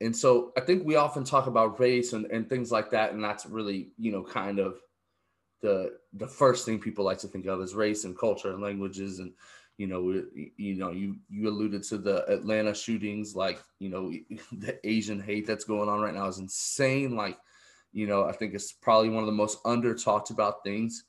And 0.00 0.16
so 0.16 0.50
I 0.56 0.60
think 0.60 0.86
we 0.86 0.96
often 0.96 1.24
talk 1.24 1.46
about 1.46 1.78
race 1.78 2.14
and, 2.14 2.24
and 2.24 2.48
things 2.48 2.72
like 2.72 2.90
that, 2.92 3.12
and 3.12 3.22
that's 3.22 3.44
really, 3.44 3.90
you 3.98 4.10
know, 4.10 4.22
kind 4.22 4.60
of 4.60 4.78
the 5.60 5.98
the 6.14 6.26
first 6.26 6.64
thing 6.64 6.78
people 6.78 7.04
like 7.04 7.18
to 7.18 7.26
think 7.26 7.44
of 7.44 7.60
is 7.60 7.74
race 7.74 8.04
and 8.04 8.18
culture 8.18 8.50
and 8.50 8.62
languages 8.62 9.18
and 9.18 9.34
you 9.76 9.86
know, 9.86 10.22
you 10.56 10.74
know, 10.74 10.90
you 10.90 11.18
you 11.28 11.46
alluded 11.46 11.82
to 11.82 11.98
the 11.98 12.24
Atlanta 12.32 12.74
shootings, 12.74 13.36
like 13.36 13.62
you 13.78 13.90
know, 13.90 14.10
the 14.52 14.78
Asian 14.88 15.20
hate 15.20 15.46
that's 15.46 15.64
going 15.66 15.90
on 15.90 16.00
right 16.00 16.14
now 16.14 16.28
is 16.28 16.38
insane. 16.38 17.14
Like, 17.14 17.36
you 17.92 18.06
know, 18.06 18.24
I 18.24 18.32
think 18.32 18.54
it's 18.54 18.72
probably 18.72 19.10
one 19.10 19.22
of 19.22 19.26
the 19.26 19.32
most 19.32 19.58
under 19.66 19.94
talked 19.94 20.30
about 20.30 20.64
things 20.64 21.04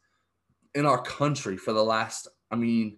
in 0.76 0.86
our 0.86 1.02
country 1.02 1.56
for 1.56 1.72
the 1.72 1.84
last, 1.84 2.28
I 2.52 2.56
mean, 2.56 2.98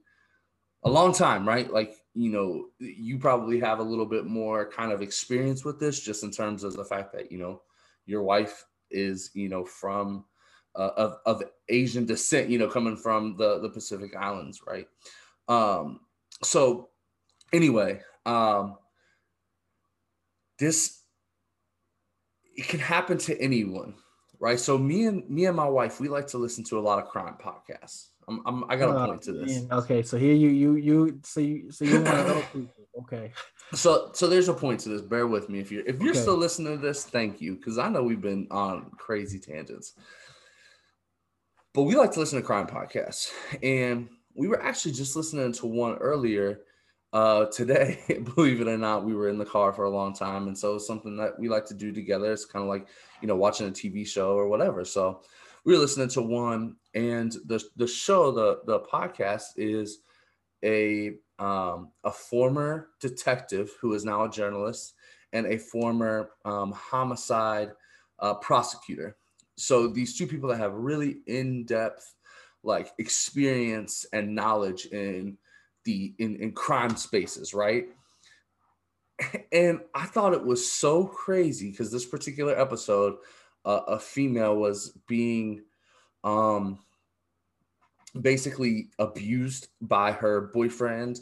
a 0.83 0.89
long 0.89 1.13
time, 1.13 1.47
right? 1.47 1.71
Like, 1.71 1.95
you 2.13 2.29
know, 2.29 2.67
you 2.79 3.17
probably 3.19 3.59
have 3.59 3.79
a 3.79 3.83
little 3.83 4.05
bit 4.05 4.25
more 4.25 4.69
kind 4.69 4.91
of 4.91 5.01
experience 5.01 5.63
with 5.63 5.79
this, 5.79 5.99
just 5.99 6.23
in 6.23 6.31
terms 6.31 6.63
of 6.63 6.73
the 6.73 6.85
fact 6.85 7.13
that 7.13 7.31
you 7.31 7.37
know 7.37 7.61
your 8.05 8.23
wife 8.23 8.65
is, 8.89 9.31
you 9.33 9.47
know, 9.49 9.63
from 9.63 10.25
uh, 10.75 10.91
of 10.97 11.17
of 11.25 11.43
Asian 11.69 12.05
descent, 12.05 12.49
you 12.49 12.57
know, 12.57 12.67
coming 12.67 12.97
from 12.97 13.35
the 13.37 13.59
the 13.59 13.69
Pacific 13.69 14.15
Islands, 14.15 14.61
right? 14.67 14.87
Um, 15.47 16.01
so 16.43 16.89
anyway, 17.53 18.01
um, 18.25 18.77
this 20.59 21.01
it 22.55 22.67
can 22.67 22.79
happen 22.79 23.17
to 23.17 23.39
anyone, 23.39 23.95
right? 24.39 24.59
So 24.59 24.77
me 24.77 25.05
and 25.05 25.29
me 25.29 25.45
and 25.45 25.55
my 25.55 25.67
wife, 25.67 25.99
we 25.99 26.09
like 26.09 26.27
to 26.27 26.37
listen 26.37 26.63
to 26.65 26.79
a 26.79 26.81
lot 26.81 26.99
of 26.99 27.09
crime 27.09 27.37
podcasts. 27.41 28.10
I'm, 28.31 28.63
I'm 28.63 28.71
I 28.71 28.75
got 28.75 28.89
a 28.89 28.93
Oh, 28.93 29.07
point 29.07 29.21
to 29.23 29.33
this. 29.33 29.61
man. 29.61 29.79
Okay, 29.79 30.01
so 30.03 30.17
here 30.17 30.33
you 30.33 30.49
you 30.49 30.75
you 30.75 31.19
so 31.23 31.39
you 31.39 31.71
so 31.71 31.85
you 31.85 31.99
want 32.01 32.27
to 32.27 32.59
people. 32.59 32.87
Okay. 32.99 33.31
So 33.73 34.11
so 34.13 34.27
there's 34.27 34.49
a 34.49 34.53
point 34.53 34.79
to 34.81 34.89
this. 34.89 35.01
Bear 35.01 35.27
with 35.27 35.49
me 35.49 35.59
if 35.59 35.71
you're 35.71 35.85
if 35.85 36.01
you're 36.01 36.13
Okay. 36.13 36.21
still 36.21 36.37
listening 36.37 36.75
to 36.75 36.81
this, 36.81 37.05
thank 37.05 37.41
you 37.41 37.55
because 37.55 37.77
I 37.77 37.89
know 37.89 38.03
we've 38.03 38.21
been 38.21 38.47
on 38.51 38.91
crazy 38.97 39.39
tangents. 39.39 39.93
But 41.73 41.83
we 41.83 41.95
like 41.95 42.11
to 42.13 42.19
listen 42.19 42.39
to 42.39 42.45
crime 42.45 42.67
podcasts, 42.67 43.31
and 43.63 44.09
we 44.33 44.47
were 44.47 44.61
actually 44.61 44.91
just 44.91 45.15
listening 45.15 45.53
to 45.53 45.67
one 45.67 45.95
earlier 45.97 46.61
uh, 47.13 47.45
today. 47.45 47.99
Believe 48.35 48.61
it 48.61 48.67
or 48.67 48.77
not, 48.77 49.05
we 49.05 49.13
were 49.13 49.29
in 49.29 49.37
the 49.37 49.45
car 49.45 49.71
for 49.71 49.85
a 49.85 49.89
long 49.89 50.13
time, 50.13 50.47
and 50.47 50.57
so 50.57 50.75
it's 50.75 50.87
something 50.87 51.15
that 51.17 51.39
we 51.39 51.47
like 51.47 51.65
to 51.67 51.73
do 51.73 51.91
together. 51.93 52.31
It's 52.33 52.45
kind 52.45 52.63
of 52.63 52.69
like 52.69 52.87
you 53.21 53.27
know 53.27 53.35
watching 53.35 53.67
a 53.67 53.71
TV 53.71 54.05
show 54.05 54.31
or 54.31 54.47
whatever. 54.49 54.83
So 54.83 55.21
we 55.65 55.73
were 55.73 55.79
listening 55.79 56.09
to 56.09 56.21
one, 56.21 56.75
and 56.93 57.31
the 57.45 57.63
the 57.75 57.87
show 57.87 58.31
the 58.31 58.61
the 58.65 58.79
podcast 58.79 59.43
is 59.57 59.99
a 60.63 61.13
um, 61.39 61.91
a 62.03 62.11
former 62.11 62.89
detective 62.99 63.71
who 63.81 63.93
is 63.93 64.05
now 64.05 64.25
a 64.25 64.29
journalist 64.29 64.93
and 65.33 65.47
a 65.47 65.57
former 65.57 66.31
um, 66.45 66.71
homicide 66.71 67.71
uh, 68.19 68.35
prosecutor. 68.35 69.15
So 69.55 69.87
these 69.87 70.17
two 70.17 70.27
people 70.27 70.49
that 70.49 70.57
have 70.57 70.73
really 70.73 71.17
in-depth 71.27 72.15
like 72.63 72.91
experience 72.99 74.05
and 74.13 74.35
knowledge 74.35 74.85
in 74.87 75.37
the 75.85 76.13
in, 76.19 76.35
in 76.37 76.51
crime 76.51 76.95
spaces, 76.95 77.53
right? 77.53 77.87
And 79.51 79.81
I 79.93 80.05
thought 80.05 80.33
it 80.33 80.43
was 80.43 80.71
so 80.71 81.05
crazy 81.05 81.69
because 81.69 81.91
this 81.91 82.05
particular 82.05 82.59
episode, 82.59 83.17
uh, 83.65 83.81
a 83.87 83.99
female 83.99 84.55
was 84.55 84.97
being 85.07 85.63
um 86.23 86.79
basically 88.19 88.89
abused 88.99 89.69
by 89.81 90.11
her 90.11 90.51
boyfriend 90.53 91.19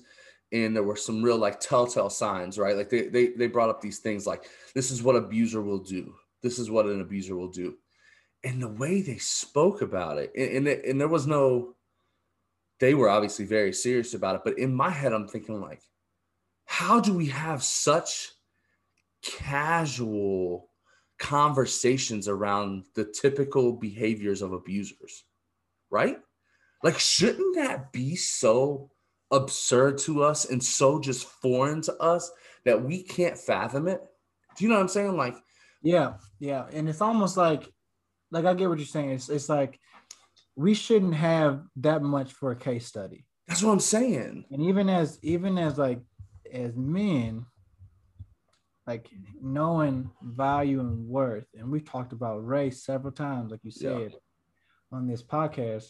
and 0.51 0.75
there 0.75 0.83
were 0.83 0.95
some 0.95 1.21
real 1.21 1.37
like 1.37 1.59
telltale 1.59 2.09
signs 2.09 2.57
right? 2.57 2.75
Like 2.75 2.89
they, 2.89 3.07
they 3.07 3.27
they 3.27 3.47
brought 3.47 3.69
up 3.69 3.81
these 3.81 3.99
things 3.99 4.25
like 4.25 4.45
this 4.73 4.91
is 4.91 5.03
what 5.03 5.15
abuser 5.15 5.61
will 5.61 5.79
do. 5.79 6.15
This 6.41 6.57
is 6.57 6.71
what 6.71 6.85
an 6.85 7.01
abuser 7.01 7.35
will 7.35 7.49
do. 7.49 7.75
And 8.43 8.61
the 8.61 8.69
way 8.69 9.01
they 9.01 9.17
spoke 9.17 9.81
about 9.81 10.17
it 10.17 10.31
and 10.35 10.49
and, 10.49 10.67
it, 10.67 10.85
and 10.85 10.99
there 10.99 11.07
was 11.07 11.27
no 11.27 11.75
they 12.79 12.93
were 12.93 13.09
obviously 13.09 13.45
very 13.45 13.73
serious 13.73 14.13
about 14.13 14.35
it 14.35 14.41
but 14.43 14.57
in 14.57 14.73
my 14.73 14.89
head 14.89 15.11
i'm 15.11 15.27
thinking 15.27 15.59
like 15.59 15.81
how 16.65 16.99
do 16.99 17.13
we 17.13 17.25
have 17.27 17.61
such 17.61 18.31
casual 19.21 20.68
conversations 21.19 22.27
around 22.27 22.85
the 22.95 23.03
typical 23.03 23.73
behaviors 23.73 24.41
of 24.41 24.53
abusers 24.53 25.25
right 25.91 26.17
like, 26.83 26.99
shouldn't 26.99 27.55
that 27.55 27.91
be 27.91 28.15
so 28.15 28.89
absurd 29.31 29.97
to 29.99 30.23
us 30.23 30.49
and 30.49 30.63
so 30.63 30.99
just 30.99 31.27
foreign 31.27 31.81
to 31.83 31.95
us 31.97 32.31
that 32.65 32.83
we 32.83 33.03
can't 33.03 33.37
fathom 33.37 33.87
it? 33.87 34.01
Do 34.57 34.63
you 34.63 34.69
know 34.69 34.75
what 34.75 34.83
I'm 34.83 34.87
saying? 34.87 35.17
Like, 35.17 35.35
Yeah, 35.81 36.13
yeah, 36.39 36.65
and 36.71 36.87
it's 36.89 37.01
almost 37.01 37.37
like, 37.37 37.69
like 38.31 38.45
I 38.45 38.53
get 38.53 38.69
what 38.69 38.77
you're 38.77 38.87
saying. 38.87 39.11
It's 39.11 39.29
it's 39.29 39.49
like 39.49 39.79
we 40.55 40.73
shouldn't 40.73 41.15
have 41.15 41.63
that 41.77 42.01
much 42.01 42.31
for 42.33 42.51
a 42.51 42.55
case 42.55 42.85
study, 42.85 43.25
that's 43.47 43.63
what 43.63 43.71
I'm 43.71 43.79
saying. 43.79 44.45
and 44.51 44.61
even 44.61 44.89
as 44.89 45.19
even 45.21 45.57
as 45.57 45.77
like 45.77 45.99
as 46.51 46.75
men, 46.75 47.45
like 48.89 49.07
knowing 49.39 50.09
value 50.23 50.79
and 50.79 51.07
worth, 51.07 51.45
and 51.53 51.69
we 51.69 51.79
talked 51.79 52.11
about 52.11 52.47
race 52.55 52.83
several 52.83 53.13
times, 53.13 53.51
like 53.51 53.63
you 53.63 53.71
Yeah. 53.75 53.89
said 54.09 54.15
on 54.91 55.07
this 55.07 55.21
podcast. 55.21 55.87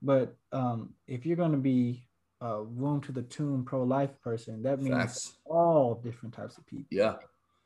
But 0.00 0.36
um, 0.52 0.94
if 1.08 1.26
you're 1.26 1.42
going 1.44 1.58
to 1.60 1.66
be 1.74 2.06
a 2.40 2.62
womb 2.62 3.00
to 3.00 3.10
the 3.12 3.22
tomb 3.36 3.64
pro 3.64 3.82
life 3.82 4.14
person, 4.22 4.62
that 4.62 4.80
means 4.80 4.94
Facts. 4.96 5.38
all 5.44 5.94
different 6.06 6.34
types 6.36 6.56
of 6.56 6.64
people. 6.66 6.86
Yeah. 6.92 7.16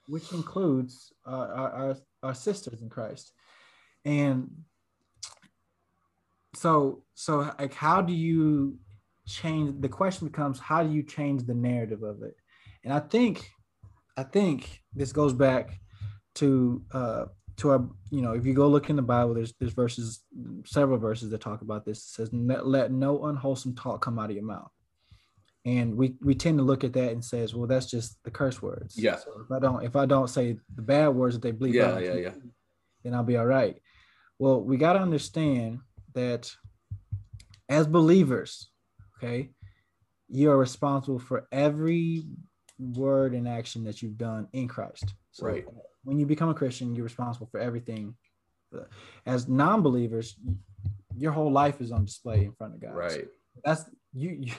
which 0.08 0.32
includes 0.32 1.12
uh, 1.26 1.48
our, 1.60 1.70
our 1.80 1.96
our 2.22 2.34
sisters 2.34 2.80
in 2.82 2.88
Christ, 2.88 3.32
and 4.04 4.48
so 6.54 7.04
so 7.14 7.32
like 7.58 7.74
how 7.74 8.00
do 8.02 8.14
you 8.14 8.78
change? 9.26 9.80
The 9.80 9.88
question 9.88 10.26
becomes 10.28 10.58
how 10.58 10.82
do 10.82 10.90
you 10.90 11.02
change 11.02 11.40
the 11.44 11.54
narrative 11.54 12.02
of 12.02 12.22
it? 12.22 12.34
And 12.82 12.92
I 12.92 13.00
think 13.00 13.36
I 14.16 14.22
think 14.22 14.80
this 14.94 15.12
goes 15.12 15.32
back 15.32 15.78
to 16.36 16.82
uh, 16.92 17.24
to 17.58 17.70
our 17.70 17.88
you 18.10 18.22
know 18.22 18.32
if 18.32 18.46
you 18.46 18.54
go 18.54 18.68
look 18.68 18.90
in 18.90 18.96
the 18.96 19.02
Bible, 19.02 19.34
there's 19.34 19.54
there's 19.58 19.72
verses 19.72 20.24
several 20.64 20.98
verses 20.98 21.30
that 21.30 21.40
talk 21.40 21.62
about 21.62 21.84
this. 21.84 21.98
It 21.98 22.08
says 22.08 22.30
let, 22.32 22.90
no 22.92 23.24
unwholesome 23.24 23.74
talk 23.74 24.02
come 24.02 24.18
out 24.18 24.30
of 24.30 24.36
your 24.36 24.44
mouth. 24.44 24.70
And 25.66 25.94
we, 25.94 26.14
we 26.22 26.34
tend 26.34 26.56
to 26.56 26.64
look 26.64 26.84
at 26.84 26.94
that 26.94 27.12
and 27.12 27.22
says, 27.22 27.54
well, 27.54 27.66
that's 27.66 27.90
just 27.90 28.16
the 28.24 28.30
curse 28.30 28.62
words. 28.62 28.96
Yeah. 28.96 29.16
So 29.16 29.42
if 29.44 29.52
I 29.52 29.58
don't 29.58 29.84
if 29.84 29.94
I 29.94 30.06
don't 30.06 30.28
say 30.28 30.56
the 30.74 30.82
bad 30.82 31.08
words 31.08 31.34
that 31.34 31.42
they 31.42 31.52
bleep 31.52 31.74
Yeah, 31.74 31.92
out, 31.92 32.02
yeah, 32.02 32.14
yeah. 32.14 32.30
then 33.04 33.14
I'll 33.14 33.22
be 33.24 33.36
all 33.36 33.46
right. 33.46 33.78
Well, 34.38 34.62
we 34.62 34.78
got 34.78 34.94
to 34.94 35.00
understand 35.00 35.80
that 36.14 36.50
as 37.68 37.86
believers, 37.86 38.70
okay, 39.18 39.50
you 40.30 40.50
are 40.50 40.56
responsible 40.56 41.18
for 41.18 41.46
every 41.52 42.24
word 42.80 43.34
and 43.34 43.46
action 43.46 43.84
that 43.84 44.02
you've 44.02 44.18
done 44.18 44.48
in 44.52 44.66
Christ. 44.68 45.14
So 45.30 45.46
Right. 45.46 45.66
when 46.04 46.18
you 46.18 46.26
become 46.26 46.48
a 46.48 46.54
Christian, 46.54 46.94
you're 46.94 47.04
responsible 47.04 47.46
for 47.46 47.60
everything. 47.60 48.16
As 49.26 49.48
non-believers, 49.48 50.36
your 51.16 51.32
whole 51.32 51.52
life 51.52 51.80
is 51.80 51.92
on 51.92 52.04
display 52.04 52.44
in 52.44 52.52
front 52.52 52.74
of 52.74 52.80
God. 52.80 52.94
Right. 52.94 53.28
That's 53.64 53.84
you. 54.12 54.30
you 54.30 54.52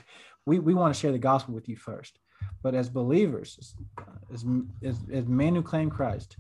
we, 0.46 0.60
we 0.60 0.74
want 0.74 0.94
to 0.94 1.00
share 1.00 1.12
the 1.12 1.20
gospel 1.20 1.54
with 1.54 1.70
you 1.70 1.76
first, 1.76 2.20
but 2.64 2.74
as 2.74 2.90
believers, 2.90 3.76
as, 4.34 4.46
as, 4.84 4.98
as 5.12 5.28
men 5.28 5.56
who 5.56 5.62
claim 5.62 5.90
Christ, 5.90 6.38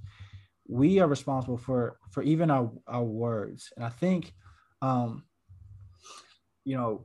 we 0.67 0.99
are 0.99 1.07
responsible 1.07 1.57
for 1.57 1.97
for 2.11 2.23
even 2.23 2.49
our 2.49 2.71
our 2.87 3.03
words. 3.03 3.71
And 3.75 3.85
I 3.85 3.89
think, 3.89 4.33
um, 4.81 5.23
you 6.65 6.75
know, 6.77 7.03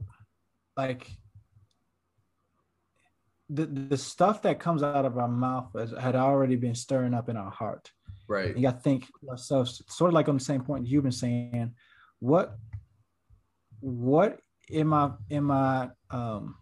like 0.76 1.10
the 3.48 3.66
the 3.66 3.96
stuff 3.96 4.42
that 4.42 4.58
comes 4.58 4.82
out 4.82 5.04
of 5.04 5.18
our 5.18 5.28
mouth 5.28 5.68
has, 5.74 5.92
had 5.92 6.16
already 6.16 6.56
been 6.56 6.74
stirring 6.74 7.14
up 7.14 7.28
in 7.28 7.36
our 7.36 7.50
heart. 7.50 7.90
Right. 8.28 8.56
You 8.56 8.62
got 8.62 8.76
to 8.76 8.80
think 8.80 9.06
to 9.20 9.30
ourselves, 9.30 9.82
sort 9.88 10.08
of 10.08 10.14
like 10.14 10.28
on 10.28 10.38
the 10.38 10.44
same 10.44 10.62
point 10.62 10.86
you've 10.86 11.04
been 11.04 11.12
saying, 11.12 11.74
what, 12.18 12.56
what 13.80 14.40
am 14.72 14.92
I, 14.92 15.10
am 15.30 15.50
I, 15.50 15.90
um, 16.10 16.56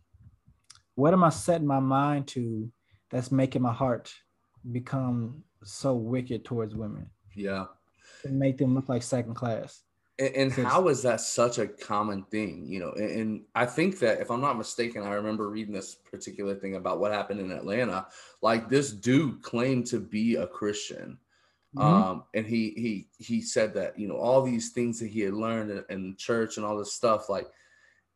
what 0.94 1.14
am 1.14 1.24
I 1.24 1.30
setting 1.30 1.66
my 1.66 1.80
mind 1.80 2.28
to 2.28 2.70
that's 3.10 3.32
making 3.32 3.62
my 3.62 3.72
heart 3.72 4.12
become 4.70 5.42
so 5.62 5.94
wicked 5.94 6.44
towards 6.44 6.74
women 6.74 7.08
Yeah. 7.34 7.64
and 8.24 8.38
make 8.38 8.58
them 8.58 8.74
look 8.74 8.90
like 8.90 9.02
second 9.02 9.34
class? 9.34 9.82
And, 10.18 10.34
and 10.34 10.52
how 10.66 10.88
is 10.88 11.02
that 11.02 11.20
such 11.20 11.58
a 11.58 11.66
common 11.66 12.22
thing? 12.24 12.66
You 12.66 12.80
know, 12.80 12.92
and, 12.92 13.10
and 13.10 13.42
I 13.54 13.66
think 13.66 13.98
that 14.00 14.20
if 14.20 14.30
I'm 14.30 14.40
not 14.40 14.58
mistaken, 14.58 15.02
I 15.02 15.14
remember 15.14 15.48
reading 15.48 15.74
this 15.74 15.94
particular 15.94 16.54
thing 16.54 16.76
about 16.76 17.00
what 17.00 17.12
happened 17.12 17.40
in 17.40 17.50
Atlanta. 17.50 18.06
Like 18.42 18.68
this 18.68 18.92
dude 18.92 19.42
claimed 19.42 19.86
to 19.88 20.00
be 20.00 20.36
a 20.36 20.46
Christian. 20.46 21.18
Mhm. 21.76 21.82
um 21.82 22.24
and 22.34 22.46
he 22.46 22.70
he 22.76 23.08
he 23.18 23.40
said 23.40 23.74
that 23.74 23.98
you 23.98 24.06
know 24.06 24.16
all 24.16 24.42
these 24.42 24.70
things 24.70 25.00
that 25.00 25.08
he 25.08 25.20
had 25.20 25.34
learned 25.34 25.72
in, 25.72 25.84
in 25.90 26.16
church 26.16 26.56
and 26.56 26.64
all 26.64 26.78
this 26.78 26.92
stuff 26.92 27.28
like 27.28 27.48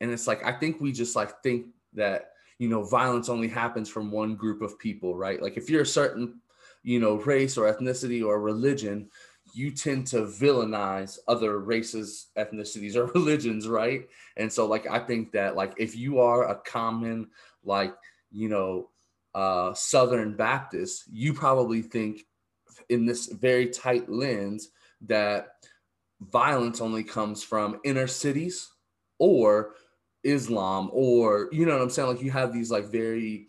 and 0.01 0.13
it's 0.13 0.29
like 0.29 0.45
i 0.45 0.53
think 0.53 0.81
we 0.81 0.93
just 0.93 1.17
like 1.17 1.43
think 1.43 1.67
that 1.93 2.35
you 2.59 2.69
know 2.69 2.85
violence 2.85 3.29
only 3.29 3.49
happens 3.49 3.89
from 3.89 4.13
one 4.13 4.37
group 4.37 4.63
of 4.63 4.79
people 4.79 5.17
right 5.17 5.43
like 5.43 5.57
if 5.57 5.69
you're 5.69 5.83
a 5.83 5.87
certain 5.87 6.41
you 6.85 7.01
know 7.01 7.17
race 7.17 7.59
or 7.59 7.73
ethnicity 7.73 8.25
or 8.25 8.41
religion 8.41 9.11
you 9.55 9.71
tend 9.71 10.07
to 10.09 10.23
villainize 10.23 11.19
other 11.27 11.59
races, 11.59 12.29
ethnicities, 12.37 12.97
or 12.97 13.07
religions, 13.15 13.69
right? 13.69 14.09
And 14.37 14.53
so, 14.53 14.67
like, 14.67 14.87
I 14.87 14.99
think 14.99 15.33
that, 15.33 15.57
like, 15.57 15.75
if 15.77 15.97
you 15.97 16.21
are 16.21 16.49
a 16.49 16.57
common, 16.57 17.29
like, 17.65 17.95
you 18.31 18.49
know, 18.49 18.91
uh, 19.35 19.75
Southern 19.75 20.37
Baptist, 20.37 21.05
you 21.11 21.33
probably 21.35 21.83
think 21.83 22.25
in 22.89 23.07
this 23.07 23.27
very 23.27 23.69
tight 23.69 24.09
lens 24.09 24.71
that 25.03 25.49
violence 26.21 26.81
only 26.81 27.05
comes 27.05 27.43
from 27.43 27.81
inner 27.85 28.07
cities 28.07 28.71
or 29.19 29.75
Islam 30.25 30.91
or 30.93 31.49
you 31.53 31.67
know 31.67 31.75
what 31.75 31.83
I'm 31.83 31.91
saying? 31.91 32.09
Like 32.09 32.23
you 32.23 32.31
have 32.31 32.53
these 32.53 32.71
like 32.71 32.87
very 32.87 33.47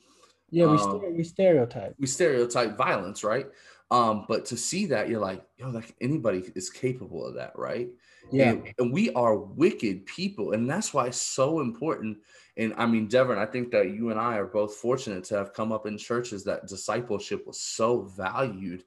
yeah 0.51 0.65
we, 0.65 0.77
um, 0.77 1.17
we 1.17 1.23
stereotype 1.23 1.95
we 1.99 2.07
stereotype 2.07 2.77
violence, 2.77 3.23
right? 3.23 3.47
Um, 3.91 4.25
but 4.27 4.45
to 4.47 4.57
see 4.57 4.85
that 4.87 5.09
you're 5.09 5.19
like 5.19 5.43
yo, 5.57 5.69
like 5.69 5.95
anybody 5.99 6.43
is 6.55 6.69
capable 6.69 7.25
of 7.25 7.35
that, 7.35 7.53
right? 7.55 7.89
Yeah, 8.31 8.51
and, 8.51 8.73
and 8.77 8.93
we 8.93 9.11
are 9.13 9.35
wicked 9.35 10.05
people, 10.05 10.51
and 10.51 10.69
that's 10.69 10.93
why 10.93 11.07
it's 11.07 11.21
so 11.21 11.59
important. 11.59 12.19
And 12.57 12.73
I 12.77 12.85
mean, 12.85 13.07
Devin, 13.07 13.39
I 13.39 13.45
think 13.45 13.71
that 13.71 13.89
you 13.91 14.11
and 14.11 14.19
I 14.19 14.37
are 14.37 14.45
both 14.45 14.75
fortunate 14.75 15.23
to 15.25 15.37
have 15.37 15.53
come 15.53 15.71
up 15.71 15.87
in 15.87 15.97
churches 15.97 16.43
that 16.43 16.67
discipleship 16.67 17.47
was 17.47 17.59
so 17.59 18.01
valued 18.01 18.83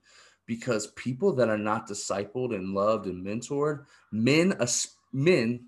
because 0.46 0.88
people 0.88 1.32
that 1.32 1.48
are 1.48 1.58
not 1.58 1.88
discipled 1.88 2.54
and 2.54 2.74
loved 2.74 3.06
and 3.06 3.24
mentored, 3.24 3.84
men, 4.10 4.54
men, 5.12 5.66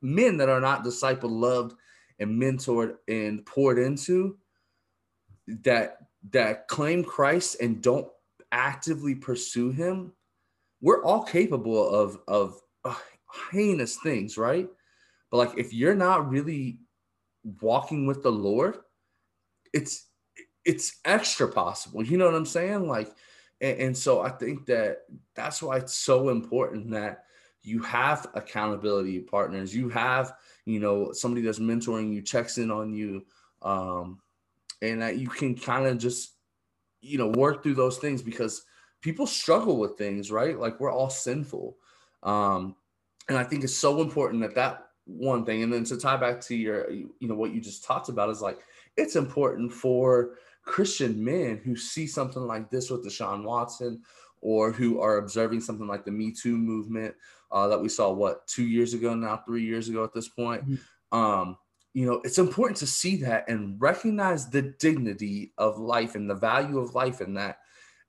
men 0.00 0.36
that 0.36 0.48
are 0.48 0.60
not 0.60 0.84
discipled, 0.84 1.30
loved, 1.30 1.74
and 2.18 2.40
mentored 2.40 2.96
and 3.08 3.44
poured 3.44 3.78
into, 3.78 4.36
that 5.46 5.98
that 6.30 6.68
claim 6.68 7.02
Christ 7.02 7.56
and 7.60 7.82
don't 7.82 8.08
actively 8.52 9.14
pursue 9.14 9.70
Him, 9.70 10.12
we're 10.80 11.02
all 11.04 11.24
capable 11.24 11.88
of 11.88 12.18
of 12.28 12.60
uh, 12.84 12.94
heinous 13.50 13.96
things, 13.96 14.38
right? 14.38 14.68
But 15.30 15.36
like 15.38 15.58
if 15.58 15.72
you're 15.72 15.94
not 15.94 16.28
really 16.30 16.78
walking 17.60 18.06
with 18.06 18.22
the 18.22 18.32
Lord, 18.32 18.78
it's 19.72 20.06
it's 20.64 21.00
extra 21.04 21.48
possible. 21.48 22.04
You 22.04 22.18
know 22.18 22.26
what 22.26 22.34
I'm 22.34 22.46
saying? 22.46 22.86
Like 22.86 23.12
and, 23.62 23.78
and 23.78 23.96
so 23.96 24.20
I 24.20 24.28
think 24.28 24.66
that 24.66 25.04
that's 25.34 25.62
why 25.62 25.78
it's 25.78 25.94
so 25.94 26.28
important 26.28 26.90
that 26.90 27.24
you 27.62 27.80
have 27.82 28.26
accountability 28.34 29.20
partners. 29.20 29.74
You 29.74 29.88
have, 29.90 30.34
you 30.66 30.80
know, 30.80 31.12
somebody 31.12 31.42
that's 31.42 31.60
mentoring 31.60 32.12
you, 32.12 32.20
checks 32.20 32.58
in 32.58 32.70
on 32.70 32.92
you, 32.92 33.24
um, 33.62 34.20
and 34.82 35.00
that 35.00 35.18
you 35.18 35.28
can 35.28 35.54
kind 35.54 35.86
of 35.86 35.98
just, 35.98 36.31
you 37.02 37.18
know, 37.18 37.28
work 37.28 37.62
through 37.62 37.74
those 37.74 37.98
things 37.98 38.22
because 38.22 38.64
people 39.02 39.26
struggle 39.26 39.78
with 39.78 39.98
things, 39.98 40.30
right? 40.30 40.58
Like 40.58 40.80
we're 40.80 40.92
all 40.92 41.10
sinful. 41.10 41.76
Um, 42.22 42.76
and 43.28 43.36
I 43.36 43.44
think 43.44 43.64
it's 43.64 43.76
so 43.76 44.00
important 44.00 44.40
that 44.42 44.54
that 44.54 44.86
one 45.04 45.44
thing, 45.44 45.62
and 45.62 45.72
then 45.72 45.84
to 45.84 45.98
tie 45.98 46.16
back 46.16 46.40
to 46.42 46.54
your, 46.54 46.90
you 46.90 47.10
know, 47.20 47.34
what 47.34 47.52
you 47.52 47.60
just 47.60 47.84
talked 47.84 48.08
about 48.08 48.30
is 48.30 48.40
like, 48.40 48.60
it's 48.96 49.16
important 49.16 49.72
for 49.72 50.36
Christian 50.64 51.22
men 51.22 51.60
who 51.64 51.74
see 51.74 52.06
something 52.06 52.42
like 52.42 52.70
this 52.70 52.88
with 52.88 53.04
Deshaun 53.04 53.42
Watson 53.42 54.02
or 54.40 54.70
who 54.70 55.00
are 55.00 55.18
observing 55.18 55.60
something 55.60 55.88
like 55.88 56.04
the 56.04 56.10
Me 56.10 56.32
Too 56.32 56.56
movement 56.56 57.14
uh, 57.50 57.66
that 57.68 57.80
we 57.80 57.88
saw, 57.88 58.12
what, 58.12 58.46
two 58.46 58.64
years 58.64 58.94
ago 58.94 59.14
now, 59.14 59.42
three 59.44 59.64
years 59.64 59.88
ago 59.88 60.04
at 60.04 60.14
this 60.14 60.28
point. 60.28 60.64
Mm-hmm. 60.68 61.18
Um, 61.18 61.58
you 61.94 62.06
know, 62.06 62.20
it's 62.24 62.38
important 62.38 62.78
to 62.78 62.86
see 62.86 63.16
that 63.16 63.48
and 63.48 63.80
recognize 63.80 64.48
the 64.48 64.62
dignity 64.62 65.52
of 65.58 65.78
life 65.78 66.14
and 66.14 66.28
the 66.28 66.34
value 66.34 66.78
of 66.78 66.94
life 66.94 67.20
in 67.20 67.34
that 67.34 67.58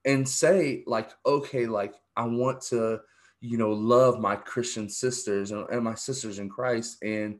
and 0.06 0.28
say, 0.28 0.84
like, 0.88 1.12
okay, 1.26 1.66
like, 1.66 1.96
I 2.16 2.26
want 2.26 2.62
to, 2.70 3.00
you 3.42 3.58
know, 3.58 3.72
love 3.72 4.20
my 4.20 4.36
Christian 4.36 4.90
sisters 4.90 5.52
and, 5.52 5.68
and 5.70 5.84
my 5.84 5.96
sisters 5.96 6.40
in 6.40 6.50
Christ. 6.50 7.04
And 7.04 7.40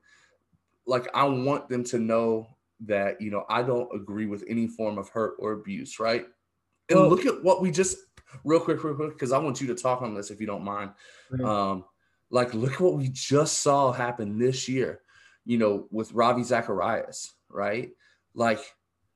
like, 0.86 1.08
I 1.14 1.24
want 1.26 1.70
them 1.70 1.84
to 1.86 2.00
know 2.00 2.54
that 2.86 3.22
you 3.22 3.32
know 3.32 3.46
I 3.50 3.64
don't 3.64 3.90
agree 3.94 4.26
with 4.26 4.44
any 4.48 4.68
form 4.68 4.98
of 4.98 5.10
hurt 5.10 5.36
or 5.40 5.54
abuse, 5.54 6.00
right? 6.00 6.26
And 6.90 7.00
well, 7.00 7.10
look 7.10 7.26
at 7.26 7.44
what 7.44 7.62
we 7.62 7.72
just 7.72 7.98
real 8.44 8.60
quick, 8.60 8.84
real 8.84 8.96
quick, 8.96 9.14
because 9.14 9.32
I 9.32 9.38
want 9.38 9.62
you 9.62 9.68
to 9.68 9.76
talk 9.76 10.02
on 10.02 10.14
this 10.14 10.32
if 10.32 10.42
you 10.42 10.48
don't 10.48 10.64
mind. 10.64 10.92
Right. 11.32 11.48
Um, 11.48 11.86
like 12.30 12.54
look 12.54 12.74
at 12.74 12.82
what 12.82 12.98
we 12.98 13.10
just 13.10 13.60
saw 13.60 13.92
happen 13.92 14.38
this 14.38 14.68
year, 14.68 15.02
you 15.46 15.58
know, 15.58 15.88
with 15.92 16.14
Ravi 16.14 16.44
Zacharias, 16.44 17.34
right? 17.50 17.92
Like 18.34 18.60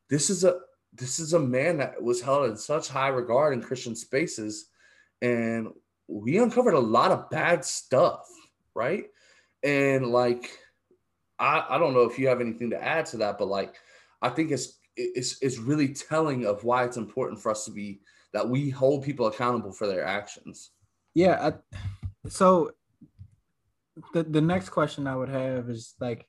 this 0.09 0.29
is 0.29 0.43
a 0.43 0.59
this 0.93 1.19
is 1.19 1.33
a 1.33 1.39
man 1.39 1.77
that 1.77 2.01
was 2.01 2.21
held 2.21 2.49
in 2.49 2.57
such 2.57 2.87
high 2.87 3.09
regard 3.09 3.53
in 3.53 3.61
Christian 3.61 3.95
spaces, 3.95 4.69
and 5.21 5.69
we 6.07 6.37
uncovered 6.37 6.73
a 6.73 6.79
lot 6.79 7.11
of 7.11 7.29
bad 7.29 7.63
stuff, 7.63 8.27
right? 8.73 9.05
And 9.63 10.07
like 10.07 10.57
I, 11.39 11.65
I 11.69 11.77
don't 11.77 11.93
know 11.93 12.01
if 12.01 12.17
you 12.17 12.27
have 12.27 12.41
anything 12.41 12.69
to 12.71 12.83
add 12.83 13.05
to 13.07 13.17
that, 13.17 13.37
but 13.37 13.47
like 13.47 13.75
I 14.21 14.29
think 14.29 14.51
it's 14.51 14.79
it's 14.95 15.37
it's 15.41 15.57
really 15.57 15.89
telling 15.93 16.45
of 16.45 16.63
why 16.63 16.83
it's 16.83 16.97
important 16.97 17.41
for 17.41 17.51
us 17.51 17.65
to 17.65 17.71
be 17.71 18.01
that 18.33 18.47
we 18.47 18.69
hold 18.69 19.03
people 19.03 19.27
accountable 19.27 19.71
for 19.71 19.87
their 19.87 20.05
actions. 20.05 20.71
Yeah. 21.13 21.49
I, 21.49 21.79
so 22.29 22.71
the 24.13 24.23
the 24.23 24.41
next 24.41 24.69
question 24.69 25.07
I 25.07 25.15
would 25.15 25.29
have 25.29 25.69
is 25.69 25.95
like, 25.99 26.27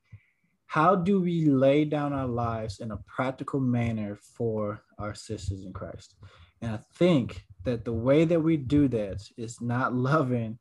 how 0.66 0.94
do 0.94 1.20
we 1.20 1.46
lay 1.46 1.84
down 1.84 2.12
our 2.12 2.26
lives 2.26 2.80
in 2.80 2.90
a 2.90 2.98
practical 3.06 3.60
manner 3.60 4.18
for 4.36 4.82
our 4.98 5.14
sisters 5.14 5.64
in 5.64 5.72
Christ? 5.72 6.14
And 6.60 6.72
I 6.72 6.80
think 6.94 7.44
that 7.64 7.84
the 7.84 7.92
way 7.92 8.24
that 8.24 8.40
we 8.40 8.56
do 8.56 8.88
that 8.88 9.22
is 9.36 9.60
not 9.60 9.94
loving 9.94 10.58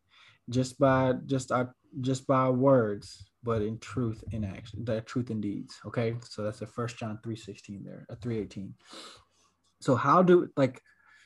just 0.50 0.80
by 0.80 1.14
just 1.26 1.52
our 1.52 1.76
just 2.02 2.28
by 2.28 2.38
our 2.38 2.54
words, 2.54 3.32
but 3.44 3.62
in 3.62 3.80
truth 3.80 4.24
in 4.32 4.44
action, 4.44 4.86
the 4.86 5.02
truth 5.02 5.30
in 5.32 5.42
deeds. 5.42 5.76
Okay. 5.86 6.16
So 6.22 6.44
that's 6.44 6.60
the 6.60 6.68
first 6.68 6.98
John 6.98 7.20
3:16 7.26 7.84
there, 7.84 8.06
a 8.10 8.14
uh, 8.14 8.16
318. 8.22 8.74
So 9.82 9.96
how 9.96 10.24
do 10.24 10.50
like 10.56 10.82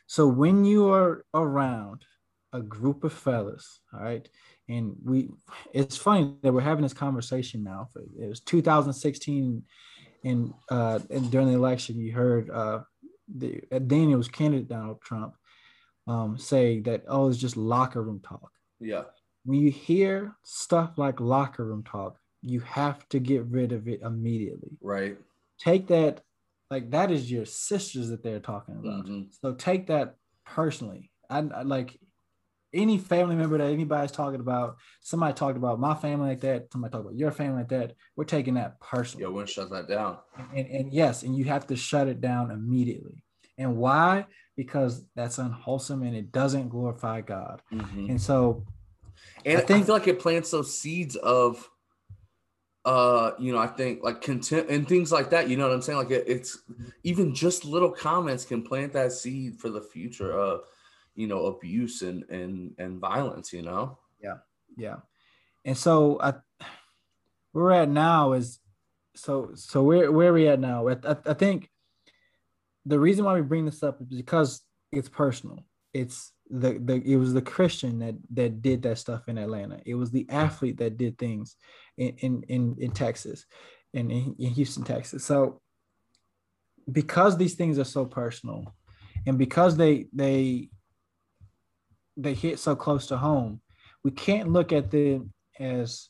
so 0.08 0.28
when 0.28 0.66
you 0.66 0.92
are 0.92 1.26
around 1.34 2.06
a 2.54 2.62
group 2.62 3.04
of 3.04 3.14
fellas, 3.14 3.80
all 3.94 4.02
right, 4.02 4.28
and 4.70 4.96
we 5.04 5.30
it's 5.74 5.98
funny 5.98 6.36
that 6.44 6.54
we're 6.54 6.62
having 6.62 6.84
this 6.84 6.94
conversation 6.94 7.64
now. 7.64 7.90
It 8.20 8.28
was 8.28 8.40
2016 8.42 9.64
and 10.24 10.54
uh 10.70 11.00
and 11.10 11.32
during 11.32 11.48
the 11.48 11.56
election 11.56 12.00
you 12.00 12.14
heard 12.14 12.50
uh 12.50 12.82
the 13.36 13.62
uh, 13.72 13.80
Daniel's 13.80 14.28
candidate 14.28 14.68
Donald 14.68 15.02
Trump 15.02 15.34
um 16.08 16.38
say 16.38 16.80
that 16.82 17.04
oh 17.08 17.30
it's 17.30 17.38
just 17.38 17.58
locker 17.58 18.02
room 18.02 18.22
talk. 18.24 18.52
Yeah 18.80 19.04
when 19.44 19.60
you 19.60 19.72
hear 19.72 20.36
stuff 20.44 20.98
like 20.98 21.20
locker 21.20 21.66
room 21.66 21.84
talk, 21.84 22.18
you 22.42 22.60
have 22.62 23.08
to 23.10 23.20
get 23.20 23.46
rid 23.46 23.72
of 23.72 23.88
it 23.88 24.02
immediately. 24.02 24.78
Right. 24.82 25.18
Take 25.60 25.88
that, 25.88 26.22
like 26.70 26.92
that 26.92 27.12
is 27.12 27.32
your 27.32 27.46
sisters 27.46 28.10
that 28.10 28.24
they're 28.24 28.40
talking 28.40 28.76
about. 28.76 29.06
Mm-hmm. 29.06 29.22
So 29.42 29.54
take 29.54 29.88
that 29.88 30.16
personally. 30.46 31.12
I, 31.30 31.40
I, 31.40 31.62
like 31.64 32.00
any 32.74 32.98
family 32.98 33.36
member 33.36 33.58
that 33.58 33.72
anybody's 33.72 34.12
talking 34.12 34.40
about. 34.40 34.78
Somebody 35.02 35.34
talked 35.34 35.58
about 35.58 35.80
my 35.80 35.94
family 35.94 36.30
like 36.30 36.42
that. 36.42 36.72
Somebody 36.72 36.92
talked 36.92 37.06
about 37.06 37.18
your 37.18 37.32
family 37.32 37.60
like 37.60 37.70
that. 37.70 37.96
We're 38.16 38.24
taking 38.24 38.54
that 38.56 38.80
personally. 38.80 39.24
Yeah, 39.24 39.30
we're 39.30 39.42
gonna 39.42 39.48
shut 39.48 39.70
that 39.72 39.88
down. 39.88 40.18
And, 40.38 40.48
and, 40.56 40.68
and 40.70 40.94
yes, 40.94 41.24
and 41.24 41.36
you 41.36 41.46
have 41.46 41.68
to 41.68 41.76
shut 41.76 42.08
it 42.08 42.22
down 42.22 42.52
immediately. 42.52 43.24
And 43.58 43.78
why? 43.78 44.26
Because 44.56 45.04
that's 45.16 45.38
unwholesome 45.38 46.04
and 46.04 46.16
it 46.16 46.32
doesn't 46.32 46.70
glorify 46.70 47.22
God. 47.22 47.62
Mm-hmm. 47.74 48.12
And 48.12 48.22
so 48.22 48.66
and 49.46 49.58
I, 49.58 49.62
think, 49.62 49.84
I 49.84 49.86
feel 49.86 49.96
like 49.96 50.08
it 50.08 50.20
plants 50.20 50.52
those 50.52 50.78
seeds 50.78 51.16
of 51.16 51.68
uh 52.84 53.32
you 53.38 53.54
know 53.54 53.60
i 53.60 53.68
think 53.68 54.04
like 54.04 54.22
content 54.22 54.68
and 54.68 54.88
things 54.88 55.12
like 55.12 55.30
that 55.30 55.48
you 55.48 55.56
know 55.56 55.68
what 55.68 55.74
i'm 55.74 55.84
saying 55.84 56.00
like 56.00 56.10
it, 56.10 56.24
it's 56.26 56.64
even 57.04 57.36
just 57.36 57.64
little 57.64 57.92
comments 57.92 58.44
can 58.44 58.64
plant 58.64 58.92
that 58.92 59.12
seed 59.12 59.56
for 59.60 59.70
the 59.70 59.82
future 59.82 60.32
of 60.32 60.62
you 61.22 61.28
know 61.28 61.46
abuse 61.46 62.02
and 62.02 62.24
and 62.30 62.74
and 62.78 63.00
violence 63.00 63.54
you 63.54 63.62
know? 63.62 63.98
Yeah. 64.22 64.38
Yeah. 64.78 64.98
And 65.66 65.78
so 65.78 66.20
i 66.22 66.34
where 67.54 67.66
we're 67.66 67.72
at 67.72 67.90
now 67.90 68.34
is 68.34 68.60
so 69.16 69.52
so 69.56 69.84
where 69.84 70.12
where 70.12 70.30
are 70.30 70.34
we 70.34 70.48
at 70.48 70.60
now? 70.60 70.88
I, 70.88 70.94
I, 70.94 71.16
I 71.26 71.34
think 71.34 71.70
the 72.86 73.00
reason 73.00 73.26
why 73.26 73.36
we 73.36 73.42
bring 73.42 73.66
this 73.66 73.84
up 73.84 74.02
is 74.02 74.08
because 74.08 74.62
it's 74.92 75.10
personal. 75.10 75.60
It's 75.94 76.32
the, 76.50 76.80
the 76.80 77.02
it 77.06 77.18
was 77.18 77.34
the 77.34 77.42
Christian 77.42 78.00
that 78.00 78.16
that 78.34 78.62
did 78.62 78.82
that 78.84 78.98
stuff 78.98 79.28
in 79.28 79.38
Atlanta. 79.38 79.80
It 79.86 79.96
was 79.96 80.12
the 80.12 80.26
athlete 80.30 80.78
that 80.78 80.98
did 80.98 81.18
things 81.18 81.56
in 81.98 82.16
in 82.20 82.44
in, 82.48 82.76
in 82.80 82.92
Texas, 82.92 83.46
in, 83.94 84.10
in 84.12 84.52
Houston, 84.52 84.84
Texas. 84.84 85.26
So 85.26 85.62
because 86.92 87.38
these 87.38 87.56
things 87.56 87.78
are 87.78 87.86
so 87.86 88.06
personal, 88.06 88.74
and 89.28 89.38
because 89.38 89.78
they 89.78 90.08
they 90.14 90.70
they 92.18 92.34
hit 92.34 92.60
so 92.60 92.76
close 92.76 93.08
to 93.08 93.18
home, 93.18 93.62
we 94.04 94.12
can't 94.12 94.50
look 94.52 94.72
at 94.72 94.92
them 94.92 95.34
as 95.60 96.10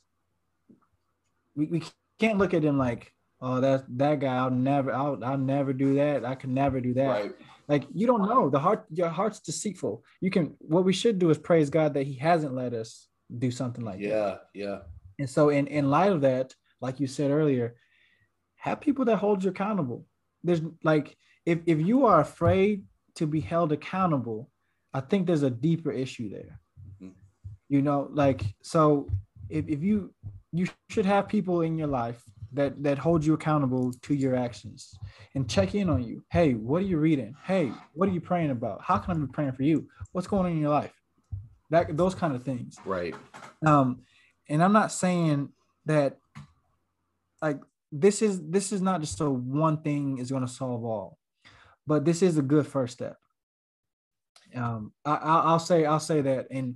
we, 1.55 1.65
we 1.67 1.83
can't 2.19 2.37
look 2.37 2.53
at 2.53 2.61
them 2.61 2.77
like 2.77 3.11
oh 3.41 3.59
that 3.59 3.83
that 3.97 4.19
guy 4.19 4.35
i'll 4.37 4.51
never 4.51 4.93
i'll, 4.93 5.21
I'll 5.23 5.37
never 5.37 5.73
do 5.73 5.95
that 5.95 6.23
i 6.23 6.35
can 6.35 6.53
never 6.53 6.79
do 6.79 6.93
that 6.93 7.07
Right. 7.07 7.31
like 7.67 7.85
you 7.93 8.05
don't 8.07 8.21
know 8.21 8.49
the 8.49 8.59
heart 8.59 8.85
your 8.91 9.09
heart's 9.09 9.39
deceitful 9.39 10.03
you 10.21 10.29
can 10.29 10.53
what 10.59 10.85
we 10.85 10.93
should 10.93 11.17
do 11.19 11.29
is 11.31 11.37
praise 11.39 11.69
god 11.69 11.95
that 11.95 12.03
he 12.05 12.13
hasn't 12.13 12.53
let 12.53 12.73
us 12.73 13.07
do 13.35 13.49
something 13.51 13.83
like 13.83 13.99
that 13.99 14.07
Yeah. 14.07 14.35
Yeah. 14.53 14.77
and 15.19 15.29
so 15.29 15.49
in 15.49 15.67
in 15.67 15.89
light 15.89 16.11
of 16.11 16.21
that 16.21 16.53
like 16.79 16.99
you 16.99 17.07
said 17.07 17.31
earlier 17.31 17.75
have 18.57 18.79
people 18.79 19.05
that 19.05 19.17
hold 19.17 19.43
you 19.43 19.49
accountable 19.49 20.05
there's 20.43 20.61
like 20.83 21.17
if 21.45 21.59
if 21.65 21.79
you 21.81 22.05
are 22.05 22.21
afraid 22.21 22.85
to 23.15 23.25
be 23.25 23.39
held 23.41 23.71
accountable 23.71 24.50
i 24.93 24.99
think 24.99 25.25
there's 25.27 25.43
a 25.43 25.49
deeper 25.49 25.91
issue 25.91 26.29
there. 26.29 26.59
Mhm. 27.01 27.13
you 27.69 27.81
know 27.81 28.09
like 28.11 28.41
so 28.61 29.07
if, 29.49 29.67
if 29.67 29.81
you 29.83 30.13
you 30.51 30.67
should 30.89 31.05
have 31.05 31.27
people 31.27 31.61
in 31.61 31.77
your 31.77 31.87
life 31.87 32.21
that 32.53 32.81
that 32.83 32.97
hold 32.97 33.23
you 33.25 33.33
accountable 33.33 33.93
to 34.01 34.13
your 34.13 34.35
actions 34.35 34.93
and 35.35 35.49
check 35.49 35.73
in 35.73 35.89
on 35.89 36.03
you. 36.03 36.21
Hey 36.29 36.53
what 36.53 36.81
are 36.81 36.85
you 36.85 36.97
reading? 36.97 37.33
Hey 37.45 37.71
what 37.93 38.09
are 38.09 38.11
you 38.11 38.19
praying 38.19 38.51
about? 38.51 38.81
How 38.81 38.97
can 38.97 39.15
i 39.15 39.17
be 39.25 39.31
praying 39.31 39.53
for 39.53 39.63
you? 39.63 39.87
What's 40.11 40.27
going 40.27 40.45
on 40.45 40.51
in 40.51 40.59
your 40.59 40.69
life? 40.81 40.93
That 41.69 41.95
those 41.95 42.13
kind 42.13 42.35
of 42.35 42.43
things. 42.43 42.75
Right. 42.85 43.15
um 43.65 44.01
and 44.49 44.61
i'm 44.63 44.73
not 44.73 44.91
saying 44.91 45.49
that 45.85 46.17
like 47.41 47.59
this 47.91 48.21
is 48.21 48.41
this 48.55 48.71
is 48.73 48.81
not 48.81 48.99
just 48.99 49.21
a 49.21 49.29
one 49.29 49.77
thing 49.81 50.17
is 50.17 50.29
going 50.31 50.45
to 50.45 50.51
solve 50.51 50.83
all 50.83 51.17
but 51.87 52.03
this 52.05 52.21
is 52.21 52.37
a 52.37 52.41
good 52.41 52.67
first 52.67 52.93
step 52.93 53.17
um 54.55 54.91
I, 55.05 55.11
I- 55.15 55.43
i'll 55.51 55.59
say 55.59 55.85
i'll 55.85 55.99
say 55.99 56.21
that. 56.21 56.47
And 56.51 56.75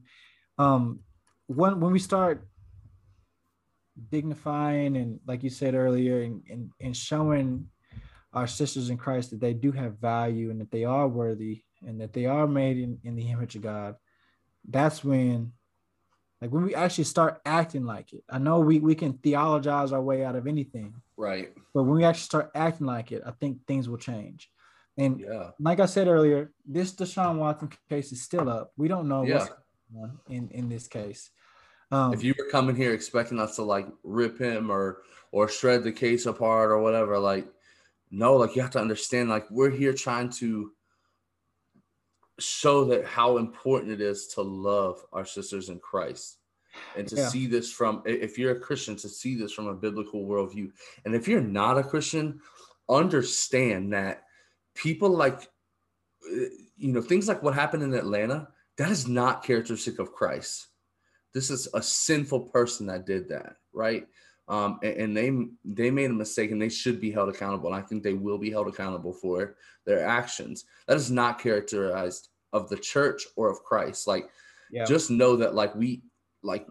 um 0.58 1.00
when 1.48 1.80
when 1.80 1.92
we 1.92 2.00
start 2.00 2.48
dignifying 4.10 4.98
and 4.98 5.20
like 5.26 5.44
you 5.44 5.50
said 5.50 5.74
earlier 5.74 6.22
and, 6.22 6.42
and, 6.50 6.72
and 6.82 6.96
showing 6.96 7.68
our 8.34 8.46
sisters 8.48 8.90
in 8.90 8.98
christ 8.98 9.30
that 9.32 9.40
they 9.40 9.54
do 9.54 9.72
have 9.72 9.98
value 10.00 10.52
and 10.52 10.60
that 10.60 10.70
they 10.72 10.84
are 10.84 11.08
worthy 11.08 11.64
and 11.88 12.02
that 12.02 12.12
they 12.12 12.26
are 12.26 12.46
made 12.48 12.78
in, 12.78 12.98
in 13.04 13.16
the 13.16 13.30
image 13.32 13.56
of 13.56 13.62
god 13.62 13.96
that's 14.68 15.02
when 15.04 15.54
like 16.42 16.52
when 16.52 16.64
we 16.66 16.76
actually 16.76 17.06
start 17.06 17.40
acting 17.46 17.86
like 17.86 18.12
it. 18.12 18.22
I 18.30 18.40
know 18.40 18.60
we, 18.60 18.80
we 18.80 18.94
can 18.96 19.14
theologize 19.14 19.94
our 19.94 20.02
way 20.02 20.26
out 20.26 20.36
of 20.36 20.46
anything 20.48 20.94
Right. 21.16 21.54
but 21.74 21.84
when 21.84 21.96
we 21.96 22.04
actually 22.04 22.24
start 22.24 22.52
acting 22.54 22.88
like 22.88 23.14
it 23.14 23.24
i 23.26 23.32
think 23.32 23.60
things 23.66 23.88
will 23.88 23.98
change 23.98 24.50
and 24.98 25.20
Yeah. 25.20 25.52
like 25.60 25.80
i 25.80 25.86
said 25.86 26.08
earlier 26.08 26.52
this 26.66 26.94
deshaun 26.94 27.38
watson 27.38 27.70
case 27.90 28.12
is 28.12 28.22
still 28.22 28.50
up 28.50 28.72
we 28.78 28.88
don't 28.88 29.08
know 29.08 29.24
Yeah. 29.24 29.36
what's 29.40 29.50
going 29.50 30.04
on 30.04 30.20
in 30.30 30.50
in 30.52 30.70
this 30.70 30.88
case 30.88 31.30
um 31.92 32.14
If 32.14 32.24
you 32.24 32.34
were 32.38 32.50
coming 32.50 32.76
here 32.76 32.94
expecting 32.94 33.40
us 33.40 33.56
to 33.58 33.64
like 33.64 33.88
rip 34.04 34.40
him 34.40 34.72
or 34.72 35.04
or 35.32 35.48
shred 35.50 35.84
the 35.84 35.92
case 35.92 36.26
apart 36.28 36.72
or 36.72 36.80
whatever, 36.80 37.20
like 37.20 37.46
no, 38.10 38.38
like 38.38 38.56
you 38.56 38.62
have 38.62 38.72
to 38.72 38.80
understand, 38.80 39.28
like 39.30 39.50
we're 39.52 39.70
here 39.70 39.92
trying 39.92 40.30
to 40.30 40.72
show 42.40 42.86
that 42.86 43.06
how 43.06 43.38
important 43.38 43.92
it 43.92 44.02
is 44.02 44.28
to 44.28 44.42
love 44.42 45.04
our 45.12 45.26
sisters 45.26 45.70
in 45.70 45.80
Christ 45.80 46.38
and 46.98 47.08
to 47.08 47.16
Yeah. 47.18 47.28
see 47.28 47.48
this 47.48 47.72
from 47.72 48.02
if 48.06 48.38
you're 48.38 48.56
a 48.56 48.60
Christian 48.60 48.96
to 48.98 49.10
see 49.10 49.36
this 49.36 49.52
from 49.52 49.68
a 49.68 49.74
biblical 49.74 50.26
worldview. 50.26 50.72
And 51.04 51.16
if 51.16 51.28
you're 51.28 51.42
not 51.42 51.78
a 51.78 51.84
Christian, 51.84 52.40
understand 52.90 53.92
that 53.94 54.24
people 54.76 55.10
like 55.10 55.42
uh, 56.32 56.50
you 56.78 56.92
know 56.92 57.02
things 57.02 57.28
like 57.28 57.42
what 57.42 57.56
happened 57.56 57.84
in 57.84 57.94
Atlanta, 57.94 58.50
that 58.78 58.92
is 58.92 59.08
not 59.08 59.44
characteristic 59.44 60.00
of 60.00 60.14
Christ. 60.14 60.68
This 61.34 61.50
is 61.50 61.68
a 61.74 61.82
sinful 61.82 62.42
person 62.42 62.88
that 62.88 63.06
did 63.06 63.30
that 63.30 63.58
right? 63.76 64.08
Um, 64.48 64.80
and, 64.82 64.98
and 64.98 65.18
they 65.18 65.32
they 65.66 65.92
made 65.92 66.10
a 66.10 66.14
mistake 66.14 66.52
and 66.52 66.62
they 66.62 66.70
should 66.70 67.02
be 67.02 67.12
held 67.12 67.30
accountable 67.30 67.74
and 67.74 67.76
i 67.76 67.86
think 67.86 68.04
they 68.04 68.14
will 68.14 68.38
be 68.38 68.52
held 68.52 68.68
accountable 68.68 69.14
for 69.14 69.56
their 69.86 70.06
actions. 70.06 70.66
That 70.88 70.98
is 70.98 71.12
not 71.12 71.40
characterized 71.40 72.30
of 72.54 72.70
the 72.70 72.78
church 72.78 73.24
or 73.36 73.50
of 73.50 73.64
christ. 73.64 74.08
Like 74.08 74.30
yeah. 74.72 74.86
just 74.86 75.12
know 75.12 75.36
that 75.38 75.56
like 75.56 75.76
we 75.76 76.04
like 76.42 76.68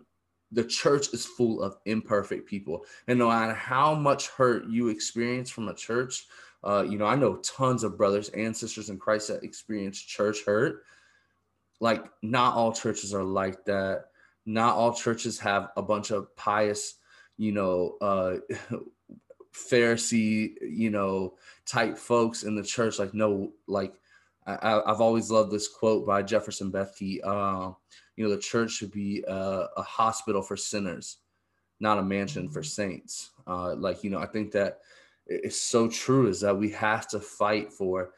the 0.52 0.64
church 0.64 1.12
is 1.12 1.26
full 1.26 1.62
of 1.62 1.76
imperfect 1.84 2.48
people. 2.48 2.84
And 3.08 3.18
no 3.18 3.28
matter 3.28 3.54
how 3.54 3.94
much 3.94 4.28
hurt 4.28 4.66
you 4.68 4.88
experience 4.88 5.50
from 5.50 5.68
a 5.68 5.74
church 5.74 6.26
uh, 6.64 6.82
you 6.82 6.98
know 6.98 7.06
i 7.06 7.14
know 7.14 7.36
tons 7.36 7.84
of 7.84 7.98
brothers 7.98 8.30
and 8.30 8.56
sisters 8.56 8.88
in 8.88 8.98
christ 8.98 9.28
that 9.28 9.44
experience 9.44 10.00
church 10.00 10.44
hurt. 10.44 10.82
Like 11.80 12.04
not 12.22 12.54
all 12.54 12.72
churches 12.72 13.12
are 13.12 13.24
like 13.24 13.64
that. 13.66 14.06
Not 14.46 14.74
all 14.76 14.94
churches 14.94 15.38
have 15.40 15.70
a 15.76 15.82
bunch 15.82 16.10
of 16.10 16.34
pious 16.36 16.94
you 17.36 17.52
know 17.52 17.96
uh 18.00 18.36
pharisee 19.54 20.54
you 20.62 20.90
know 20.90 21.34
type 21.66 21.98
folks 21.98 22.44
in 22.44 22.54
the 22.54 22.62
church. 22.62 22.98
Like 22.98 23.12
no 23.12 23.52
like 23.66 23.94
I, 24.46 24.82
i've 24.86 25.00
always 25.00 25.30
loved 25.30 25.50
this 25.50 25.68
quote 25.68 26.06
by 26.06 26.22
jefferson 26.22 26.70
bethke 26.70 27.20
uh, 27.24 27.72
you 28.14 28.24
know 28.24 28.30
the 28.30 28.40
church 28.40 28.72
should 28.72 28.92
be 28.92 29.24
a, 29.26 29.66
a 29.76 29.82
hospital 29.82 30.42
for 30.42 30.56
sinners 30.56 31.18
not 31.80 31.98
a 31.98 32.02
mansion 32.02 32.48
for 32.48 32.62
saints. 32.62 33.30
Uh, 33.46 33.74
like 33.74 34.04
you 34.04 34.10
know 34.10 34.18
i 34.18 34.26
think 34.26 34.52
that 34.52 34.80
it's 35.26 35.60
so 35.60 35.88
true 35.88 36.28
is 36.28 36.40
that 36.40 36.56
we 36.56 36.70
have 36.70 37.08
to 37.08 37.20
fight 37.20 37.72
for 37.72 38.12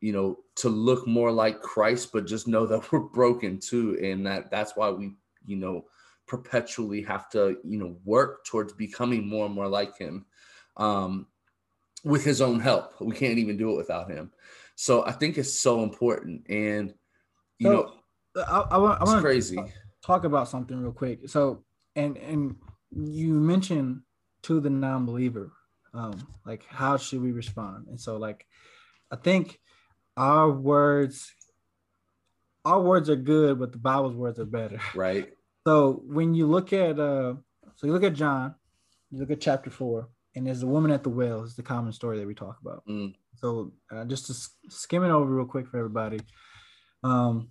you 0.00 0.12
know 0.12 0.38
to 0.54 0.68
look 0.68 1.06
more 1.06 1.32
like 1.32 1.60
christ 1.60 2.10
but 2.12 2.26
just 2.26 2.48
know 2.48 2.66
that 2.66 2.90
we're 2.92 3.00
broken 3.00 3.58
too 3.58 3.98
and 4.02 4.26
that 4.26 4.50
that's 4.50 4.76
why 4.76 4.90
we 4.90 5.14
you 5.46 5.56
know 5.56 5.84
perpetually 6.26 7.02
have 7.02 7.28
to 7.30 7.58
you 7.64 7.78
know 7.78 7.98
work 8.04 8.44
towards 8.44 8.72
becoming 8.72 9.26
more 9.28 9.46
and 9.46 9.54
more 9.54 9.68
like 9.68 9.96
him 9.98 10.26
um 10.76 11.26
with 12.04 12.24
his 12.24 12.40
own 12.40 12.60
help. 12.60 13.00
We 13.00 13.14
can't 13.16 13.38
even 13.38 13.56
do 13.56 13.72
it 13.72 13.76
without 13.76 14.10
him. 14.10 14.32
So 14.76 15.04
i 15.04 15.12
think 15.12 15.36
it's 15.38 15.58
so 15.58 15.82
important 15.82 16.48
and 16.48 16.94
you 17.58 17.68
So, 17.68 17.82
know 18.34 18.42
i, 18.42 18.60
I 18.60 18.78
want 18.78 19.00
i 19.00 19.04
want 19.04 19.20
to 19.20 19.20
crazy. 19.20 19.72
talk 20.02 20.24
about 20.24 20.48
something 20.48 20.80
real 20.80 20.92
quick. 20.92 21.28
So, 21.28 21.64
and 21.96 22.16
and 22.16 22.56
you 22.90 23.34
mentioned 23.34 24.02
to 24.42 24.60
the 24.60 24.70
non-believer, 24.70 25.52
um, 25.94 26.26
like 26.44 26.64
how 26.66 26.96
should 26.96 27.22
we 27.22 27.32
respond? 27.32 27.86
And 27.88 28.00
so, 28.00 28.16
like, 28.16 28.46
I 29.10 29.16
think 29.16 29.60
our 30.16 30.50
words, 30.50 31.32
our 32.64 32.80
words 32.80 33.08
are 33.08 33.16
good, 33.16 33.58
but 33.58 33.72
the 33.72 33.78
Bible's 33.78 34.16
words 34.16 34.38
are 34.38 34.44
better. 34.44 34.80
right 34.94 35.28
So 35.66 36.02
when 36.06 36.34
you 36.34 36.46
look 36.46 36.72
at, 36.72 36.98
uh, 36.98 37.34
so 37.76 37.86
you 37.86 37.92
look 37.92 38.04
at 38.04 38.14
John, 38.14 38.54
you 39.10 39.18
look 39.18 39.30
at 39.30 39.40
chapter 39.40 39.70
four, 39.70 40.08
and 40.34 40.46
there's 40.46 40.62
a 40.62 40.66
woman 40.66 40.90
at 40.90 41.02
the 41.02 41.10
well. 41.10 41.42
Is 41.42 41.56
the 41.56 41.62
common 41.62 41.92
story 41.92 42.18
that 42.18 42.26
we 42.26 42.34
talk 42.34 42.58
about. 42.60 42.84
Mm. 42.86 43.14
So 43.36 43.72
uh, 43.90 44.04
just 44.04 44.26
to 44.26 44.34
skim 44.70 45.04
it 45.04 45.10
over 45.10 45.30
real 45.30 45.46
quick 45.46 45.68
for 45.68 45.78
everybody, 45.78 46.20
um, 47.02 47.50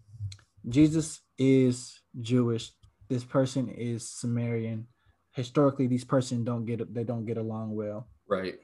Jesus 0.67 1.21
is 1.37 2.01
Jewish. 2.19 2.71
This 3.09 3.23
person 3.23 3.69
is 3.69 4.09
Samaritan. 4.09 4.87
Historically, 5.31 5.87
these 5.87 6.03
person 6.03 6.43
don't 6.43 6.65
get 6.65 6.93
they 6.93 7.03
don't 7.03 7.25
get 7.25 7.37
along 7.37 7.75
well. 7.75 8.07
Right 8.27 8.55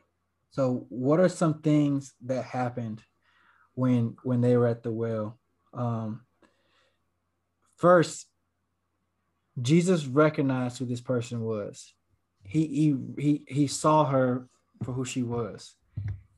So, 0.51 0.85
what 0.89 1.19
are 1.19 1.29
some 1.29 1.61
things 1.61 2.13
that 2.25 2.45
happened 2.45 3.01
when 3.75 4.15
when 4.23 4.41
they 4.41 4.55
were 4.57 4.67
at 4.67 4.83
the 4.83 4.91
well? 4.91 5.39
Um, 5.73 6.21
first, 7.77 8.27
Jesus 9.61 10.05
recognized 10.05 10.77
who 10.77 10.85
this 10.85 11.01
person 11.01 11.41
was. 11.41 11.93
He 12.43 12.67
he 12.67 12.95
he 13.23 13.45
he 13.47 13.67
saw 13.67 14.05
her 14.05 14.47
for 14.83 14.91
who 14.93 15.05
she 15.05 15.23
was, 15.23 15.75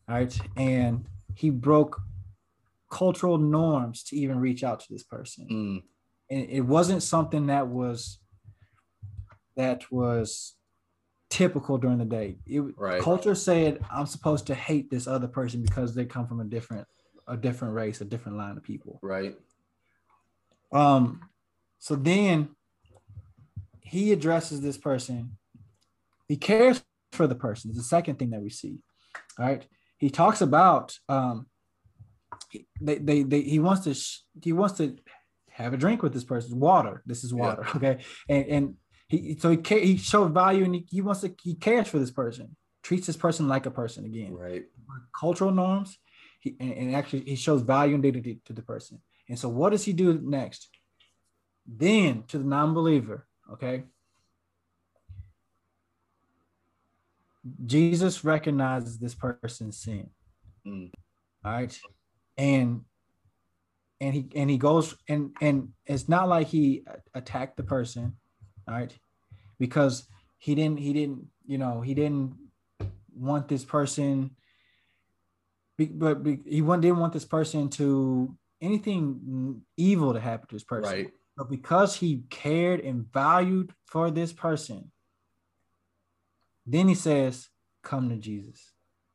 all 0.07 0.15
right, 0.15 0.39
and 0.55 1.05
he 1.34 1.49
broke 1.49 1.99
cultural 2.91 3.38
norms 3.38 4.03
to 4.03 4.15
even 4.15 4.39
reach 4.39 4.63
out 4.63 4.80
to 4.80 4.86
this 4.93 5.03
person 5.03 5.47
Mm. 5.49 5.84
and 6.30 6.49
it 6.49 6.61
wasn't 6.61 7.03
something 7.03 7.47
that 7.47 7.67
was 7.67 8.19
that 9.57 9.91
was 9.91 10.55
typical 11.36 11.77
during 11.77 11.97
the 11.97 12.05
day. 12.05 12.38
It 12.45 12.61
Right. 12.77 13.01
culture 13.01 13.36
said 13.36 13.79
I'm 13.91 14.05
supposed 14.05 14.47
to 14.47 14.55
hate 14.55 14.89
this 14.89 15.05
other 15.05 15.27
person 15.27 15.61
because 15.61 15.93
they 15.93 16.05
come 16.05 16.27
from 16.27 16.39
a 16.39 16.45
different 16.45 16.88
a 17.27 17.36
different 17.36 17.73
race, 17.73 17.99
a 17.99 18.05
different 18.05 18.38
line 18.38 18.55
of 18.55 18.63
people. 18.63 18.99
right 19.01 19.36
Um 20.71 21.03
so 21.79 21.95
then 21.95 22.49
he 23.81 24.11
addresses 24.13 24.61
this 24.61 24.77
person. 24.77 25.38
He 26.27 26.38
cares 26.38 26.81
for 27.11 27.27
the 27.27 27.36
person. 27.36 27.69
It's 27.69 27.77
the 27.79 27.83
second 27.97 28.17
thing 28.17 28.29
that 28.31 28.41
we 28.41 28.49
see. 28.49 28.79
All 29.38 29.45
right. 29.45 29.63
He 29.97 30.09
talks 30.09 30.39
about 30.41 30.97
um 31.09 31.47
he- 32.49 32.67
they, 32.81 32.97
they, 33.07 33.23
they 33.23 33.41
he 33.41 33.59
wants 33.59 33.83
to 33.83 33.93
sh- 33.93 34.21
he 34.41 34.53
wants 34.53 34.77
to 34.77 34.95
have 35.51 35.73
a 35.73 35.77
drink 35.83 36.01
with 36.03 36.13
this 36.13 36.23
person 36.31 36.59
water 36.59 36.95
this 37.05 37.23
is 37.25 37.31
Yeah. 37.31 37.38
water 37.43 37.63
okay 37.75 37.95
and 38.33 38.45
and 38.55 38.65
he 39.08 39.38
so 39.39 39.49
he 39.51 39.80
he 39.80 39.97
showed 39.97 40.34
value 40.34 40.64
and 40.64 40.76
he, 40.76 40.86
he 40.89 41.01
wants 41.01 41.22
to 41.22 41.34
he 41.41 41.56
cares 41.56 41.88
for 41.88 41.99
this 41.99 42.12
person 42.12 42.56
treats 42.84 43.08
this 43.08 43.18
person 43.18 43.47
like 43.47 43.66
a 43.66 43.72
person 43.72 44.06
again 44.06 44.34
right 44.34 44.66
cultural 45.18 45.51
norms 45.51 45.97
he, 46.39 46.56
and, 46.60 46.74
and 46.74 46.95
actually 46.95 47.22
he 47.22 47.36
shows 47.36 47.62
value 47.62 47.93
and 47.93 48.03
dignity 48.03 48.39
to 48.45 48.53
the 48.53 48.62
person 48.62 49.01
and 49.30 49.38
so 49.38 49.49
what 49.49 49.72
does 49.72 49.84
he 49.84 49.93
do 49.93 50.20
next 50.24 50.70
then 51.68 52.24
to 52.28 52.38
the 52.38 52.43
non-believer 52.43 53.26
okay 53.51 53.84
Jesus 57.66 58.24
recognizes 58.24 58.97
this 58.97 59.14
person's 59.14 59.78
sin. 59.78 60.10
Mm. 60.66 60.91
All 61.43 61.51
right. 61.51 61.80
And 62.38 62.82
and 64.01 64.14
he 64.14 64.28
and 64.36 64.49
he 64.49 64.58
goes 64.58 64.95
and 65.08 65.32
and 65.39 65.70
it's 65.86 66.10
not 66.10 66.28
like 66.28 66.47
he 66.47 66.84
attacked 67.14 67.58
the 67.58 67.64
person, 67.64 68.18
all 68.68 68.76
right, 68.76 68.97
because 69.59 70.07
he 70.38 70.55
didn't 70.55 70.80
he 70.80 70.93
didn't 70.93 71.28
you 71.45 71.57
know 71.57 71.82
he 71.82 71.93
didn't 71.93 72.36
want 73.16 73.47
this 73.47 73.63
person, 73.63 74.32
but 75.78 76.26
he 76.26 76.61
didn't 76.61 76.97
want 76.97 77.13
this 77.13 77.26
person 77.26 77.70
to 77.70 78.36
anything 78.61 79.61
evil 79.78 80.13
to 80.13 80.20
happen 80.20 80.47
to 80.47 80.55
this 80.55 80.63
person. 80.63 80.91
Right. 80.91 81.11
But 81.38 81.49
because 81.49 81.95
he 81.95 82.24
cared 82.30 82.80
and 82.80 83.05
valued 83.11 83.74
for 83.86 84.09
this 84.09 84.32
person, 84.32 84.91
then 86.66 86.88
he 86.88 86.95
says, 86.95 87.49
"Come 87.84 88.09
to 88.09 88.16
Jesus, 88.16 88.72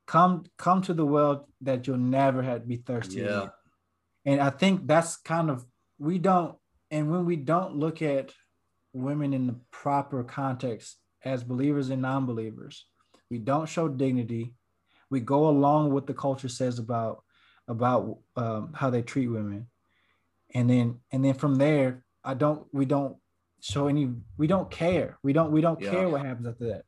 come 0.07 0.45
come 0.59 0.83
to 0.83 0.95
the 0.95 1.07
world 1.07 1.47
that 1.63 1.87
you'll 1.87 1.97
never 1.97 2.43
have 2.43 2.63
to 2.63 2.67
be 2.67 2.77
thirsty." 2.77 3.21
Yeah. 3.21 3.25
Again. 3.25 3.51
And 4.27 4.41
I 4.41 4.51
think 4.51 4.87
that's 4.87 5.17
kind 5.17 5.51
of 5.51 5.65
we 5.99 6.19
don't, 6.19 6.57
and 6.91 7.11
when 7.11 7.25
we 7.25 7.37
don't 7.37 7.77
look 7.77 8.03
at 8.03 8.33
women 8.93 9.33
in 9.33 9.47
the 9.47 9.57
proper 9.71 10.25
context 10.25 10.97
as 11.25 11.45
believers 11.45 11.91
and 11.91 12.03
non-believers, 12.03 12.87
we 13.31 13.39
don't 13.39 13.69
show 13.69 13.89
dignity. 13.89 14.55
We 15.11 15.21
go 15.21 15.49
along 15.49 15.87
with 15.87 15.93
what 15.95 16.07
the 16.07 16.15
culture 16.15 16.49
says 16.49 16.79
about 16.79 17.23
about 17.69 18.19
um, 18.37 18.73
how 18.75 18.91
they 18.91 19.03
treat 19.03 19.29
women, 19.29 19.69
and 20.55 20.69
then 20.69 21.01
and 21.13 21.25
then 21.25 21.35
from 21.35 21.57
there, 21.57 22.05
I 22.25 22.35
don't 22.35 22.67
we 22.73 22.85
don't 22.85 23.17
show 23.61 23.89
any 23.89 24.11
we 24.39 24.47
don't 24.47 24.71
care 24.71 25.19
we 25.23 25.35
don't 25.35 25.53
we 25.53 25.61
don't 25.61 25.81
Yeah. 25.81 25.91
care 25.91 26.09
what 26.09 26.25
happens 26.25 26.47
after 26.47 26.69
that. 26.69 26.85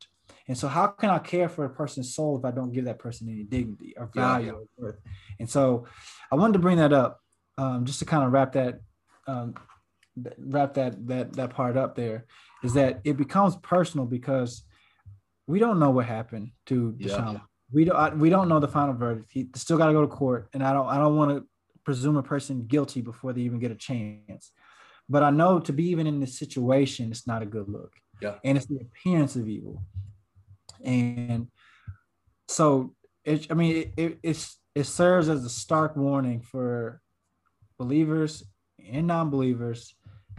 And 0.48 0.56
so, 0.56 0.68
how 0.68 0.88
can 0.88 1.10
I 1.10 1.18
care 1.18 1.48
for 1.48 1.64
a 1.64 1.70
person's 1.70 2.14
soul 2.14 2.38
if 2.38 2.44
I 2.44 2.50
don't 2.50 2.72
give 2.72 2.86
that 2.86 2.98
person 2.98 3.28
any 3.28 3.44
dignity 3.44 3.94
or 3.96 4.10
Yeah. 4.14 4.22
value 4.22 4.54
or 4.54 4.64
worth? 4.76 5.00
And 5.38 5.48
so, 5.48 5.86
I 6.30 6.36
wanted 6.36 6.54
to 6.54 6.58
bring 6.58 6.78
that 6.78 6.92
up 6.92 7.20
um, 7.58 7.84
just 7.84 7.98
to 8.00 8.04
kind 8.04 8.24
of 8.24 8.32
wrap 8.32 8.52
that 8.52 8.80
um, 9.26 9.54
wrap 10.38 10.74
that 10.74 11.06
that 11.06 11.32
that 11.34 11.50
part 11.50 11.76
up. 11.76 11.94
There 11.94 12.26
is 12.62 12.74
that 12.74 13.00
it 13.04 13.16
becomes 13.16 13.56
personal 13.56 14.06
because 14.06 14.62
we 15.46 15.58
don't 15.58 15.78
know 15.78 15.90
what 15.90 16.06
happened 16.06 16.52
to 16.66 16.94
Yeah. 16.98 17.08
Deshaun. 17.08 17.42
We 17.72 17.84
don't 17.86 17.96
I, 17.96 18.14
we 18.14 18.30
don't 18.30 18.48
know 18.48 18.60
the 18.60 18.68
final 18.68 18.94
verdict. 18.94 19.30
He 19.30 19.48
still 19.56 19.78
got 19.78 19.86
to 19.86 19.92
go 19.92 20.02
to 20.02 20.08
court, 20.08 20.48
and 20.52 20.62
I 20.62 20.72
don't 20.72 20.86
I 20.86 20.98
don't 20.98 21.16
want 21.16 21.30
to 21.30 21.46
presume 21.84 22.16
a 22.16 22.22
person 22.22 22.66
guilty 22.66 23.00
before 23.00 23.32
they 23.32 23.40
even 23.42 23.58
get 23.58 23.70
a 23.70 23.76
chance. 23.76 24.52
But 25.08 25.22
I 25.22 25.30
know 25.30 25.58
to 25.60 25.72
be 25.72 25.88
even 25.90 26.06
in 26.06 26.20
this 26.20 26.38
situation, 26.38 27.10
it's 27.10 27.26
not 27.26 27.42
a 27.42 27.46
good 27.46 27.68
look. 27.68 27.92
Yeah. 28.20 28.36
And 28.44 28.56
it's 28.56 28.66
the 28.66 28.80
appearance 28.80 29.36
of 29.36 29.48
evil. 29.48 29.82
And 30.84 31.48
so 32.48 32.94
it, 33.24 33.48
I 33.50 33.54
mean, 33.54 33.76
it, 33.76 33.92
it, 33.96 34.18
it's, 34.22 34.58
it 34.74 34.84
serves 34.84 35.28
as 35.28 35.44
a 35.44 35.50
stark 35.50 35.96
warning 35.96 36.40
for 36.40 37.00
believers 37.78 38.44
and 38.90 39.06
non-believers 39.06 39.94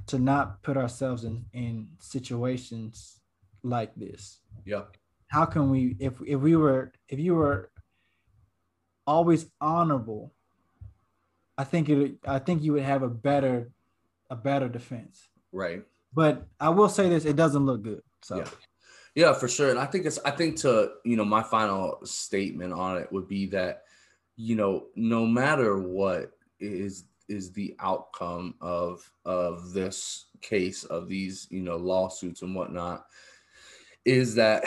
to 0.07 0.19
not 0.19 0.61
put 0.63 0.77
ourselves 0.77 1.23
in, 1.23 1.45
in 1.53 1.87
situations 1.99 3.19
like 3.63 3.95
this. 3.95 4.39
Yeah. 4.65 4.83
How 5.27 5.45
can 5.45 5.69
we, 5.69 5.95
if, 5.99 6.13
if 6.25 6.39
we 6.39 6.55
were, 6.55 6.91
if 7.07 7.19
you 7.19 7.35
were 7.35 7.71
always 9.07 9.47
honorable, 9.59 10.33
I 11.57 11.63
think 11.63 11.89
it, 11.89 12.17
I 12.27 12.39
think 12.39 12.63
you 12.63 12.73
would 12.73 12.83
have 12.83 13.03
a 13.03 13.09
better, 13.09 13.71
a 14.29 14.35
better 14.35 14.67
defense. 14.67 15.27
Right. 15.51 15.83
But 16.13 16.47
I 16.59 16.69
will 16.69 16.89
say 16.89 17.09
this: 17.09 17.25
it 17.25 17.35
doesn't 17.35 17.65
look 17.65 17.83
good. 17.83 18.01
So 18.21 18.37
Yeah. 18.37 18.49
Yeah, 19.15 19.33
for 19.33 19.47
sure. 19.47 19.69
And 19.69 19.77
I 19.77 19.85
think 19.85 20.05
it's 20.05 20.17
I 20.25 20.31
think 20.31 20.57
to, 20.61 20.93
you 21.05 21.15
know, 21.15 21.25
my 21.25 21.43
final 21.43 21.99
statement 22.03 22.73
on 22.73 22.97
it 22.97 23.11
would 23.11 23.27
be 23.27 23.45
that, 23.47 23.83
you 24.35 24.55
know, 24.55 24.87
no 24.95 25.25
matter 25.27 25.77
what 25.77 26.31
is 26.59 27.03
is 27.33 27.51
the 27.51 27.75
outcome 27.79 28.55
of 28.61 29.11
of 29.25 29.73
this 29.73 30.25
case 30.41 30.83
of 30.85 31.07
these, 31.07 31.47
you 31.49 31.61
know, 31.61 31.77
lawsuits 31.77 32.41
and 32.43 32.55
whatnot, 32.55 33.05
is 34.05 34.35
that, 34.35 34.63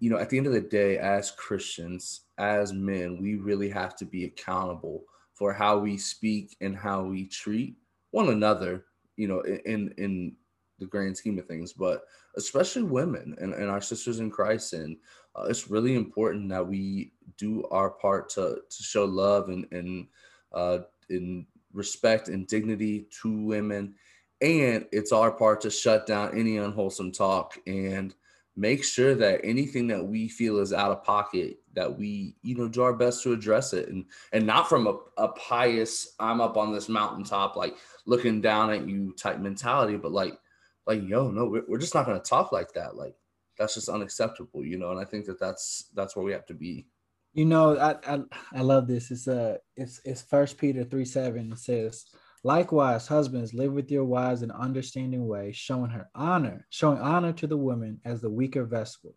you 0.00 0.10
know, 0.10 0.18
at 0.18 0.28
the 0.28 0.38
end 0.38 0.46
of 0.46 0.52
the 0.52 0.60
day, 0.80 0.98
as 0.98 1.30
Christians, 1.44 2.22
as 2.38 2.72
men, 2.72 3.18
we 3.20 3.36
really 3.48 3.70
have 3.70 3.94
to 3.96 4.04
be 4.04 4.24
accountable 4.24 5.04
for 5.34 5.52
how 5.52 5.78
we 5.78 5.96
speak 5.96 6.56
and 6.60 6.76
how 6.76 7.02
we 7.02 7.26
treat 7.26 7.76
one 8.10 8.28
another, 8.28 8.84
you 9.16 9.28
know, 9.28 9.40
in 9.64 9.94
in 9.96 10.36
the 10.80 10.86
grand 10.86 11.16
scheme 11.16 11.38
of 11.38 11.46
things, 11.46 11.72
but 11.72 12.04
especially 12.36 12.82
women 12.82 13.36
and, 13.38 13.52
and 13.54 13.68
our 13.70 13.82
sisters 13.82 14.18
in 14.18 14.30
Christ. 14.30 14.72
And 14.72 14.96
uh, 15.36 15.44
it's 15.50 15.70
really 15.70 15.94
important 15.94 16.48
that 16.48 16.66
we 16.66 17.12
do 17.36 17.64
our 17.70 17.90
part 17.90 18.30
to, 18.30 18.58
to 18.68 18.82
show 18.82 19.04
love 19.04 19.50
and, 19.50 19.66
and, 19.72 20.06
uh, 20.54 20.78
in 21.10 21.46
respect 21.72 22.28
and 22.28 22.46
dignity 22.46 23.06
to 23.22 23.42
women. 23.44 23.94
And 24.40 24.86
it's 24.92 25.12
our 25.12 25.30
part 25.30 25.60
to 25.62 25.70
shut 25.70 26.06
down 26.06 26.36
any 26.38 26.56
unwholesome 26.56 27.12
talk 27.12 27.58
and 27.66 28.14
make 28.56 28.84
sure 28.84 29.14
that 29.14 29.40
anything 29.44 29.86
that 29.88 30.04
we 30.04 30.28
feel 30.28 30.58
is 30.58 30.72
out 30.72 30.90
of 30.90 31.04
pocket, 31.04 31.58
that 31.74 31.98
we, 31.98 32.34
you 32.42 32.56
know, 32.56 32.68
do 32.68 32.82
our 32.82 32.94
best 32.94 33.22
to 33.22 33.32
address 33.32 33.72
it. 33.72 33.88
And, 33.88 34.06
and 34.32 34.46
not 34.46 34.68
from 34.68 34.86
a, 34.86 34.98
a 35.18 35.28
pious, 35.28 36.14
I'm 36.18 36.40
up 36.40 36.56
on 36.56 36.72
this 36.72 36.88
mountaintop, 36.88 37.56
like 37.56 37.76
looking 38.06 38.40
down 38.40 38.70
at 38.70 38.88
you 38.88 39.12
type 39.12 39.38
mentality, 39.38 39.96
but 39.96 40.12
like, 40.12 40.38
like 40.86 41.06
yo 41.06 41.30
no 41.30 41.46
we're, 41.46 41.62
we're 41.68 41.78
just 41.78 41.94
not 41.94 42.06
going 42.06 42.20
to 42.20 42.28
talk 42.28 42.52
like 42.52 42.72
that. 42.72 42.96
Like 42.96 43.14
that's 43.60 43.74
just 43.74 43.88
unacceptable 43.88 44.64
you 44.64 44.78
know? 44.78 44.90
And 44.90 44.98
i 44.98 45.04
think 45.04 45.26
that 45.26 45.38
that's 45.38 45.90
that's 45.94 46.16
where 46.16 46.24
we 46.24 46.32
have 46.32 46.46
to 46.46 46.54
be 46.54 46.86
you 47.32 47.44
know, 47.44 47.78
I 47.78 47.96
I, 48.14 48.20
I 48.52 48.62
love 48.62 48.86
this. 48.86 49.10
It's 49.10 49.28
uh 49.28 49.58
it's 49.76 50.00
it's 50.04 50.22
First 50.22 50.58
Peter 50.58 50.84
three 50.84 51.04
seven. 51.04 51.52
It 51.52 51.58
says, 51.58 52.04
likewise, 52.44 53.06
husbands 53.06 53.54
live 53.54 53.72
with 53.72 53.90
your 53.90 54.04
wives 54.04 54.42
in 54.42 54.50
an 54.50 54.56
understanding 54.56 55.26
way, 55.26 55.52
showing 55.52 55.90
her 55.90 56.08
honor, 56.14 56.66
showing 56.70 56.98
honor 56.98 57.32
to 57.34 57.46
the 57.46 57.56
woman 57.56 58.00
as 58.04 58.20
the 58.20 58.30
weaker 58.30 58.64
vessel. 58.64 59.14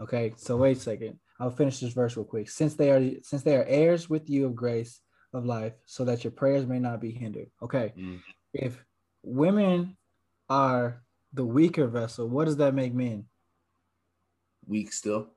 Okay, 0.00 0.32
so 0.36 0.56
wait 0.56 0.76
a 0.78 0.80
second. 0.80 1.18
I'll 1.38 1.50
finish 1.50 1.80
this 1.80 1.92
verse 1.92 2.16
real 2.16 2.24
quick. 2.24 2.48
Since 2.50 2.74
they 2.74 2.90
are 2.90 3.10
since 3.22 3.42
they 3.42 3.56
are 3.56 3.64
heirs 3.64 4.08
with 4.08 4.28
you 4.30 4.46
of 4.46 4.54
grace 4.54 5.00
of 5.32 5.44
life, 5.44 5.72
so 5.86 6.04
that 6.04 6.24
your 6.24 6.32
prayers 6.32 6.66
may 6.66 6.78
not 6.78 7.00
be 7.00 7.10
hindered. 7.12 7.50
Okay, 7.62 7.92
Mm. 7.96 8.20
if 8.52 8.82
women 9.22 9.96
are 10.48 11.02
the 11.32 11.44
weaker 11.44 11.86
vessel, 11.86 12.28
what 12.28 12.46
does 12.46 12.56
that 12.58 12.74
make 12.74 12.94
men? 12.94 13.26
weak 14.66 14.92
still 14.92 15.28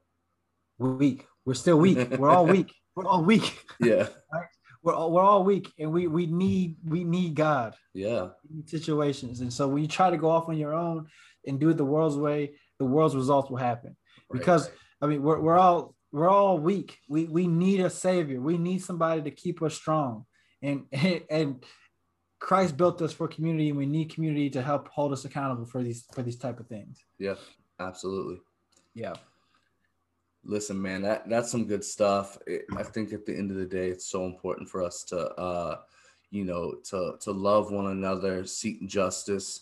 Weak. 0.78 1.26
We're 1.46 1.54
still 1.54 1.78
weak. 1.80 2.10
We're 2.12 2.30
all 2.30 2.46
weak. 2.46 2.72
We're 2.96 3.08
all 3.08 3.24
weak. 3.24 3.60
yeah 3.80 4.08
We're 4.84 4.94
all, 4.94 5.12
we're 5.14 5.22
all 5.24 5.46
weak, 5.46 5.72
and 5.80 5.94
we 5.94 6.08
we 6.08 6.26
need 6.26 6.76
we 6.86 7.06
need 7.06 7.36
God 7.36 7.74
yeah 7.94 8.28
in 8.54 8.68
situations. 8.68 9.40
And 9.40 9.52
so 9.52 9.66
when 9.70 9.82
you 9.82 9.88
try 9.88 10.10
to 10.10 10.18
go 10.18 10.30
off 10.30 10.50
on 10.50 10.58
your 10.58 10.74
own 10.74 11.08
and 11.48 11.58
do 11.58 11.70
it 11.70 11.78
the 11.78 11.86
world's 11.86 12.18
way, 12.18 12.56
the 12.80 12.86
world's 12.86 13.16
results 13.16 13.50
will 13.50 13.58
happen. 13.58 13.96
right, 14.30 14.40
Because. 14.40 14.70
I 15.02 15.06
mean, 15.06 15.22
we're 15.22 15.40
we're 15.40 15.58
all 15.58 15.96
we're 16.14 16.30
all 16.30 16.58
weak. 16.58 16.98
We 17.10 17.26
we 17.26 17.46
need 17.46 17.82
a 17.82 17.90
savior. 17.90 18.40
We 18.40 18.58
need 18.58 18.82
somebody 18.82 19.22
to 19.24 19.32
keep 19.32 19.62
us 19.62 19.74
strong. 19.76 20.26
And 20.62 20.86
and 21.30 21.62
Christ 22.40 22.78
built 22.78 23.02
us 23.02 23.12
for 23.12 23.28
community, 23.28 23.68
and 23.70 23.78
we 23.78 23.86
need 23.86 24.14
community 24.14 24.50
to 24.52 24.62
help 24.62 24.88
hold 24.90 25.12
us 25.12 25.26
accountable 25.26 25.66
for 25.66 25.84
these 25.84 26.06
for 26.14 26.22
these 26.24 26.38
type 26.38 26.60
of 26.62 26.68
things. 26.68 27.00
yeah 27.20 27.36
absolutely 27.80 28.38
Yeah. 28.94 29.14
Listen 30.46 30.82
man 30.82 31.02
that 31.02 31.28
that's 31.30 31.52
some 31.52 31.66
good 31.66 31.84
stuff. 31.84 32.38
It, 32.48 32.66
i 32.76 32.84
think 32.84 33.14
at 33.14 33.26
the 33.26 33.36
end 33.36 33.52
of 33.52 33.58
the 33.58 33.66
day 33.66 33.90
it's 33.90 34.06
so 34.06 34.26
important 34.26 34.70
for 34.70 34.84
us 34.84 35.04
to 35.06 35.18
uh 35.36 35.80
you 36.32 36.44
know 36.44 36.76
to 36.90 37.16
to 37.22 37.32
love 37.32 37.72
one 37.72 37.88
another 37.88 38.46
seek 38.46 38.88
justice 38.88 39.62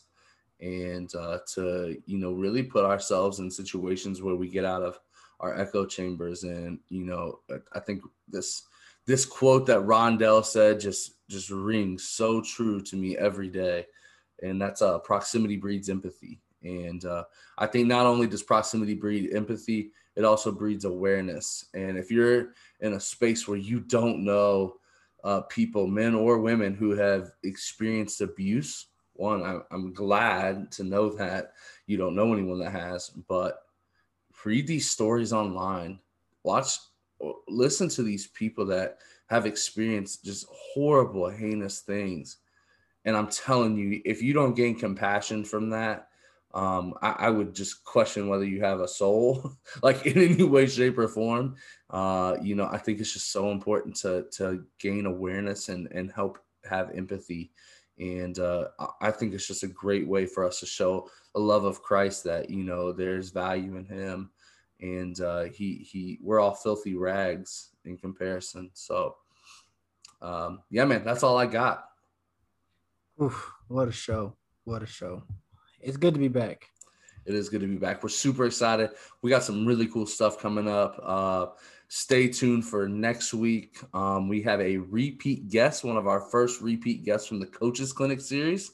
and 0.59 1.13
uh 1.15 1.39
to 1.53 2.01
you 2.05 2.17
know 2.17 2.31
really 2.33 2.63
put 2.63 2.85
ourselves 2.85 3.39
in 3.39 3.49
situations 3.51 4.21
where 4.21 4.35
we 4.35 4.47
get 4.47 4.65
out 4.65 4.81
of 4.81 4.99
our 5.39 5.59
echo 5.59 5.85
chambers. 5.85 6.43
And 6.43 6.79
you 6.89 7.05
know 7.05 7.39
i, 7.75 7.79
think 7.79 8.03
this 8.27 8.63
this 9.05 9.25
quote 9.25 9.65
that 9.67 9.79
rondell 9.79 10.45
said 10.45 10.79
just 10.79 11.13
just 11.29 11.49
rings 11.49 12.03
so 12.03 12.41
true 12.41 12.81
to 12.81 12.95
me 12.95 13.17
every 13.17 13.49
day. 13.49 13.85
And 14.41 14.61
that's 14.61 14.81
uh 14.81 14.99
proximity 14.99 15.57
breeds 15.57 15.89
empathy. 15.89 16.39
And 16.63 17.05
uh 17.05 17.25
i 17.57 17.67
think 17.67 17.87
not 17.87 18.07
only 18.07 18.27
does 18.27 18.43
proximity 18.43 18.95
breed 18.95 19.33
empathy 19.33 19.91
it 20.15 20.25
also 20.25 20.51
breeds 20.51 20.85
awareness. 20.85 21.65
And 21.73 21.97
if 21.97 22.11
you're 22.11 22.53
in 22.81 22.93
a 22.93 22.99
space 22.99 23.47
where 23.47 23.57
you 23.57 23.79
don't 23.79 24.23
know 24.23 24.75
uh, 25.23 25.41
people, 25.41 25.87
men 25.87 26.15
or 26.15 26.39
women, 26.39 26.73
who 26.73 26.91
have 26.95 27.31
experienced 27.43 28.21
abuse, 28.21 28.87
one, 29.13 29.43
I'm, 29.43 29.63
I'm 29.71 29.93
glad 29.93 30.71
to 30.73 30.83
know 30.83 31.09
that 31.09 31.53
you 31.85 31.97
don't 31.97 32.15
know 32.15 32.33
anyone 32.33 32.59
that 32.59 32.71
has, 32.71 33.09
but 33.09 33.63
read 34.43 34.67
these 34.67 34.89
stories 34.89 35.31
online, 35.31 35.99
watch, 36.43 36.77
listen 37.47 37.87
to 37.89 38.03
these 38.03 38.27
people 38.27 38.65
that 38.65 38.97
have 39.27 39.45
experienced 39.45 40.25
just 40.25 40.47
horrible, 40.49 41.29
heinous 41.29 41.79
things. 41.81 42.37
And 43.05 43.15
I'm 43.15 43.27
telling 43.27 43.77
you, 43.77 44.01
if 44.05 44.21
you 44.21 44.33
don't 44.33 44.55
gain 44.55 44.77
compassion 44.77 45.43
from 45.43 45.69
that, 45.69 46.09
um, 46.53 46.93
I, 47.01 47.11
I, 47.19 47.29
would 47.29 47.53
just 47.53 47.83
question 47.83 48.27
whether 48.27 48.43
you 48.43 48.61
have 48.61 48.81
a 48.81 48.87
soul, 48.87 49.53
like 49.83 50.05
in 50.05 50.17
any 50.17 50.43
way, 50.43 50.67
shape, 50.67 50.97
or 50.97 51.07
form. 51.07 51.55
Uh, 51.89 52.37
you 52.41 52.55
know, 52.55 52.67
I 52.71 52.77
think 52.77 52.99
it's 52.99 53.13
just 53.13 53.31
so 53.31 53.51
important 53.51 53.95
to 53.97 54.25
to 54.37 54.65
gain 54.79 55.05
awareness 55.05 55.69
and 55.69 55.87
and 55.91 56.11
help 56.11 56.39
have 56.69 56.91
empathy. 56.91 57.51
And 57.99 58.37
uh, 58.39 58.69
I 58.99 59.11
think 59.11 59.33
it's 59.33 59.47
just 59.47 59.63
a 59.63 59.67
great 59.67 60.07
way 60.07 60.25
for 60.25 60.45
us 60.45 60.59
to 60.61 60.65
show 60.65 61.09
a 61.35 61.39
love 61.39 61.65
of 61.65 61.81
Christ 61.81 62.23
that 62.25 62.49
you 62.49 62.63
know 62.63 62.91
there's 62.91 63.29
value 63.29 63.77
in 63.77 63.85
Him, 63.85 64.31
and 64.81 65.19
uh, 65.21 65.43
he 65.43 65.75
he 65.75 66.19
we're 66.21 66.39
all 66.39 66.55
filthy 66.55 66.95
rags 66.95 67.69
in 67.85 67.97
comparison. 67.97 68.71
So, 68.73 69.15
um, 70.21 70.61
yeah, 70.69 70.85
man, 70.85 71.03
that's 71.05 71.23
all 71.23 71.37
I 71.37 71.45
got. 71.45 71.85
Oof, 73.21 73.51
what 73.67 73.87
a 73.87 73.91
show! 73.91 74.35
What 74.63 74.83
a 74.83 74.87
show! 74.87 75.23
It's 75.83 75.97
good 75.97 76.13
to 76.13 76.19
be 76.19 76.27
back. 76.27 76.69
It 77.25 77.35
is 77.35 77.49
good 77.49 77.61
to 77.61 77.67
be 77.67 77.77
back. 77.77 78.01
We're 78.01 78.09
super 78.09 78.45
excited. 78.45 78.91
We 79.21 79.29
got 79.29 79.43
some 79.43 79.65
really 79.65 79.87
cool 79.87 80.05
stuff 80.05 80.39
coming 80.39 80.67
up. 80.67 80.99
Uh, 81.03 81.47
stay 81.87 82.27
tuned 82.27 82.65
for 82.65 82.87
next 82.87 83.33
week. 83.33 83.77
Um, 83.93 84.27
we 84.27 84.41
have 84.41 84.59
a 84.59 84.77
repeat 84.77 85.49
guest, 85.49 85.83
one 85.83 85.97
of 85.97 86.07
our 86.07 86.21
first 86.21 86.61
repeat 86.61 87.03
guests 87.03 87.27
from 87.27 87.39
the 87.39 87.45
Coaches 87.45 87.93
Clinic 87.93 88.21
series. 88.21 88.71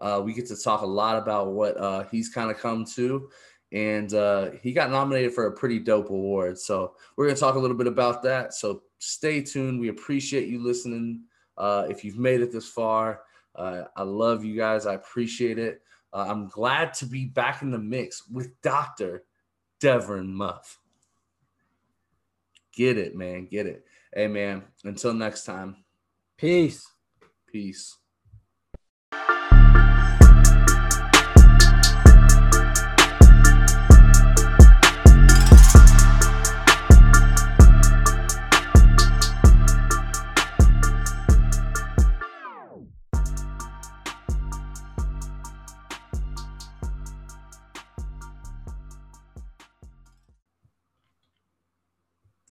Uh, 0.00 0.20
we 0.24 0.32
get 0.34 0.46
to 0.46 0.56
talk 0.56 0.82
a 0.82 0.86
lot 0.86 1.16
about 1.16 1.52
what 1.52 1.76
uh, 1.78 2.04
he's 2.10 2.28
kind 2.28 2.50
of 2.50 2.58
come 2.58 2.84
to, 2.84 3.28
and 3.70 4.12
uh, 4.12 4.50
he 4.60 4.72
got 4.72 4.90
nominated 4.90 5.32
for 5.32 5.46
a 5.46 5.52
pretty 5.52 5.78
dope 5.78 6.10
award. 6.10 6.58
So 6.58 6.94
we're 7.16 7.26
going 7.26 7.36
to 7.36 7.40
talk 7.40 7.54
a 7.54 7.60
little 7.60 7.76
bit 7.76 7.86
about 7.86 8.22
that. 8.24 8.54
So 8.54 8.82
stay 8.98 9.40
tuned. 9.40 9.78
We 9.78 9.88
appreciate 9.88 10.48
you 10.48 10.62
listening. 10.62 11.22
Uh, 11.56 11.86
if 11.88 12.04
you've 12.04 12.18
made 12.18 12.40
it 12.40 12.50
this 12.50 12.68
far, 12.68 13.22
uh, 13.54 13.84
I 13.96 14.02
love 14.02 14.44
you 14.44 14.56
guys. 14.56 14.86
I 14.86 14.94
appreciate 14.94 15.58
it. 15.58 15.80
Uh, 16.14 16.26
I'm 16.28 16.48
glad 16.48 16.94
to 16.94 17.06
be 17.06 17.24
back 17.24 17.62
in 17.62 17.72
the 17.72 17.78
mix 17.78 18.28
with 18.28 18.60
Dr. 18.62 19.24
Devin 19.80 20.32
Muff. 20.32 20.78
Get 22.72 22.96
it, 22.96 23.16
man. 23.16 23.46
Get 23.46 23.66
it. 23.66 23.84
Hey, 24.14 24.28
man. 24.28 24.62
Until 24.84 25.12
next 25.12 25.44
time. 25.44 25.84
Peace. 26.38 26.86
Peace. 27.48 27.96